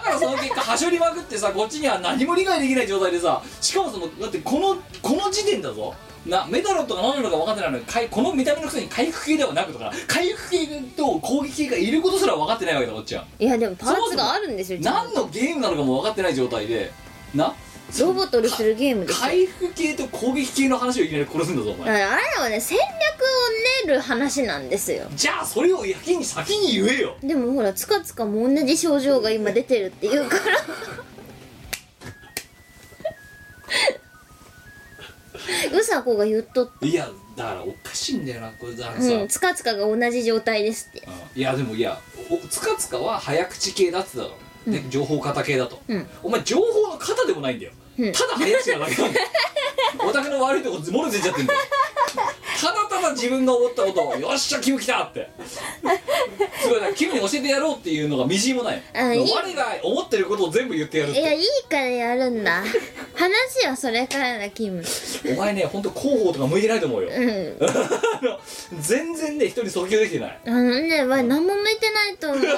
[0.00, 5.94] からその結果はしょりまくってさこっちには何も理解できない状態でさしかもそのだってこのこの時点だぞ
[6.26, 10.66] なメダロットが何なのか分かってないのにかいこの見た目のくせに回復系ではなくとか回復系
[10.96, 13.24] と攻撃系がいることすら分かってないわけだこっちは。
[13.38, 16.92] いやでもパーツがあるんですよちゃんと何のゲームなのかも分かってない状態で。
[17.34, 17.54] な？
[17.98, 19.20] ロボトルするゲームですよ。
[19.26, 21.86] 回復系と攻撃系の話をいきなり殺すんだぞお前。
[21.86, 25.06] だからあれはね戦略を練る話なんですよ。
[25.16, 27.16] じゃあそれをやけに先に言えよ。
[27.22, 30.42] でもほらつかつかも同じ症状が今出てるって言うから
[35.72, 41.06] うさこが言っとっいやだからおかしいんだよなこれだからさ、うんつかつかが同じ状態ですって。
[41.06, 41.98] うんいやでもいや
[42.30, 46.06] おつかつかは早口系だっつってたの、で情報型系だと、うん。
[46.22, 48.12] お前情報の型でもないんだよ、うん。
[48.12, 49.26] ただ早口なだけなんだよ。
[50.06, 51.60] オタクの悪いとこ漏れてちゃってんだよ
[52.14, 55.28] ただただ自分が思ったことを「よっしゃキム来た!」って。
[56.60, 58.82] すごいなキムに教えてやろうっていうのがみじんもない。
[58.94, 59.30] あいい。
[59.32, 61.20] 我が思ってることを全部言ってやるって。
[61.20, 62.64] いやいいからやるんだ。
[63.14, 64.82] 話はそれからだキム。
[65.26, 67.10] お前ね本当広報とか向いてないと思うよ。
[67.12, 67.56] うん。
[67.60, 67.66] あ
[68.22, 68.40] の
[68.80, 70.40] 全然ね人に訴求できてない。
[70.46, 72.44] あのねわ何も向いてないと思う。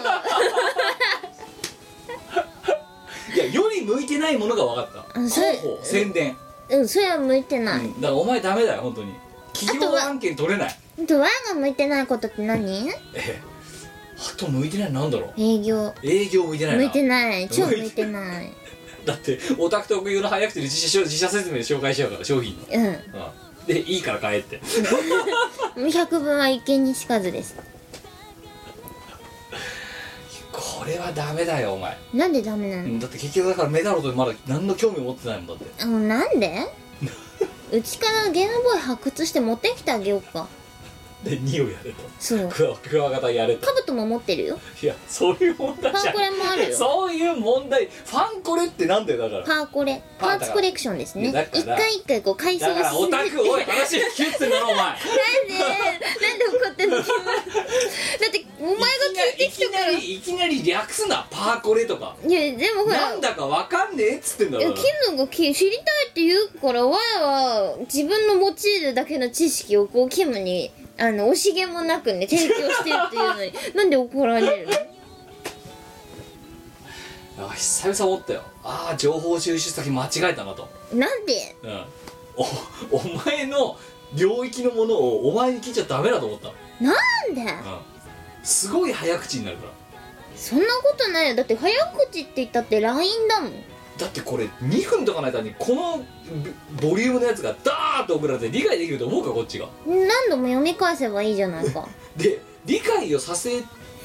[3.35, 5.21] いや世に向いてないものが分かった。
[5.21, 6.37] あそれ広報宣伝。
[6.71, 9.13] うんそれは向いてない、うんだからお前ダメだよ本当に
[9.67, 12.89] 企業案件取れないあとわが向いてないことって何？
[12.89, 13.41] ええ。
[14.19, 15.01] あと向いてないの？
[15.03, 15.41] なんだろう？
[15.41, 15.95] 営業。
[16.03, 16.83] 営業向いてないな。
[16.83, 17.49] 向いてない。
[17.49, 18.53] 超向いてない。
[19.07, 22.87] だってオタク特有の早くて自社自社説明で紹介しちゃうから商品の、うん。
[22.87, 22.97] うん、
[23.67, 24.61] でいいから買えって。
[25.93, 27.57] 百分は一見にしかずです。
[30.53, 35.65] これはダメだよお前、なんでダメなの、うんだって結局だからメダルとまだ何の興味持ってないもんだって。
[35.83, 36.67] あのなんで？
[37.73, 40.49] うちからゲームボーイ発掘して持ってきてあげようか。
[41.25, 41.97] で2をやれと。
[42.19, 42.49] そう。
[42.49, 43.67] クワクワガタやれと。
[43.67, 44.59] カブトも持ってるよ。
[44.83, 46.05] いやそういう問題じゃん。
[46.05, 46.77] パンコレもあるよ。
[46.77, 47.87] そういう問題。
[47.87, 49.45] ファンコレってなんだよだから。
[49.45, 50.03] パーコレ。
[50.19, 51.25] パーツコレクションですね。
[51.25, 54.77] いやだから一回一回こう改装だからオタクおい話聞けっつうんだろお前。
[54.77, 57.07] なんでなんで怒ってんの だっ
[58.31, 58.87] てお前が
[59.31, 59.93] 聞いてきたから。
[59.93, 62.17] いきなりいきなり略すなパーコレとか。
[62.27, 63.11] いやでもほら。
[63.11, 70.71] なんだかわかんねえっつってんだろいやキムがき知りたいって言うからわやは自分の用いるだけの知識をこうキムに
[71.01, 74.73] あの惜しげもなくね提供してるっていうのになんで怒られるの？
[77.47, 78.43] あ久々思ったよ。
[78.63, 80.69] ああ情報収集先間違えたなと。
[80.93, 81.57] なんで？
[81.63, 81.85] うん。
[82.37, 83.79] おお前の
[84.15, 86.53] 領域のものをお前に聞いちゃダメだと思った
[86.85, 87.41] なんで？
[87.41, 87.49] うん。
[88.43, 89.73] すごい早口になるから。
[90.37, 91.35] そんなことないよ。
[91.35, 91.73] だって早
[92.11, 93.53] 口って言ったって LINE だもん
[94.01, 96.05] だってこれ2分とかの間にこの
[96.81, 99.69] ボボリュームのやつがダーッと送られて理解できると思うかこっちが。
[99.87, 101.87] 何度も読み返せばいいじゃないか。
[102.17, 103.63] で理解をさせ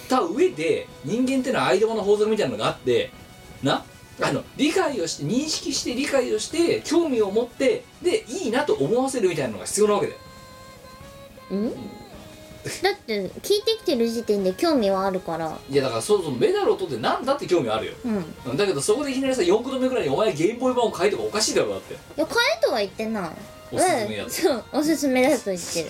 [0.09, 3.11] た上で人間ってのは相手の法則みたいなのがあって
[3.63, 3.83] な？
[4.21, 10.19] あの理解をして認識して理解をして興味を持ってでいいなと思わせるみたいなのが必要なわけだよ。
[11.51, 11.73] うん？
[12.81, 15.57] だって聞いてきてる時点で興味はあるから。
[15.69, 17.93] いやだからそうそうメダルを取ってなんだって興味あるよ。
[18.05, 18.53] うん。
[18.55, 21.93] いだけどそこでいきなりさ4個目ぐらいにお前ゲームボーイ版を変えとかおかしいだろだって。
[22.19, 23.29] や買えとは言ってない。
[23.71, 24.53] おすすめやつうん。
[24.53, 25.89] そう おすすめだと言ってる。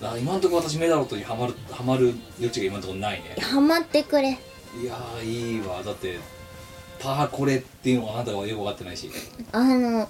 [0.00, 3.36] だから今のところ私メダルにはまるはまる余地が今のところないね。
[3.40, 4.30] ハマってくれ。
[4.30, 5.82] いやーいいわ。
[5.82, 6.18] だって
[7.00, 9.10] パーコレっていうのがあなたがよく分かってないし。
[9.52, 10.08] あの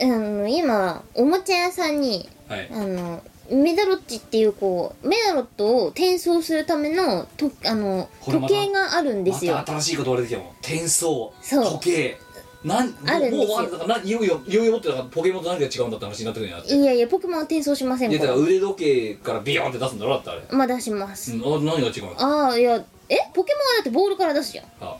[0.00, 2.68] あの今おもちゃ屋さんにはい。
[2.72, 8.54] あのメダロッチっていうこうメダロットを転送するためのとあのこれまた？
[8.54, 9.54] 時計があるんですよ。
[9.54, 10.52] また新しいこと言われてきたもん。
[10.60, 11.32] 転送。
[11.40, 11.64] そう。
[11.72, 12.18] 時計。
[12.64, 13.38] なんあるんですよ。
[13.38, 16.74] もう分かんないいよいよいよいよってだからポケモンと何が違うんだって話になってくるんやって。
[16.74, 20.30] いやいやポケモンは転送しませんいやからだから腕時計からビヨーンって出すんだろだって。
[20.30, 22.14] あれ、まあ出します、うん、あ何が違うの？
[22.18, 23.16] ああいやえ？
[23.32, 24.66] ポケモンはだってボールから出すじゃん。
[24.80, 24.96] あ。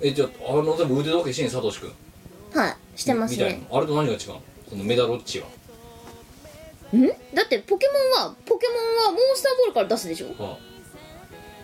[0.00, 1.92] えじゃああのでも腕時計してんサトシ君。
[2.54, 4.42] はいしてますみたいねなあれと何が違うの？
[4.70, 5.46] そのメダロッチは
[6.96, 7.08] ん？
[7.34, 7.86] だってポケ
[8.16, 10.28] モンはポケモンはモンスターボールから出すでしょ？
[10.38, 10.58] あ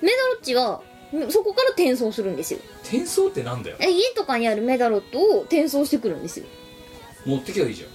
[0.02, 0.80] メダロッチは
[1.16, 2.60] んそこから転送するんですよ。
[2.82, 3.76] 転送ってなんだよ。
[3.80, 6.46] え家とかにあるメダロットを転送してくるんですよ。
[7.24, 7.88] 持ってきゃいいじゃん。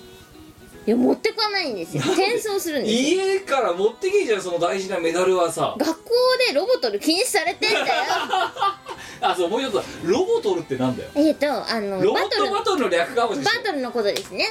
[0.87, 2.01] いや持ってかないんですよ。
[2.07, 3.23] 転送するんですよ。
[3.25, 5.75] 家から持ってきゃいいじゃんその大事なメダルはさ。
[5.77, 6.09] 学校
[6.47, 7.85] でロボトル禁止されてんだよ。
[9.23, 9.73] あそうもう一つ。
[9.75, 11.09] だロボトルってなんだよ。
[11.13, 14.45] えっとあのロボッバトルバトルの略かもしれないトルのことですね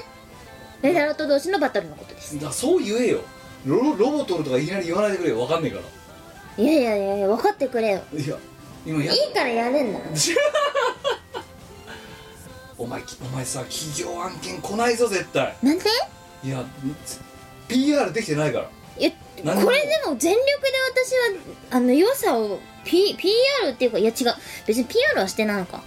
[0.83, 2.39] メダロット同士のバトルのことです。
[2.41, 3.20] だそう言えよ。
[3.66, 5.41] ロロボトルとかいきなり言わないでくれよ。
[5.41, 6.64] わかんねえから。
[6.64, 8.03] いやいやいやいや分かってくれよ。
[8.14, 8.37] いや
[8.87, 10.01] 今やいいからやるんだ
[12.78, 15.55] お前きお前さ企業案件来ないぞ絶対。
[15.62, 15.85] なんで？
[16.43, 16.64] いや
[17.68, 18.70] PR できてないから。
[18.99, 20.47] いやこれでも全力で
[20.93, 21.12] 私
[21.72, 24.35] はあの良さを、P、PR っていうかいや違う。
[24.66, 25.83] 別に PR はしてないのか。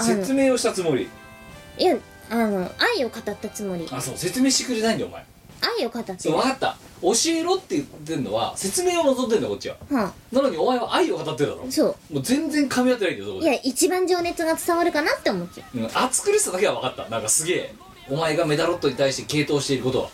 [0.00, 1.08] 説明をしたつもり。
[1.78, 1.96] いや
[2.30, 3.88] あの愛を語ったつもり。
[3.90, 5.24] あそう説明してくれないんだよお前。
[5.78, 6.14] 愛を語って。
[6.18, 6.76] そう分かった。
[7.02, 9.76] 教えろって言ってんのは説明を望んでんだこっちは。
[9.90, 11.64] はなのにお前は愛を語ってるだろ。
[11.68, 15.78] あ、そもう全然噛み合ってないんだよそこでういや一番情熱が伝わるかなって思っちゃう。
[15.78, 17.08] うん熱苦しさだけは分かった。
[17.08, 17.74] なんかすげえ
[18.08, 20.10] お前がメダロットに対して傾倒していることは。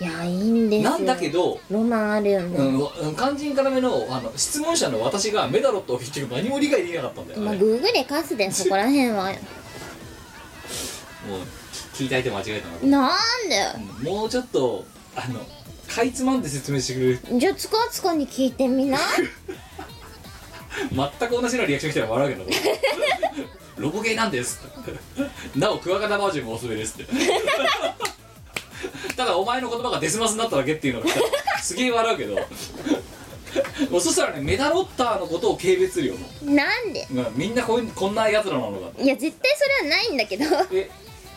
[0.00, 0.90] いやいいんですよ。
[0.90, 9.30] なんだけどロマンあるよね、うんわ、肝心からめのあの質問者の私がメダロットを結局何も理解できなかったんだよ、まあね、グーグレカスでそこら辺は
[11.28, 11.40] もう
[11.94, 14.06] 聞いたいて間違えたななんで？
[14.06, 14.84] うんもうちょっと
[15.16, 15.40] あの
[15.88, 17.20] かいつまんで説明してくれる？
[17.38, 18.98] じゃあつかつかに聞いてみな
[20.90, 22.50] 全く同じようなリアクション来たら笑うけど。
[23.76, 24.60] ロボゲーなんです
[25.56, 27.12] なおクワガタバージョンもおすすめですって。
[29.16, 31.08] ただお前の言葉がデスマスになっただけっていうのが
[31.60, 32.36] すげえ笑うけど。
[33.88, 37.06] もうそしたらねメダロッターのことを軽蔑するよもなんで？
[37.36, 40.44] みんなこういうこんなやつらなのかいや絶対それはないんだけど。
[40.72, 40.90] え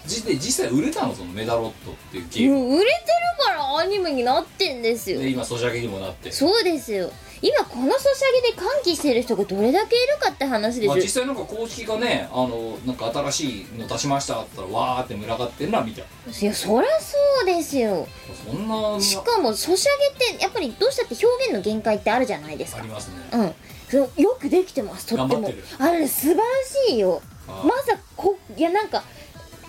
[0.08, 5.20] じで実際売れたのそのメダロットっていうゲーム、売れてるからアニメになってんですよ。
[5.20, 6.32] で今ソシャゲにもなって。
[6.32, 7.12] そうですよ。
[7.41, 16.05] 今このソシャゲで歓喜してる人がどれだけいるかって話ですまあ、よ、実際なんか公式がねあのなんか新しいの出しましたって言ったらわーって群がってるのは見たい
[16.45, 18.08] やそりゃそうですよ。
[18.49, 22.80] そんなしかもソシャゲってやっぱりどうしたって表現の限界ってあるじゃないですか。
[22.80, 23.16] ありますね。
[23.34, 23.53] うん。
[23.89, 25.05] そうよくできてます。
[25.05, 25.41] とっても。
[25.41, 25.64] 頑張ってる。
[25.78, 26.43] あれ素晴ら
[26.89, 27.22] しいよ。
[27.47, 29.03] あまさこいやなんか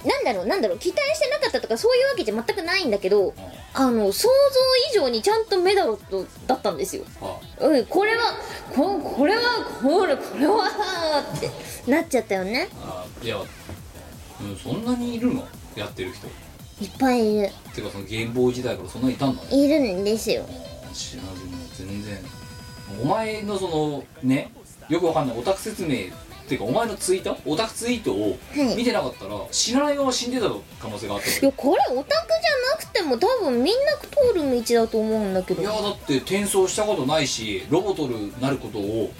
[0.04, 3.34] なんだろうなんだろう期待してなかったとかそういうわけじゃ全くないんだけど
[3.74, 7.04] ああの想像以上にちゃんとメダロットだったんですよ。
[7.20, 8.34] あうんこれは
[8.74, 9.42] ここれは
[9.82, 12.68] これこれはってなっちゃったよね。
[12.80, 13.26] あい。
[13.26, 15.46] や、うん、そんなにいるの？
[15.74, 16.26] やってる人。
[16.80, 17.50] いっぱいいる。
[17.74, 19.48] てかそのゲームボーイ時代からそんなにいたんだね。
[19.50, 20.44] いるんですよ。
[20.94, 22.18] 知らずに全然。
[23.02, 24.52] お前のそのね
[24.88, 26.06] よくわかんないオタク説明
[26.48, 27.36] っていうかお前のツイート？
[27.44, 28.74] オタクツイートをはい。
[28.74, 30.46] 見てなかったら知らないまま死んでた
[30.80, 35.60] 可能性があったいやこれオタクじゃなくても多分みんな通る道だと思うんだけど。
[35.60, 39.10] いやだって転送したことないしロボトルなることを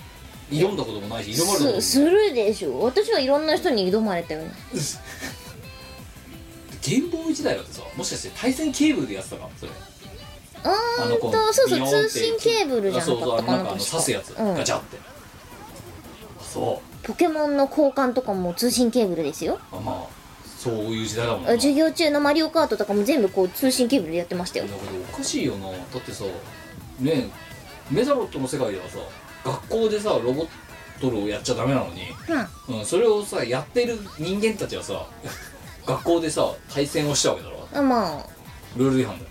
[0.50, 2.80] 挑んだこともないし挑まれたこともすするでしょ。
[2.80, 4.50] 私はいろんな人に挑まれたよね。
[6.80, 9.50] ゲームボーイ時代だってさもしかして対戦ケーブルでやってたか？
[9.58, 9.72] それ。
[10.64, 14.54] あーんあのことそうそうビヨーンって通信ケーブルじゃなかそうそうなのなんかあの刺すやつ、うん。
[14.54, 14.96] ガチャって。
[16.40, 19.58] そポケモンの交換とかも通信ケーブルですよ。
[19.72, 20.18] うあまあ
[20.58, 21.50] そういう時代だもんな。
[21.52, 24.66] 授業中のマリオカートとかも全部こう通信ケーブルでやってましたよ。
[24.66, 25.70] だけどおかしいよな。
[25.70, 26.24] だってさ
[27.00, 27.30] ねえ
[27.90, 28.98] メザロットの世界ではさ
[29.44, 30.48] 学校でさロボッ
[31.00, 32.02] トルをやっちゃダメなのに、
[32.68, 35.06] うん、それをさやってる人間たちはさ
[35.86, 37.68] 学校でさ対戦をしたわけだろ。
[37.74, 38.26] うんまあ。
[38.76, 39.30] ルール違反だよ。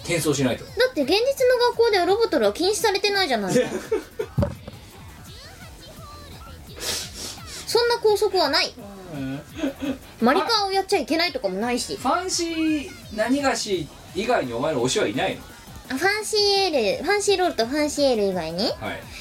[0.00, 0.64] 転送しないと。
[0.64, 1.16] だって現実
[1.48, 3.54] の学校ではロボトルは禁止されてないじゃない。
[3.54, 3.96] ですか
[7.68, 8.72] そんな校則はない。
[10.22, 11.96] マリカーをやっちゃいけないとかもないし。
[11.96, 15.42] ファンシー何がし以外にお前の推しはいないの？
[15.96, 16.40] ァンシー
[16.74, 18.64] エールファンシーロールとファンシーエール以外に？
[18.64, 18.74] はい。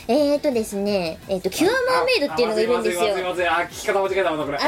[0.07, 3.01] えーとですねえーとキュアマーメイドっていうのがいるんですよ。
[3.03, 4.67] あませんすいませんあ聞き方間違えたまたこれあと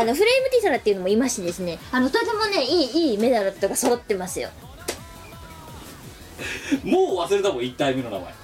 [0.00, 1.78] あのフレームティサラっていうのもいましてですね。
[1.92, 4.48] あのとてもねいいいいメダルとか揃ってますよ。
[6.82, 8.34] もう忘れたもん1体目の名前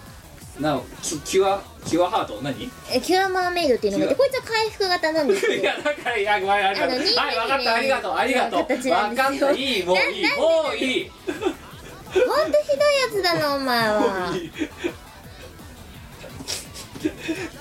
[0.59, 2.65] なおキキュアキュアハート何？
[2.65, 7.75] いえキュアマーメイドっていうのがいてこいつは回復型なんですけど やだからいやごめんありがとうあのはい分かった。
[7.75, 8.15] ありがとう。
[8.15, 8.67] ありがとう。
[8.67, 8.95] 形なんですよ。
[8.97, 9.53] 分かった。
[9.53, 11.11] いいもういいなもういい。
[11.11, 14.33] ほんとひどいやつだなお前は。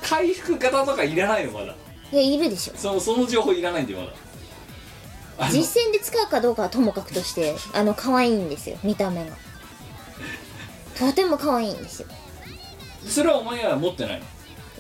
[0.01, 1.75] 回復型とかいらないのまだ。
[2.11, 2.73] いやいるでしょ。
[2.75, 4.11] そのその情報いらないんでまだ。
[5.37, 8.77] あの実践で使うかどうかはともかくとしてあの可愛いんですよ。
[8.83, 9.37] 見た目が。
[10.97, 12.07] とても可愛いんですよ
[13.09, 14.25] それはお前は持ってないの？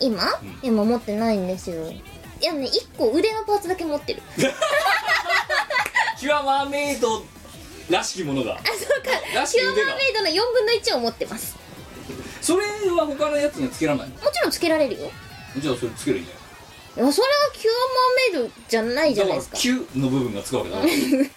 [0.01, 0.59] 今、ん。
[0.63, 1.89] 今持ってないんですよ。
[1.91, 2.01] い
[2.41, 4.21] やね1個腕のパーツだけ持ってる。
[6.19, 7.23] キュアマーメイド
[7.89, 9.39] らしきものがあそうか。
[9.39, 11.57] らしキュアマき腕がーメイドの4分の1を持ってます。
[12.41, 14.15] それは他のやつにはつけられないの？
[14.15, 15.11] もちろんつけられるよ。
[15.57, 16.33] じゃあそれつけるんじゃ
[17.01, 17.71] いやそれはキュ
[18.33, 19.57] アマーメイドじゃないじゃないですか。
[19.57, 21.27] キュの部分がつくわけだ どこら辺が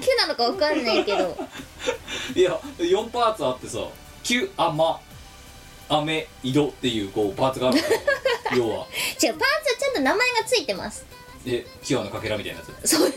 [0.00, 1.36] キュなのか分かんないけど。
[2.34, 3.78] いや4パーツあってさ
[4.22, 4.70] キュア
[5.90, 8.00] マアメイドっていうこうパーツがあるんだよ
[8.56, 8.68] 要は。
[8.76, 9.36] 違うパーツは
[9.78, 11.04] ちゃんと名前がついてます。
[11.46, 12.86] えキュアのかけらみたいなやつ。
[12.96, 13.12] そう。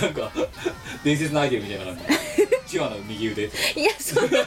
[0.00, 0.32] なんか
[1.04, 2.02] 伝説のアイテムみたいな感じ。
[2.68, 3.44] キュアの右腕。
[3.44, 3.48] い
[3.84, 4.30] やそんな。
[4.30, 4.46] もうちょっ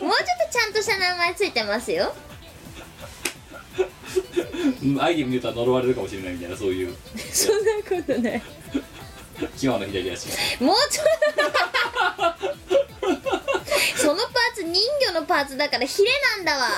[0.00, 2.14] とちゃんとした名前ついてますよ。
[4.82, 6.94] うんアイテムに言ったら呪われるかもしれないみたいなそういう。
[7.32, 8.42] そんなことない。
[9.58, 10.28] キュアの左足。
[10.62, 11.81] もうちょっと
[14.02, 14.74] そのパーツ人
[15.12, 16.68] 魚のパーツだからヒレなんだわ。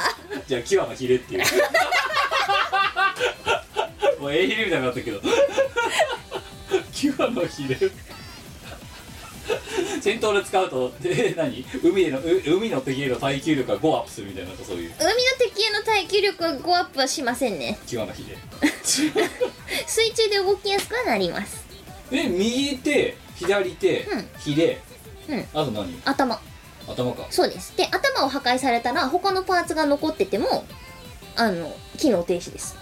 [0.47, 1.41] じゃあキュアのヒレっていう。
[4.21, 5.21] もうエイヒレみたいになったけど。
[6.93, 7.77] キュアのヒレ。
[10.01, 11.65] 戦闘で使うとで何？
[11.83, 14.95] 海へのう海の敵への耐久力が5アップするみたいななんかそういう。
[14.99, 17.79] 海の敵への耐久力は5アップはしませんね。
[17.87, 18.37] キュアのヒレ。
[18.85, 19.11] 水
[20.13, 21.65] 中で動きやすくはなります。
[22.11, 24.29] で右手左手、うん。
[24.39, 24.81] ヒレ、
[25.29, 25.47] うん。
[25.55, 26.01] あと何？
[26.05, 26.39] 頭
[26.89, 27.27] 頭か。
[27.31, 27.77] そうです。
[27.77, 30.65] で頭を破壊されたら他のパーツが残ってても
[31.37, 32.77] あの機能停止です。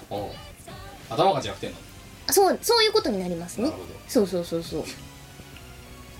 [1.09, 1.83] 頭が弱点なの？
[2.33, 3.65] そうそういうことになりますね。
[3.65, 3.95] なるほど。
[4.09, 4.85] そうそうそうそう。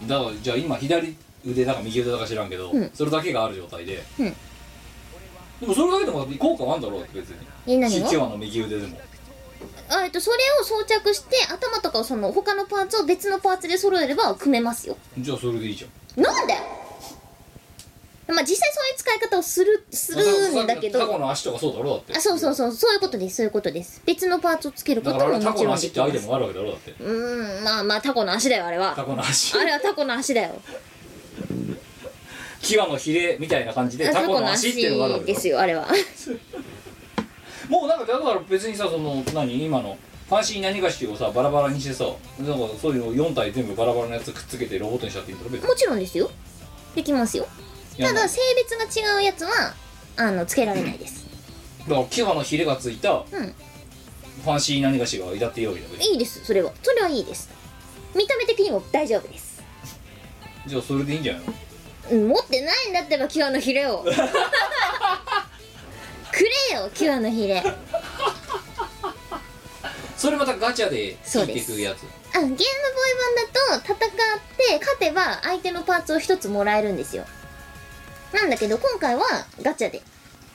[0.07, 1.17] だからじゃあ今左
[1.47, 2.91] 腕だか右腕だか知らんけど、うん。
[2.93, 4.37] それだけがある状態で、うん。
[5.61, 7.37] でもそれだけでも効果はあるんだろうって別に。
[7.67, 8.13] え何が？
[8.29, 8.99] の右腕でも。
[9.89, 14.97] あえっとそれを装着して頭とかをその他のパーツを別のパーツで揃えれば組めますよ。
[15.19, 16.23] じゃあそれでいいじゃん。
[16.23, 16.55] なんで？
[18.29, 22.17] まあ実際そういう使い方をするするんだけタコどの足とかそうだろだって。
[22.17, 22.73] あそうそうそう。
[22.73, 23.37] そういうことです。
[23.37, 24.01] そういうことです。
[24.07, 26.91] 別のパーツをつけるこだからあれタとももちろんコの足ってアイテムがあるわけだろだって。
[26.93, 27.65] うーん。
[27.65, 28.95] まあまあタコの足だよあれは。
[28.95, 29.59] タコの足。
[29.59, 30.55] あれはタコの足だよ。
[32.63, 35.89] キュアのヒレみたいな感じであタコの足っていうのがあるわけだですよあれは。
[37.69, 39.65] もうなんかだから別にさその何？
[39.65, 39.99] 今の
[40.29, 42.05] ファンシー何がしをさバラバラにしてさ
[42.39, 45.69] なんかそういうの4体全部バラバラのやつくっつけてロボットにしちゃっていいんだろ別に。
[45.69, 46.31] もちろんですよ。
[46.95, 47.49] できますよ
[47.99, 49.75] ただ性別が違うやつは
[50.17, 51.27] あのつけられないです。
[51.89, 53.55] だからキュアのヒレがついたうん。
[54.45, 56.73] ファンシー何がしがいたっていいわけだいいですそれは。
[56.83, 57.51] それはいいです。
[58.15, 59.63] 見た目的にも大丈夫です。
[60.67, 61.53] じゃあそれでいいんじゃないの？
[62.13, 64.03] うん持ってないんだってばキュアのヒレを。
[64.05, 64.11] く
[66.45, 67.63] れよキュアのヒレ。
[70.17, 72.05] それまたガチャで引いていくやつ。
[72.35, 73.99] あゲームボーイ版だと戦っ
[74.57, 77.27] て勝てば相手のパーツを一つもらえるんですよ
[78.33, 79.23] なんだけど今回は
[79.63, 80.03] ガチャで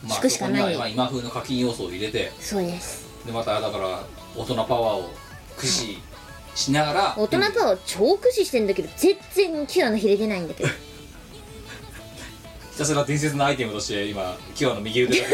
[0.04, 0.62] まあ引くしかない。
[0.62, 2.32] そこには今風の課金要素を入れて。
[2.40, 3.06] そうです。
[3.26, 4.04] でまただから
[4.36, 5.10] 大人パワーを
[5.56, 6.00] 駆使
[6.56, 10.70] しながら大人パワーを超駆使してんだけど全然キュアのヒレ出ないんだけど。
[12.72, 15.26] ひたすら伝説のアイテムとして今キュアの右腕が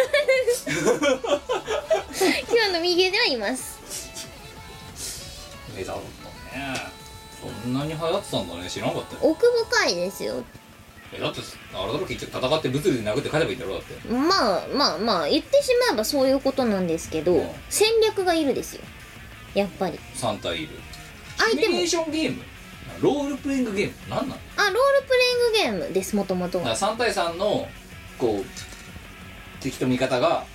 [0.64, 3.80] キュアの右腕はいます。
[5.78, 6.04] えだろう
[6.58, 6.94] ね。
[7.41, 8.70] そんなに流行ってたんだね。
[8.70, 9.20] 知らなかったよ。
[9.24, 10.44] 奥深いですよ
[11.16, 11.41] えだって
[11.74, 14.07] あれだろ結局戦って物理で殴って勝てばいいんだろだって。
[14.09, 17.49] まあまあまあ言ってしまえばそういうことなんですけどうん。
[17.70, 18.82] 戦略がいるですよ。
[19.53, 19.99] やっぱり。
[20.16, 20.70] 3体いる。
[21.38, 21.61] 相手も。
[21.61, 22.43] シミュレーションゲーム。
[23.01, 23.93] ロールプレイングゲーム。
[24.09, 24.76] 何なのあロール
[25.07, 25.14] プ
[25.61, 26.70] レイングゲームですもともとは。
[26.70, 27.68] だから3対3の
[28.18, 28.45] こう
[29.61, 30.45] 敵と味方が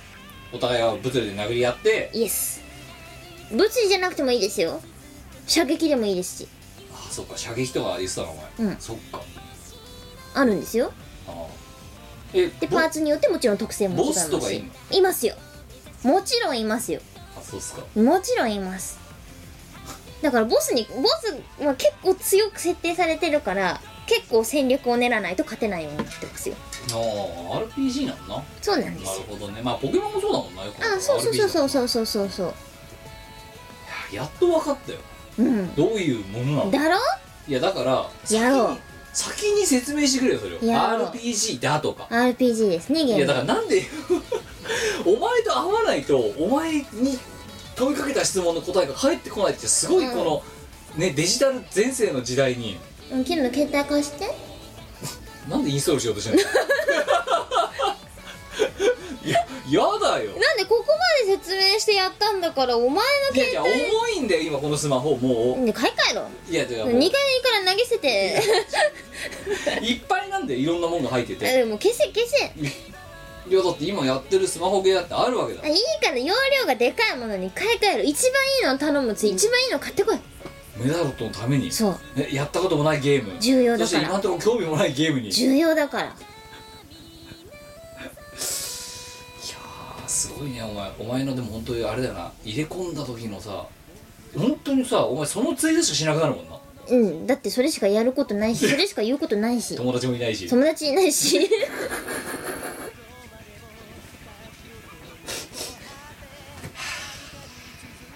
[0.51, 2.63] お互いが物理で殴り合ってイエス
[3.51, 4.81] 物理じゃなくてもいいですよ。
[5.47, 6.47] 射撃でもいいですし。
[6.93, 7.37] あそっか。
[7.37, 8.77] 射撃とか言ってたのお前、うん。
[8.79, 9.21] そっか
[10.33, 10.91] あるんですよ。
[11.27, 11.33] ああ
[12.33, 14.19] えボでパーツによってもちろん特性も違います。
[14.27, 14.97] しボスとかいんの？
[14.97, 15.35] いますよ。
[16.03, 17.01] もちろんいますよ。
[17.37, 17.81] あそうっすか。
[17.99, 18.99] もちろんいます。
[20.21, 26.55] だからボスにボスは結構強く設定されてるから結構戦略を練らないと勝てないようになってますよ。
[26.91, 28.35] ああ RPG なんだ。
[28.37, 29.61] なそうなんですなるほどね。
[29.61, 30.83] まあポケモンもそうだもんなよく。
[30.83, 31.69] あそうそうそうそうう。
[31.69, 34.99] そうそうそうそうやっと分かったよ。
[35.39, 35.75] うん。
[35.75, 36.97] どういうものなのだろ？
[37.47, 38.67] いやだからやろう。
[38.67, 38.79] 先に
[39.13, 40.59] 先に説明してくれよそれを。
[40.59, 42.07] RPG だとか。
[42.09, 43.83] RPG ですねゲームいやだからなんで
[45.05, 47.17] お前と会わないとお前に
[47.75, 50.43] 問いかけた質問の答えが返ってこないってすごいこの、
[50.95, 52.77] ねデジタル全盛の時代に。
[53.11, 54.29] うんキルの携帯貸して。
[55.49, 56.43] なんでインストールしようとしてんの？
[59.23, 59.39] いや
[59.69, 60.31] やだよ。
[60.31, 60.85] なんでここ
[61.25, 63.69] まで説明してやったんだからお前のいやいや重
[64.15, 66.21] いんだよ今このスマホもね買い替えろ。
[66.21, 67.17] ういやいや2もう回でいいか
[67.65, 69.85] ら投げ捨てて。
[69.85, 71.47] いっぱいなんだよいろんなもんが入ってて。
[71.47, 72.53] あでも消せ消せ。
[73.49, 75.61] いやだって今やってるスマホゲーだってあるわけだ。
[75.63, 80.19] あいいから容量がでかいものに買い替える一番いいのを頼むつ一番いいの買ってこい。
[80.77, 81.69] メダロットのために。
[81.71, 81.99] そう。
[82.17, 83.37] ねやったこともないゲーム。
[83.41, 83.87] 重要だから。
[83.89, 85.31] そして今のところ興味もないゲームに。
[85.31, 86.15] 重要だから
[90.09, 92.31] すごいねお前お前のでも本当にあれだよな。
[92.43, 93.67] 入れ込んだ時のさ
[94.35, 96.57] 本当にさお前そのついでしかしなくなるもんな。
[96.89, 99.75] うんだってそれしかやることないしそれしか言うことないし。
[99.75, 100.49] 友達もいないし。
[100.49, 101.37] 友達いないし。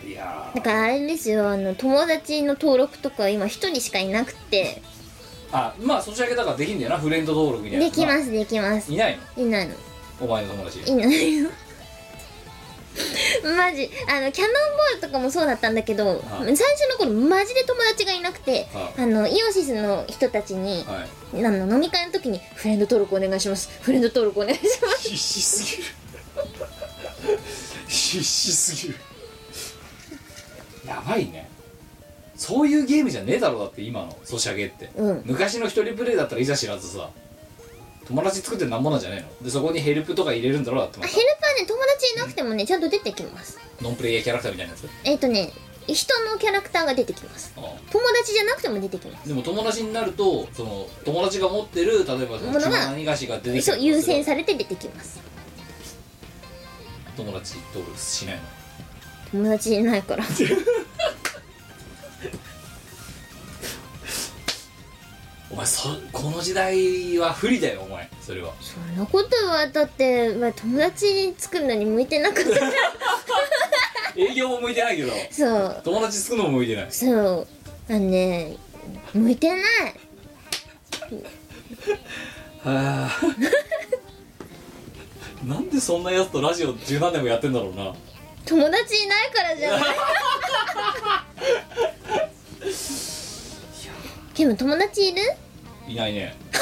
[0.07, 4.81] いやだからあれですよあの友達の登録とか今一人しかいなくて。
[5.51, 8.91] ーあまあそちらけだからできんだよなフレンド登録みたいなできますできます。
[8.91, 9.43] いないの？
[9.43, 9.75] いないの。
[10.19, 11.49] お前の友達いないよ
[13.57, 13.89] マジ。
[14.07, 21.45] あのキャノンボールとかもそうだったんだけどあ最初の頃マジで友達がいなくてああのイオシスの人たちにはい。
[21.45, 23.69] あの飲み会の時に「フレンド登録お願いします。
[23.81, 25.09] フレンド登録お願いします。
[25.09, 25.89] 必死すぎる。
[27.87, 28.99] 必死すぎる。
[30.87, 31.49] やばいね。
[32.35, 35.21] そういうゲームじゃねえだろだって今のソシャゲって」うん。
[35.25, 37.09] 昔の一人プレイだったらいざ知らずさ
[38.07, 39.45] 友達作ってなんぼなんじゃねえの？
[39.45, 43.59] でそこにヘルプとか入れるんだろだってヘルパーね友達いなくてもねちゃんと出てきます。
[43.81, 44.87] ノンプレイヤーキャラクターみたいなやつ？
[45.05, 45.51] えっ、とね
[45.87, 47.53] 人のキャラクターが出てきます。
[47.57, 47.77] あ友
[48.21, 49.27] 達じゃなくても出てきます。
[49.27, 55.19] でも友達になるとその友達が持ってる例えばそのものが何菓子が出てきたそう優先されて出てきます。
[57.15, 58.41] 友達登録しないの？
[59.43, 60.23] 友達いないから
[65.53, 68.09] お前そこの時代は不利だよお前。
[68.21, 68.51] それは。
[68.59, 72.49] そんなことはだって、まあ、友達作るのに向いてなかった
[74.19, 75.11] 営業も向いてないけど。
[75.29, 75.81] そう。
[75.83, 76.91] 友達作るのも向いてない。
[76.91, 77.47] そう。
[77.89, 78.57] あのね
[79.13, 79.59] 向いてない。
[82.63, 83.11] はあ
[85.45, 87.93] なんでそんなやつとラジオ十何年もやってんだろうな。
[88.45, 89.83] 友達いないからじゃない？
[94.37, 95.21] でも友達いる？
[95.87, 96.35] いないね。
[96.49, 96.61] もう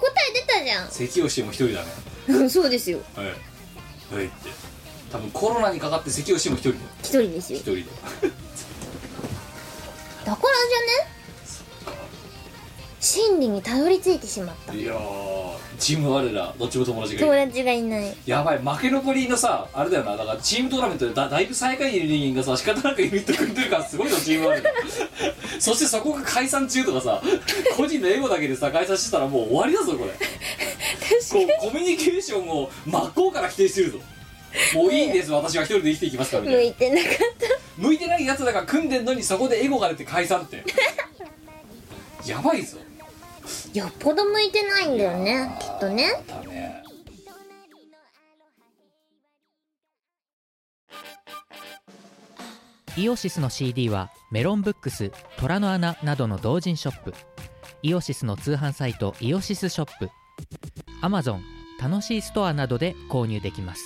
[0.00, 0.90] 答え出たじゃん。
[0.90, 1.86] 咳をしても一人だね。
[2.28, 2.98] うんそうですよ。
[3.14, 3.26] はい。
[3.26, 4.34] はいって。
[5.12, 6.82] 多分コロナにかかって咳をしても一人だよ。
[7.02, 7.58] 一人ですよ。
[7.58, 7.90] 一人でだ
[10.34, 11.13] からじゃね？
[13.04, 14.72] 真理にたどり着いてしまった。
[14.72, 14.98] いやー
[15.78, 18.16] チーム我らどっちも友達がい友る達がいない。
[18.24, 20.16] やばい負け残りのさあれだよな。
[20.16, 24.70] だからチームトーナメントでだだいぶ最下位にいる人間がさ仕方なくユニット組んでるからすごいのチーム我ら
[25.58, 27.22] そしてそこが解散中とかさ
[27.76, 30.10] 個人のエゴだけでさ解散してたらもう終わりだぞこれ。
[30.10, 30.18] こ
[31.66, 33.98] うコミュニケーションを真っ向から否定してるぞ。
[34.74, 36.62] もういいです私は一人で生きていきますからみたいな。
[36.62, 37.10] 向いてなかっ
[37.76, 37.82] た。
[37.82, 40.64] 向いてないやつだから組んでんのにそこでエゴが出て解散って。
[42.26, 42.78] やばいぞ
[43.74, 46.10] よっぽど向いてないんだよねきっとね。
[46.26, 46.82] だね。
[52.96, 57.12] イオシスの CD はメロンブックス虎の穴などの同人ショップ。
[57.82, 60.10] イオシスの通販サイトイオシスショップ。
[61.02, 61.40] Amazon
[61.82, 63.82] 楽しいストアなどで購入できます。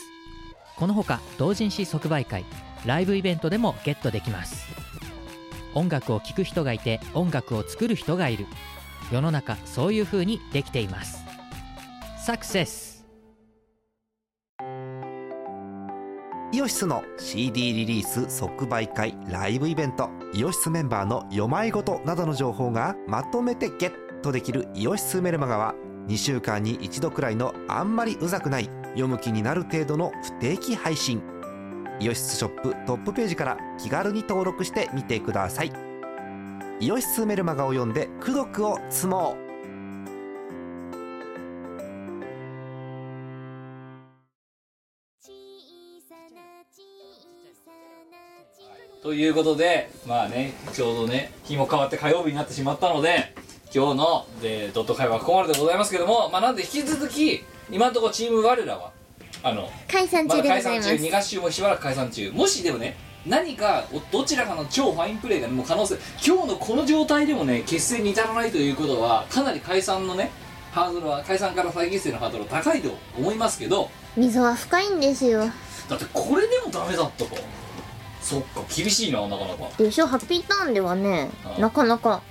[0.76, 2.44] このほか同人誌即売会
[2.84, 4.68] ライブイベントでもゲットできます。
[5.74, 8.46] 音楽を聴く人がいて音楽を作る人がいる
[9.10, 11.24] 世の中そういう風にできています。
[12.24, 13.06] サクセス。
[16.50, 20.08] イオシスの CD リリース即売会ライブイベント。
[20.34, 24.68] イオシスメンバーの読まいごとなどの情報がまとめてゲットできる。
[24.74, 25.74] イオシスメルマガは
[26.08, 28.70] 2週間に1度くらいのあんまりうざくない。
[28.90, 31.22] 読む気になる程度の不定期配信。
[32.00, 35.87] イオシスショップトップページから気軽に登録してみてください。
[36.80, 39.48] イオシスメルマガを読んで功徳を積もう。
[49.02, 53.34] ということでまあねちょうどね日も変わって火曜日になってしまったので
[53.74, 58.92] 今日のでドット会はここまででございますけどもまあなんで引き続き今のところチーム我らは
[59.42, 70.30] あの解散中でございます、解散中2合集もしばらく解散中もしでもね何かおどちらかの超ファインプレーが、ね、もう可能性今日のこの状態でもね結成に至らないということはかなり解散のね
[70.70, 75.40] ハードルは解散から再結成のハードルは高いと思いますけど溝は深いんですよ。
[75.88, 77.36] だってこれでもダメだったか。
[78.20, 79.70] そっか厳しいななかなか。
[79.78, 80.06] でしょ？
[80.06, 82.22] ハッピーターンではねあなかなか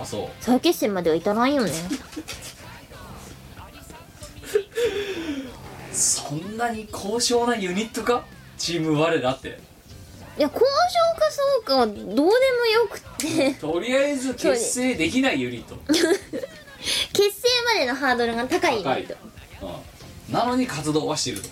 [0.00, 0.28] あそう。
[0.40, 1.72] 再結成までは至らんよね。
[6.56, 8.24] なに高尚なユニットか？
[8.56, 9.58] チーム我らって
[10.40, 12.32] いや交渉かそうかはどうでもよ
[12.88, 13.52] くって。
[13.60, 19.16] とりあえず結成できないユニット、 結成までのハードルが高いユニット。
[19.60, 21.48] うん、なのに活動はしてると。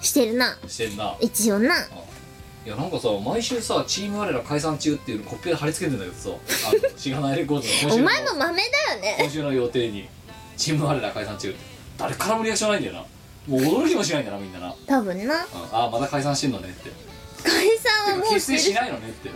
[0.00, 0.56] してるな。
[0.68, 1.16] してんな。
[1.18, 1.84] 一応な。
[2.64, 8.04] いやなんかさ毎週さチーム我ら解散中っていうのコップで貼り付けてんだけどさあのしがないレコードの今お週の。
[8.04, 9.16] 前も豆だよね。
[9.18, 10.08] 今週の予定に
[10.56, 11.58] チーム我ら解散中って。
[11.98, 13.00] 誰からもリアクションないんだよな。
[13.48, 15.44] もう驚きもしないんだなみんなな、うん、多分な。
[15.72, 16.90] ああまだ解散してんのねって
[17.44, 19.28] 解散はもうしるしてないのねって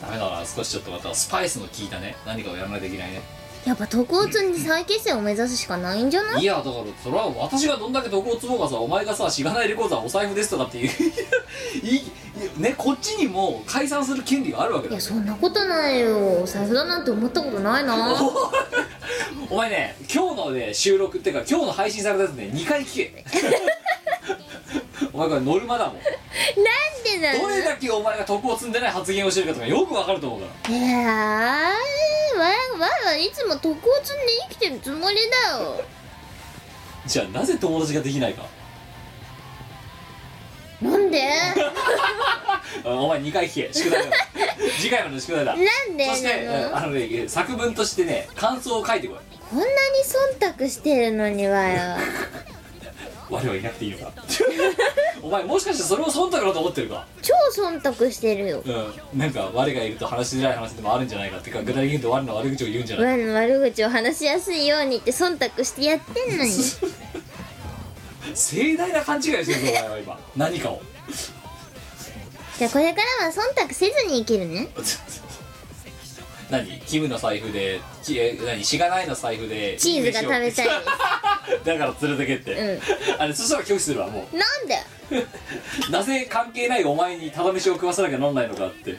[0.00, 2.16] ダメだな少しちょっとまたスパイスの効いたね。
[2.26, 3.22] 何かをやらないといけないね
[3.64, 6.42] やっぱ徳を積んで再結成を目指すしかないんじゃない？
[6.42, 10.90] いやだからそれは私がどんだけ毒を積もうがさお前がさしがないレコードはお財布ですとかっていう
[11.82, 12.02] いい
[12.60, 14.94] ねこっちにも解散する権利があるわけだ。
[14.94, 16.42] よいやそんなことないよ。
[16.42, 18.14] お財布だなんて思ったことないな。
[19.50, 23.24] お前ね今日のね収録っていうか今日の配信されたやつね2回聞け
[25.12, 25.94] お前これノルマだもん。
[25.96, 26.02] なん
[27.04, 30.76] でなのどれだけお前が徳を積んでない発言をしてるかとかよくわかると思うから。
[30.76, 32.44] いやーわ
[32.78, 35.16] わはいつも徳を積んで生きてるつもり
[35.50, 35.82] だよ。
[37.06, 38.44] じゃあなぜ友達ができないか。
[40.82, 41.22] なんで？
[42.84, 43.72] あ お前2回聞け。
[43.72, 44.16] 宿題だ
[44.78, 45.54] 次回までの宿題だ。
[45.56, 45.62] な
[45.92, 46.06] んで？
[46.10, 49.18] そしてなのあのね作文としてね感想を書いてこい。
[49.50, 49.70] こんなに
[50.40, 51.96] 忖度してるのにはよ。
[53.30, 54.12] 我はいなくていいのか
[55.24, 57.06] お前もしかしてそれを忖度だと思ってるか？
[57.22, 57.32] 超
[57.62, 58.62] 忖度してるよ。
[58.64, 59.18] うん。
[59.18, 66.50] なんか我がいると話しづらい話でもあるんじゃないかっていうか具体的に言うと我の悪口を言うんじゃない我の悪口を話しやすいようにって忖度してやってんのに。
[68.34, 70.18] 盛大な勘違いしてるぞお前は今。
[70.36, 70.82] 何かを。
[72.58, 74.68] じゃあこれからは忖度せずに生きるね
[76.50, 76.80] 何？
[76.80, 78.64] キムの財布できえ何？
[78.64, 80.62] しがないの財布でチーズが食べたいです。
[81.64, 82.80] だから連れてけって、う
[83.18, 84.78] あれそしたら拒否するわもなんで？
[85.88, 88.92] う なぜ関係ないお前にただ飯を食わさなきゃなんないのかって。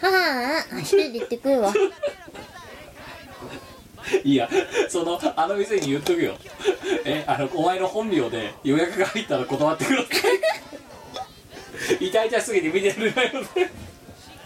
[0.00, 1.72] はあ一人で行ってくるわ。
[4.22, 4.50] いや
[4.90, 6.36] そのあの店に言っとくよ。
[7.04, 10.08] えあのお前の本名で予約が入ったら断ってくださ
[12.00, 12.06] い。
[12.08, 13.70] 痛々しすぎて見てるなよって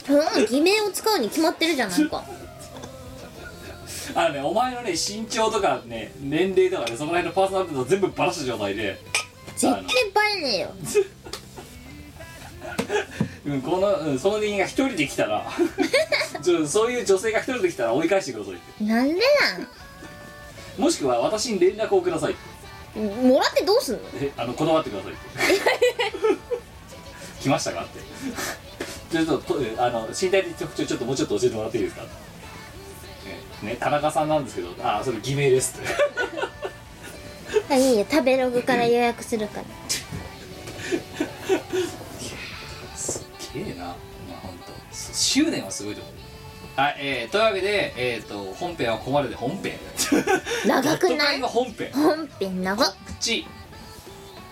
[0.09, 2.25] うん偽名を使うに決まってるじゃないか。
[4.15, 8.99] あのねお前のね身長とかね年齢とかねそこら辺のパーソナリティを全部バラした状態で。
[9.57, 10.71] 絶対バレねえよ。
[13.47, 15.47] うん、この、うん、その人間が一人で来たら
[16.43, 18.85] ちょそういう女性が一人で来たら追い返してくださいって。
[18.85, 19.21] なんで
[20.77, 22.35] もしくは私に連絡をください
[22.97, 24.01] もらってどうすんの？
[24.21, 25.21] えあの断ってくださいって。
[27.43, 28.01] 来ましたかって
[29.11, 32.03] ちょっとあの身体的特徴ちょっともうちょっと教えてもらっていいですか？
[33.63, 35.79] えね田中さんなんですけどあそれ偽名です。
[35.81, 35.89] って
[37.71, 39.65] あいいよ食べログから予約するから。
[42.97, 43.23] すっ
[43.55, 43.85] げえな。
[43.85, 43.95] まあ
[44.43, 44.73] 本当
[45.15, 46.15] 執念はすごいと思う。
[46.77, 49.79] はい、えー、というわけで、えー、と本編はここまでで本編。
[50.67, 51.41] 長くない？
[51.41, 51.91] 本編。
[51.93, 52.87] 本編長っ。
[52.87, 53.47] 告知。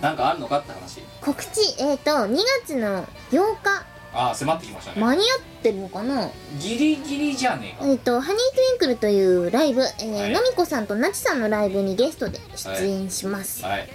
[0.00, 1.00] なんかあるのかって話。
[1.20, 1.60] 告知。
[1.78, 3.86] えっ、ー、と2月の8日
[4.18, 5.00] ああ迫ってきましたね。
[5.00, 5.26] 間に合っ
[5.62, 6.30] てるのかな？
[6.58, 7.86] ギリギリじゃねえか。
[7.90, 10.30] えっ、とハニートゥインクルというライブ、えーはい。
[10.32, 13.88] のみこさんとなちさんのライブにゲストで出演します、はい。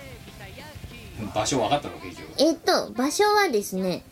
[1.33, 1.97] 場所分かったの？
[1.99, 2.29] 結局。
[2.39, 4.03] えっ、と場所はですね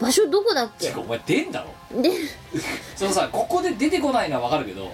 [0.00, 0.86] 場所どこだっけ？
[0.88, 1.62] てかお前出んだ
[1.92, 2.00] ろ？
[2.02, 2.10] で
[2.96, 4.90] そのさここで出てこないのは分かるけど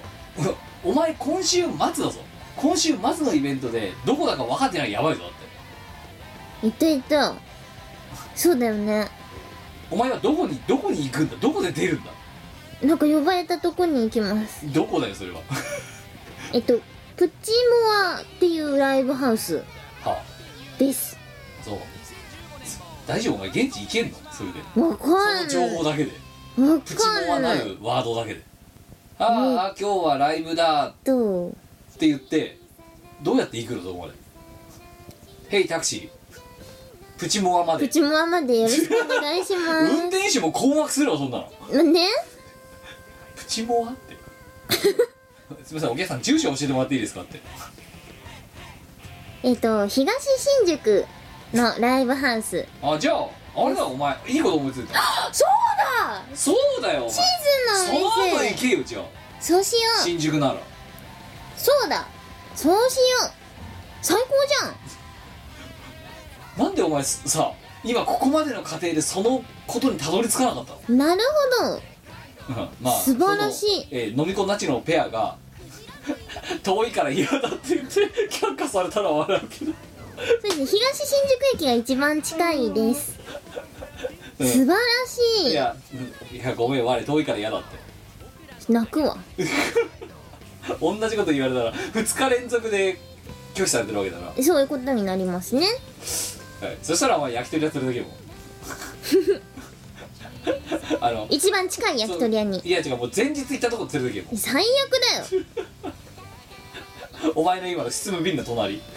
[0.84, 2.12] お前今週末だぞ。
[2.56, 5.36] 今週末のイベントでどこだか分かってないやばいぞだって。
[6.62, 7.34] 言った言った。
[8.34, 9.09] そうだよね
[9.90, 11.36] お前はどこにどこに行くんだ？
[11.36, 12.10] どこで出るんだ？
[12.82, 14.70] なんか呼ばれたとこに行きます。
[14.72, 15.40] どこだよそれは？
[16.52, 16.78] えっと
[17.16, 17.52] プチ
[17.86, 19.62] モアっていうライブハウス。
[20.02, 20.22] は
[20.78, 21.16] です。
[21.62, 21.78] あそう。
[23.06, 23.34] 大丈夫？
[23.36, 24.18] お前現地行けんの？
[24.32, 24.60] それで。
[24.80, 26.10] わかそのん情報ないだけで。
[26.72, 26.96] わプチ
[27.26, 28.42] モアなないるワードだけで。
[29.18, 30.92] あーあ今日はライブだ。
[31.04, 31.48] と。
[31.48, 32.58] って言って
[33.22, 33.82] どうやって行くの？
[33.82, 34.12] そこまで
[35.48, 36.15] 「ヘイタクシー
[37.18, 37.86] プチモアまで。
[37.86, 41.51] プチモアまでよろしくお願いしま運転手も困惑するわそんなの。
[41.70, 42.01] すなんで？
[43.36, 44.16] プチモアって。
[45.64, 47.40] すみませんお客さん住所教えてもらっていいですかって。
[49.43, 50.26] えっと東
[50.60, 51.06] 新宿
[51.55, 52.66] のライブハウス。
[52.82, 53.26] あじゃあ
[53.56, 54.98] あれだお前いいこと思いついた
[55.32, 55.48] そう
[55.78, 56.22] だ！
[56.34, 57.10] そうだよお前。
[57.10, 57.22] 地図
[57.86, 59.02] その後のお店行けよじゃあ。
[59.40, 60.02] そうしよう。
[60.05, 60.56] 新宿なら。
[61.56, 62.06] そうだ。
[62.55, 63.30] そうしよう。
[64.02, 64.74] 最高じゃん
[66.56, 67.52] なんでお前すさ
[67.84, 70.98] 今ここまでの過程でそのことにたどり着かなかったの？
[70.98, 71.22] なる
[71.58, 71.64] ほ
[72.56, 72.62] ど。
[72.62, 73.88] う んまあ素晴らしい。
[73.90, 75.36] えー飲み子なちのペアが
[76.62, 78.00] 遠いから嫌だって言って
[78.30, 79.72] 却下されたら笑うけど。
[80.16, 83.16] そうですね東新宿駅が一番近いです。
[84.38, 84.48] うん。
[84.48, 84.76] 素晴ら
[85.42, 85.50] しい。
[85.50, 85.96] いやう
[86.34, 88.72] んいやごめん我遠いから嫌だって。
[88.72, 89.16] 泣くわ。
[90.80, 92.98] 同じこと言われたら2日連続で
[93.54, 95.66] 拒否されてるわけだな、はい、そういうことになりますね
[96.82, 98.16] そしたらお前焼き鳥屋連れてけも。
[101.00, 102.60] あの一番近い焼き鳥屋に。
[102.64, 104.36] いや違うもう前日行ったとこ連れてけも。
[104.36, 104.66] 最悪
[105.32, 105.44] だよ。
[107.34, 108.80] お前の今の進む便の隣。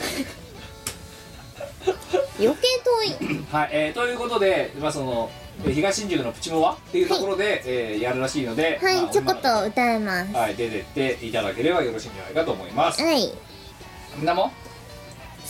[2.40, 3.46] 余計遠い。
[3.52, 5.30] はい、えー、ということで、まあ、その
[5.66, 10.34] えー東新宿のプチモワっていうところで、えーやるらしいので、まあはいちょこっと歌います。
[10.34, 13.02] はい、出てっていただければよろしいんじゃないかと思います。
[13.02, 13.34] はい。
[14.16, 14.52] みんなも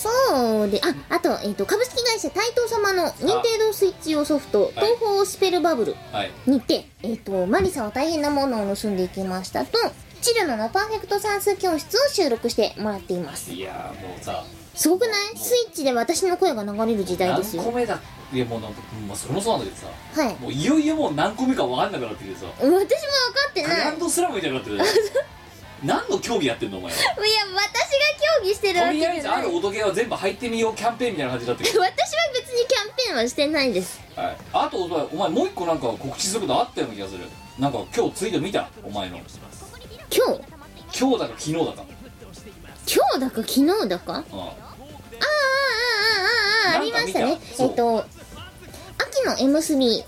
[0.01, 9.77] そうでああと,、えー、と株式会社台東様の任天堂スイッチ用ソフト「東方スペルバブルはい。」にて、えー、とマリサは大変なものを盗んでいきましたと
[10.21, 13.51] チルノのパーフェクト算数教室を収録してもらっています。
[13.53, 14.43] いやーもうさ、
[14.75, 15.37] すごくない？
[15.37, 17.63] スイッチで私の声が流れる時代ですよ。
[17.63, 17.99] 何個目だ
[18.33, 20.35] いやもうなんか、まあ、それもそうなんだけどさ、はい。
[20.35, 22.87] もういよいよもう何個目か分かんなくなってきてさ、私も分か
[23.49, 23.79] ってグない。
[23.79, 24.77] ランドスラムみたいになってる
[25.83, 26.97] 何の競技やってんのお前は。
[26.99, 27.05] いや
[27.55, 27.63] 私が
[28.41, 31.69] 競技してるわとけじりあえずある音ゲーは全部入ってみようキャンペーンみたいな感じになってる。
[31.79, 31.89] 私は
[32.33, 34.37] 別にキャンペーンはしてないですはい。
[34.53, 37.19] あとお前お前もう一個なんか告知することあったような気がする。
[37.57, 38.69] なんか今日ツイート見た？
[38.83, 39.17] お前の。
[39.17, 39.25] 今
[40.91, 40.99] 日？
[40.99, 41.83] 今日だか昨日だか。
[42.91, 44.13] 今日だか昨日だか？
[44.13, 44.41] ああああうん。
[44.41, 44.45] あ
[46.71, 48.05] あああありましたねえっと
[48.97, 50.03] 秋の M3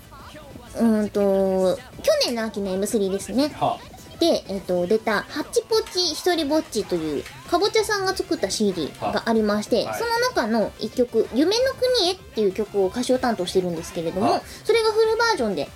[0.74, 3.78] うーんと去年の秋の M3 ですねは
[4.22, 9.98] で、えっと出た「ハッチポッチひとりぼっち」というかぼちゃさんが作った CD がありまして、はい。
[9.98, 14.42] その中の一曲「夢の国へ」っていう曲を歌唱担当してるんですけれども、はい。
[14.62, 15.68] それがフルバージョンで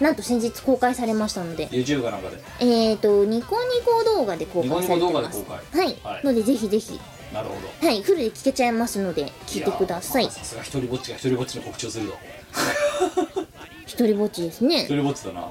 [0.00, 2.42] なんと先日公開されましたので YouTube かなんかで。
[2.58, 5.38] えっ、とニコニコ動画で公開されてます。
[5.38, 5.84] で公開。
[5.84, 6.26] はい、はい。
[6.26, 7.00] のでぜひぜひ。
[7.32, 7.86] なるほど。
[7.86, 8.02] はい。
[8.02, 10.28] フルで聴けちゃいますので聴いてください。
[10.28, 12.14] さすが一人ぼっちが一人ぼっちの告知をするぞ。
[13.86, 14.80] 一人ぼっちですね。
[14.80, 15.48] 一人ぼっちだな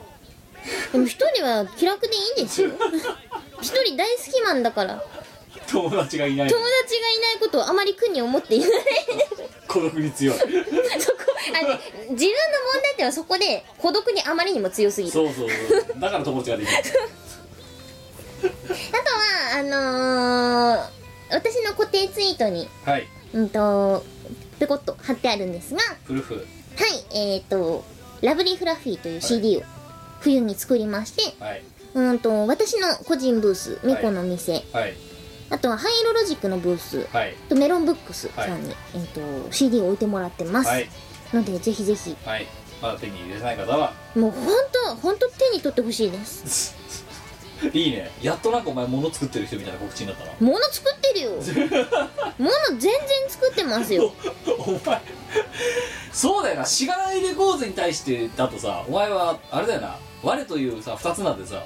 [0.91, 2.71] でも一人は気楽でいいですよ。
[3.61, 5.03] 一 人大好きマンだから。
[5.67, 6.49] 友達がいない。
[6.49, 8.69] 友達がいないことをあまり苦に思っていない。
[9.67, 10.37] 孤独に強い。
[10.37, 10.65] そこあの自
[11.63, 12.17] 分の問
[12.83, 15.13] 題点はそこで孤独にあまりにも強すぎる。
[15.13, 15.99] そうそうそう。
[15.99, 16.77] だから友達ができる。
[18.43, 20.89] あとはあのー
[21.31, 23.07] 私の固定ツイートにはい。
[23.33, 24.03] うんと
[24.59, 26.35] ペコッと貼ってあるんですがフルフ。
[26.35, 26.45] はい
[27.35, 27.83] えっ、と
[28.21, 29.63] 「ラブリーフラッフィー」という CD を
[30.25, 31.61] 冬に作りまして、はい。
[31.93, 34.93] うんと私の個人ブースミコの店、はい。
[35.51, 37.35] あとはハイロロジックのブースはい。
[37.47, 40.89] とメロンブックスさんに、えー、と CD を置いてもらってます、はい。
[41.31, 42.17] のでぜひぜひ。
[42.25, 42.47] はい。
[42.81, 43.93] まだ手に入れてない方は。
[44.15, 46.75] もうほんとほんと手に取ってほしいです。
[47.71, 48.11] いいね。
[48.21, 50.31] やっとなんかお前物作ってる人みたいな告知になったな。
[50.39, 51.31] 物作ってるよ。
[52.37, 52.91] 物全然
[53.29, 54.11] 作ってますよ。
[54.57, 55.01] お前。
[56.11, 56.65] そうだよな。
[56.65, 61.63] しがないレコーズに対してだとさお前はあれだよな我というさ二つなんでさ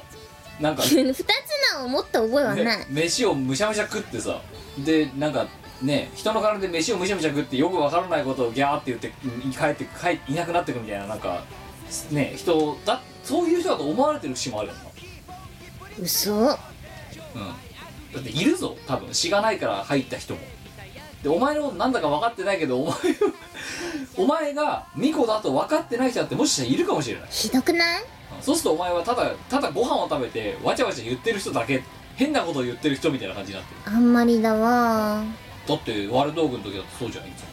[0.59, 1.25] なんか 二つ
[1.73, 4.41] 名を持った覚えはない、ね、飯をむしゃむしゃ食ってさ
[4.79, 5.47] でなんか
[5.81, 11.43] ね人の体で飯をむしゃむしゃ食ってよくわからないことをギャーって言ってうん帰って帰いなくなってくみたいななんか
[12.11, 14.75] ね人だそういう人だと思われてる節もあるよ
[16.01, 16.31] 嘘。
[16.33, 16.51] な
[17.35, 17.53] うん。
[18.13, 19.13] だっているぞ多分。
[19.13, 20.39] しがないから入った人も。
[21.23, 22.95] でお前のことなんだか分かってないけどお前
[24.15, 27.29] お前が巫女だと分かってない人だってもしかしたらいるかもしれない。
[27.29, 28.03] ひどくない？
[28.41, 31.83] そうするとお前はただただご飯を食べてわちゃわちゃ言ってる人だけ
[32.15, 33.95] 変なことを言ってる人みたいな感じになってる。
[33.95, 35.23] あんまりだわ。
[35.67, 37.47] だってワル道具の時だってそうじゃんいつも。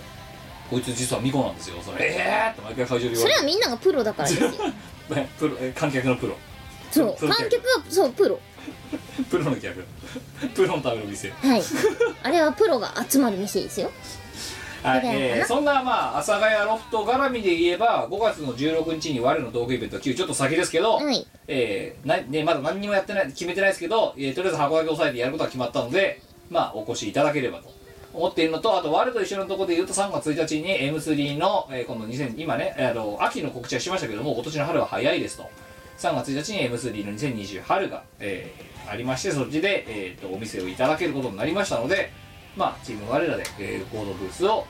[0.70, 1.77] こいつ実は巫女なんですよ。
[1.81, 6.36] それええー、って毎回会場で言それはみんながプロだからですよねプロえ観客のプロ。
[6.90, 8.40] そう観客はそうプロ。
[9.31, 9.85] プロの客。
[10.55, 11.31] プロのための店。
[11.31, 11.62] はい。
[12.23, 13.90] あれはプロが集まる店ですよ
[14.87, 21.27] はい、えーそんなまあ阿佐ヶ谷ロフト絡みで言えば5月の16日に我の道具イベント9ちょっと先ですけど、はい。
[21.49, 27.73] えーなね、まだ何にもやってない決めてないですけど、えーとりあえず箱だけ押さえてやることは決まったのでまあお越しいただければと
[28.15, 35.49] 思っているのとあと我と一緒のところで言うと3月1日に M3 の、えー今度2000今ね、えーあの秋の告知はしましたけども今年の春は早いですと。
[35.99, 42.13] 3月1日に M3 の2020春が、えーありましてそっちで、えー、とお店をいただけることになりましたので
[42.57, 44.65] まあチーム我らで、えー、コードブースを、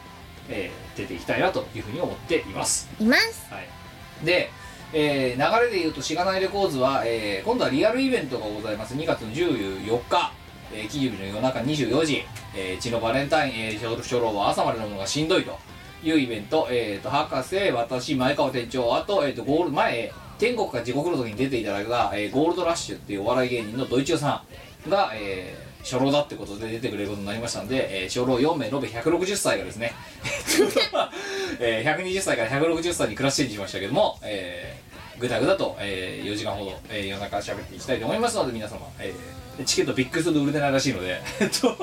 [0.48, 2.89] えー出ていきたいなというふうに思っています。
[2.98, 3.47] います。
[3.52, 4.51] はい、で、
[4.93, 8.94] えー流れで言うとしがないレコーズは、えー今度はリアルイベントがございます。
[8.94, 10.32] 2月の14日、
[10.73, 12.24] えー、金曜日の夜中24時、
[12.55, 15.59] えー、血のバレンタイン、えー、初初老は朝まで飲むのがしんどいと
[16.02, 24.43] いうイベント、えー、と博士私前川店長あと,、えー、とゴール前天国か地獄の時に出ていただいた、えーゴールドラッシュっていうお笑い芸人のドイチューさ
[24.86, 29.92] んが、えー初老だってことで出てくれることになりましたんで、えー初老4名延べ160歳がですね、
[31.60, 34.86] えー120歳から160歳にクラスチェンジしましたけども、えー
[35.18, 41.74] ぐだぐだと、え4時間ほど、えー夜中喋っていきたいと思いますので皆様、えーチケットビックスで売れてないらしいので えっと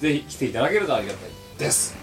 [0.00, 1.94] ぜひ来ていただけるとありがたいです。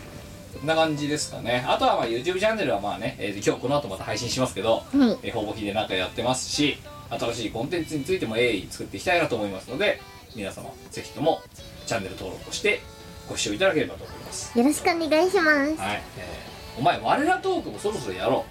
[0.53, 1.65] こんな感じですかね。
[1.67, 6.77] あとはまあ YouTube チャンネルはまあね、えー今日この後また配信しますけど、うんえーほぼ日でなんかやってますし
[7.09, 9.99] 新しいコンテンツについても鋭意作っていきたいなと思いますので
[10.35, 11.41] 皆様ぜひとも
[11.85, 12.81] チャンネル登録をして
[13.29, 14.57] ご視聴いただければと思います。
[14.57, 15.47] よろしくお願いします。
[15.47, 18.45] はい、えーお前我らトークもそろそろやろ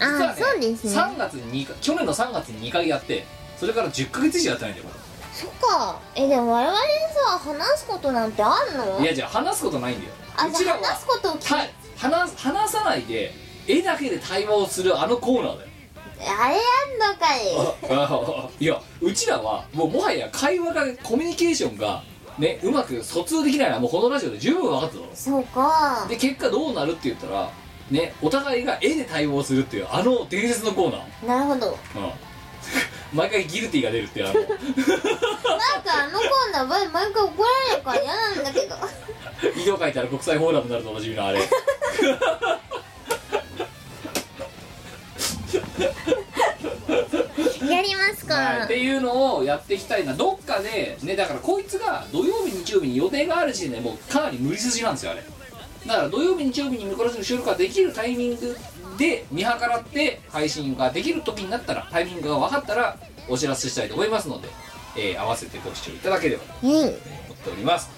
[0.00, 0.04] う。
[0.04, 0.92] あ実はーそうですね。
[0.92, 3.24] 3月に2回去年の3月に2回やって
[3.58, 4.94] それから10ヶ月以上やってないんだよこ
[5.32, 6.00] そっか。
[6.14, 8.98] えでも我々さ話すことなんてあんの？
[8.98, 10.12] れいやじゃあ話すことないんだよ。
[10.36, 13.32] あじゃあ話すことを聞た話話さないで
[13.66, 15.68] 絵だけで対話をするあのコーナーだよ
[16.26, 18.54] あれやんのかい。
[18.64, 22.02] いやうちらはもうもはや会話がコミュニケーションが
[22.38, 26.06] ねうまく疎通できないのはもうこのラジオで十分分かってたのそうか。
[26.08, 27.50] で結果どうなるって言ったら
[27.90, 31.26] ねお互いが絵で対応するっていうあの伝説のコーナー。
[31.26, 31.78] なるほど。
[31.96, 32.10] うん。
[33.12, 34.40] 毎回ギルティが出るっていうあの。
[34.40, 34.54] なんか
[36.02, 38.76] あのコーナー毎毎回怒られるから嫌なんだけど。
[39.56, 41.40] 色書いたら国際フォーラムになるとおなじみのあれ
[47.70, 50.14] やりますか、はい、っていうのをやっていきたいな。
[50.14, 55.22] どっかでねだからこいつが土曜日日曜日に予定がある時点でもうかなり無理筋なんですよあれ。
[55.86, 58.56] だから土曜日日曜日にミコラジの収録ができるタイミング
[58.96, 62.96] で見計らって配信ができる時になったらタイミングが分かったら
[63.28, 64.48] お知らせしたいと思いますので、
[64.96, 67.90] えー合わせてご視聴いただければと思っております。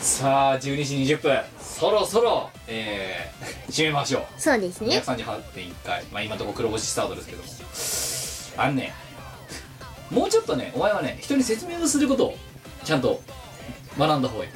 [0.00, 1.40] さあ12時20分。
[1.78, 4.24] そろそろ、えー 締めましょう。
[4.38, 4.98] そうですね。
[4.98, 6.04] 238.1回。
[6.12, 7.26] まあ今のところ黒星スタートです
[8.54, 8.64] けども。
[8.66, 8.94] あんね
[10.10, 12.36] もうちょっとねお前はね人に説明をすることを
[12.84, 13.20] ちゃんと
[13.98, 14.48] 学んだ方がい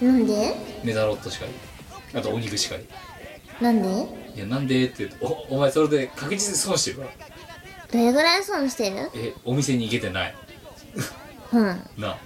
[0.00, 0.04] い。
[0.04, 0.54] なんで？
[0.82, 1.52] メダロットしかり。
[2.18, 2.86] あとお肉しかり。
[3.60, 3.88] なんで？
[4.36, 7.10] いやなんでって言うとおお前それで確実に損してるから
[7.92, 9.10] どれぐらい損してる？
[9.14, 10.34] えお店に行けてない。
[11.52, 11.90] うん。
[11.98, 12.16] な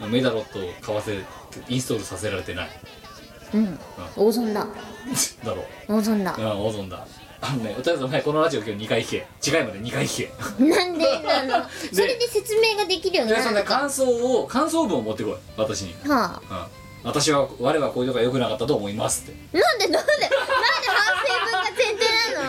[0.00, 0.06] あ。
[0.06, 1.18] メダロットを買わせ
[1.68, 2.68] インストールさせられてない
[3.54, 3.78] うん。
[4.16, 4.66] 大損だ。
[5.44, 6.34] だろ大損だ。
[6.36, 7.06] うん大損だ。
[7.40, 9.26] あのねとりあえずお前このラジオ今日2回聞け。
[9.40, 10.28] 次回まで2回聞
[10.58, 10.64] け。
[10.64, 13.80] なんでなの それで説明ができるようになるのか。
[13.80, 15.34] 感想を感想文を持ってこい。
[15.56, 15.94] 私に。
[16.08, 19.34] はうん私は我はこういうとこが良くなかったと思いますって。
[19.52, 20.36] あなんでなんでなんで
[20.88, 22.00] 反省文が前提
[22.34, 22.48] なの？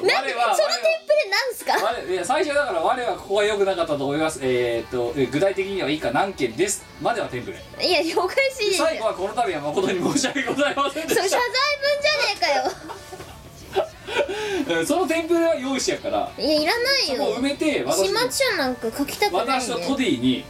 [0.00, 0.26] うんなん。
[0.26, 1.72] で我はそのテンプレなんすか？
[1.82, 4.40] 我いや最初だから我はここが良くなかったと思います。
[4.42, 7.56] えー、っとえ具体的にはいいか何件ですまではテンプレ。
[7.86, 8.70] いやおかしい。
[8.70, 11.48] ですよ最後はこの度は誠に申し訳ございませんでそれ謝罪文
[12.02, 12.74] じゃね
[14.80, 16.30] うんそのテンプレは用意してやから。
[16.36, 20.44] えかよいやいらないそこを埋よめて私始末書なんか書きたくない私とトディに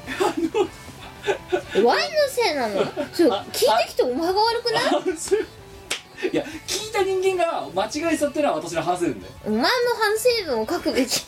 [1.84, 2.84] ワイのせいなの？
[3.12, 6.32] そう聞いてきてお前が悪くない？
[6.32, 9.32] いや聞いた人間が間違えたってのは私の反省なんだよ。
[9.46, 9.66] お前も
[9.98, 11.24] 反省文を書くべき。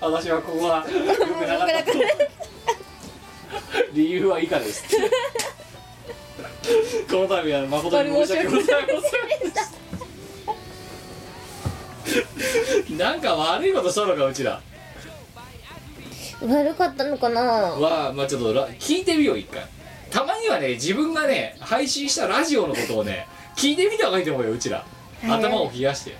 [0.00, 1.82] 私はここは良くなかった。
[1.84, 1.92] と
[3.92, 4.84] 理由は以下です。
[7.10, 8.88] この度は誠に申し訳ございま
[12.86, 12.98] せん。
[12.98, 14.60] なんか悪いことしたのかうちら
[16.42, 17.40] 悪かったのかな？
[17.42, 19.66] はまあちょっとら聞いてみよう一回。
[20.10, 24.78] たまにはね自分がね配信したラジオのことをね聞いてみた方がいいと思うようちら。
[24.78, 24.86] はい
[25.40, 26.16] 頭を冷やして。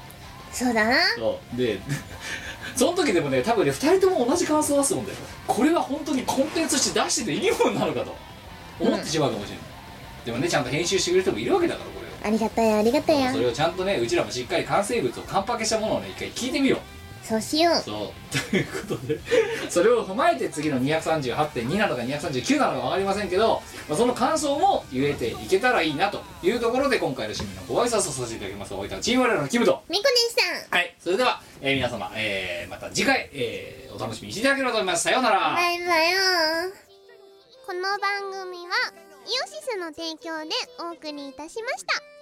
[0.53, 0.97] そうだな。
[1.17, 1.57] そう。
[1.57, 1.79] で
[2.75, 5.19] その時でもね多分ね2人とも同じ感想を出すもんだよ。
[5.47, 8.15] これは本当にコンテンツとして出してていいもんなのかと。
[8.81, 9.65] 思ってしまうかもしれない、
[10.27, 12.11] でもねちゃんと編集してくれる人もいるわけだからこれを。
[12.29, 16.81] ありがたいありがたいやそれをちゃんとねうちらもしっかり完成物をカンパケしたものをね一回聞いてみよう
[17.29, 17.75] そうしよう。
[17.77, 18.51] そう。
[18.51, 19.19] ということで
[19.69, 28.73] それを踏まえて次の238.2なのか239なのか分かりませんけど、まあ、その感想も言えていけたらいいなというところで今回の趣味のご挨拶をさせていただきます。
[28.73, 29.83] お相手はチーム我らのキムと。
[29.89, 30.95] みこでしたはい。
[31.03, 35.05] それでは、えー皆様、えーまた次回、えーお楽しみにしていただければと思います。
[35.05, 36.19] さようなら、バイバイよ
[37.67, 37.99] この番
[38.45, 38.73] 組は
[39.27, 42.18] イオシスの提供でお送りいたしました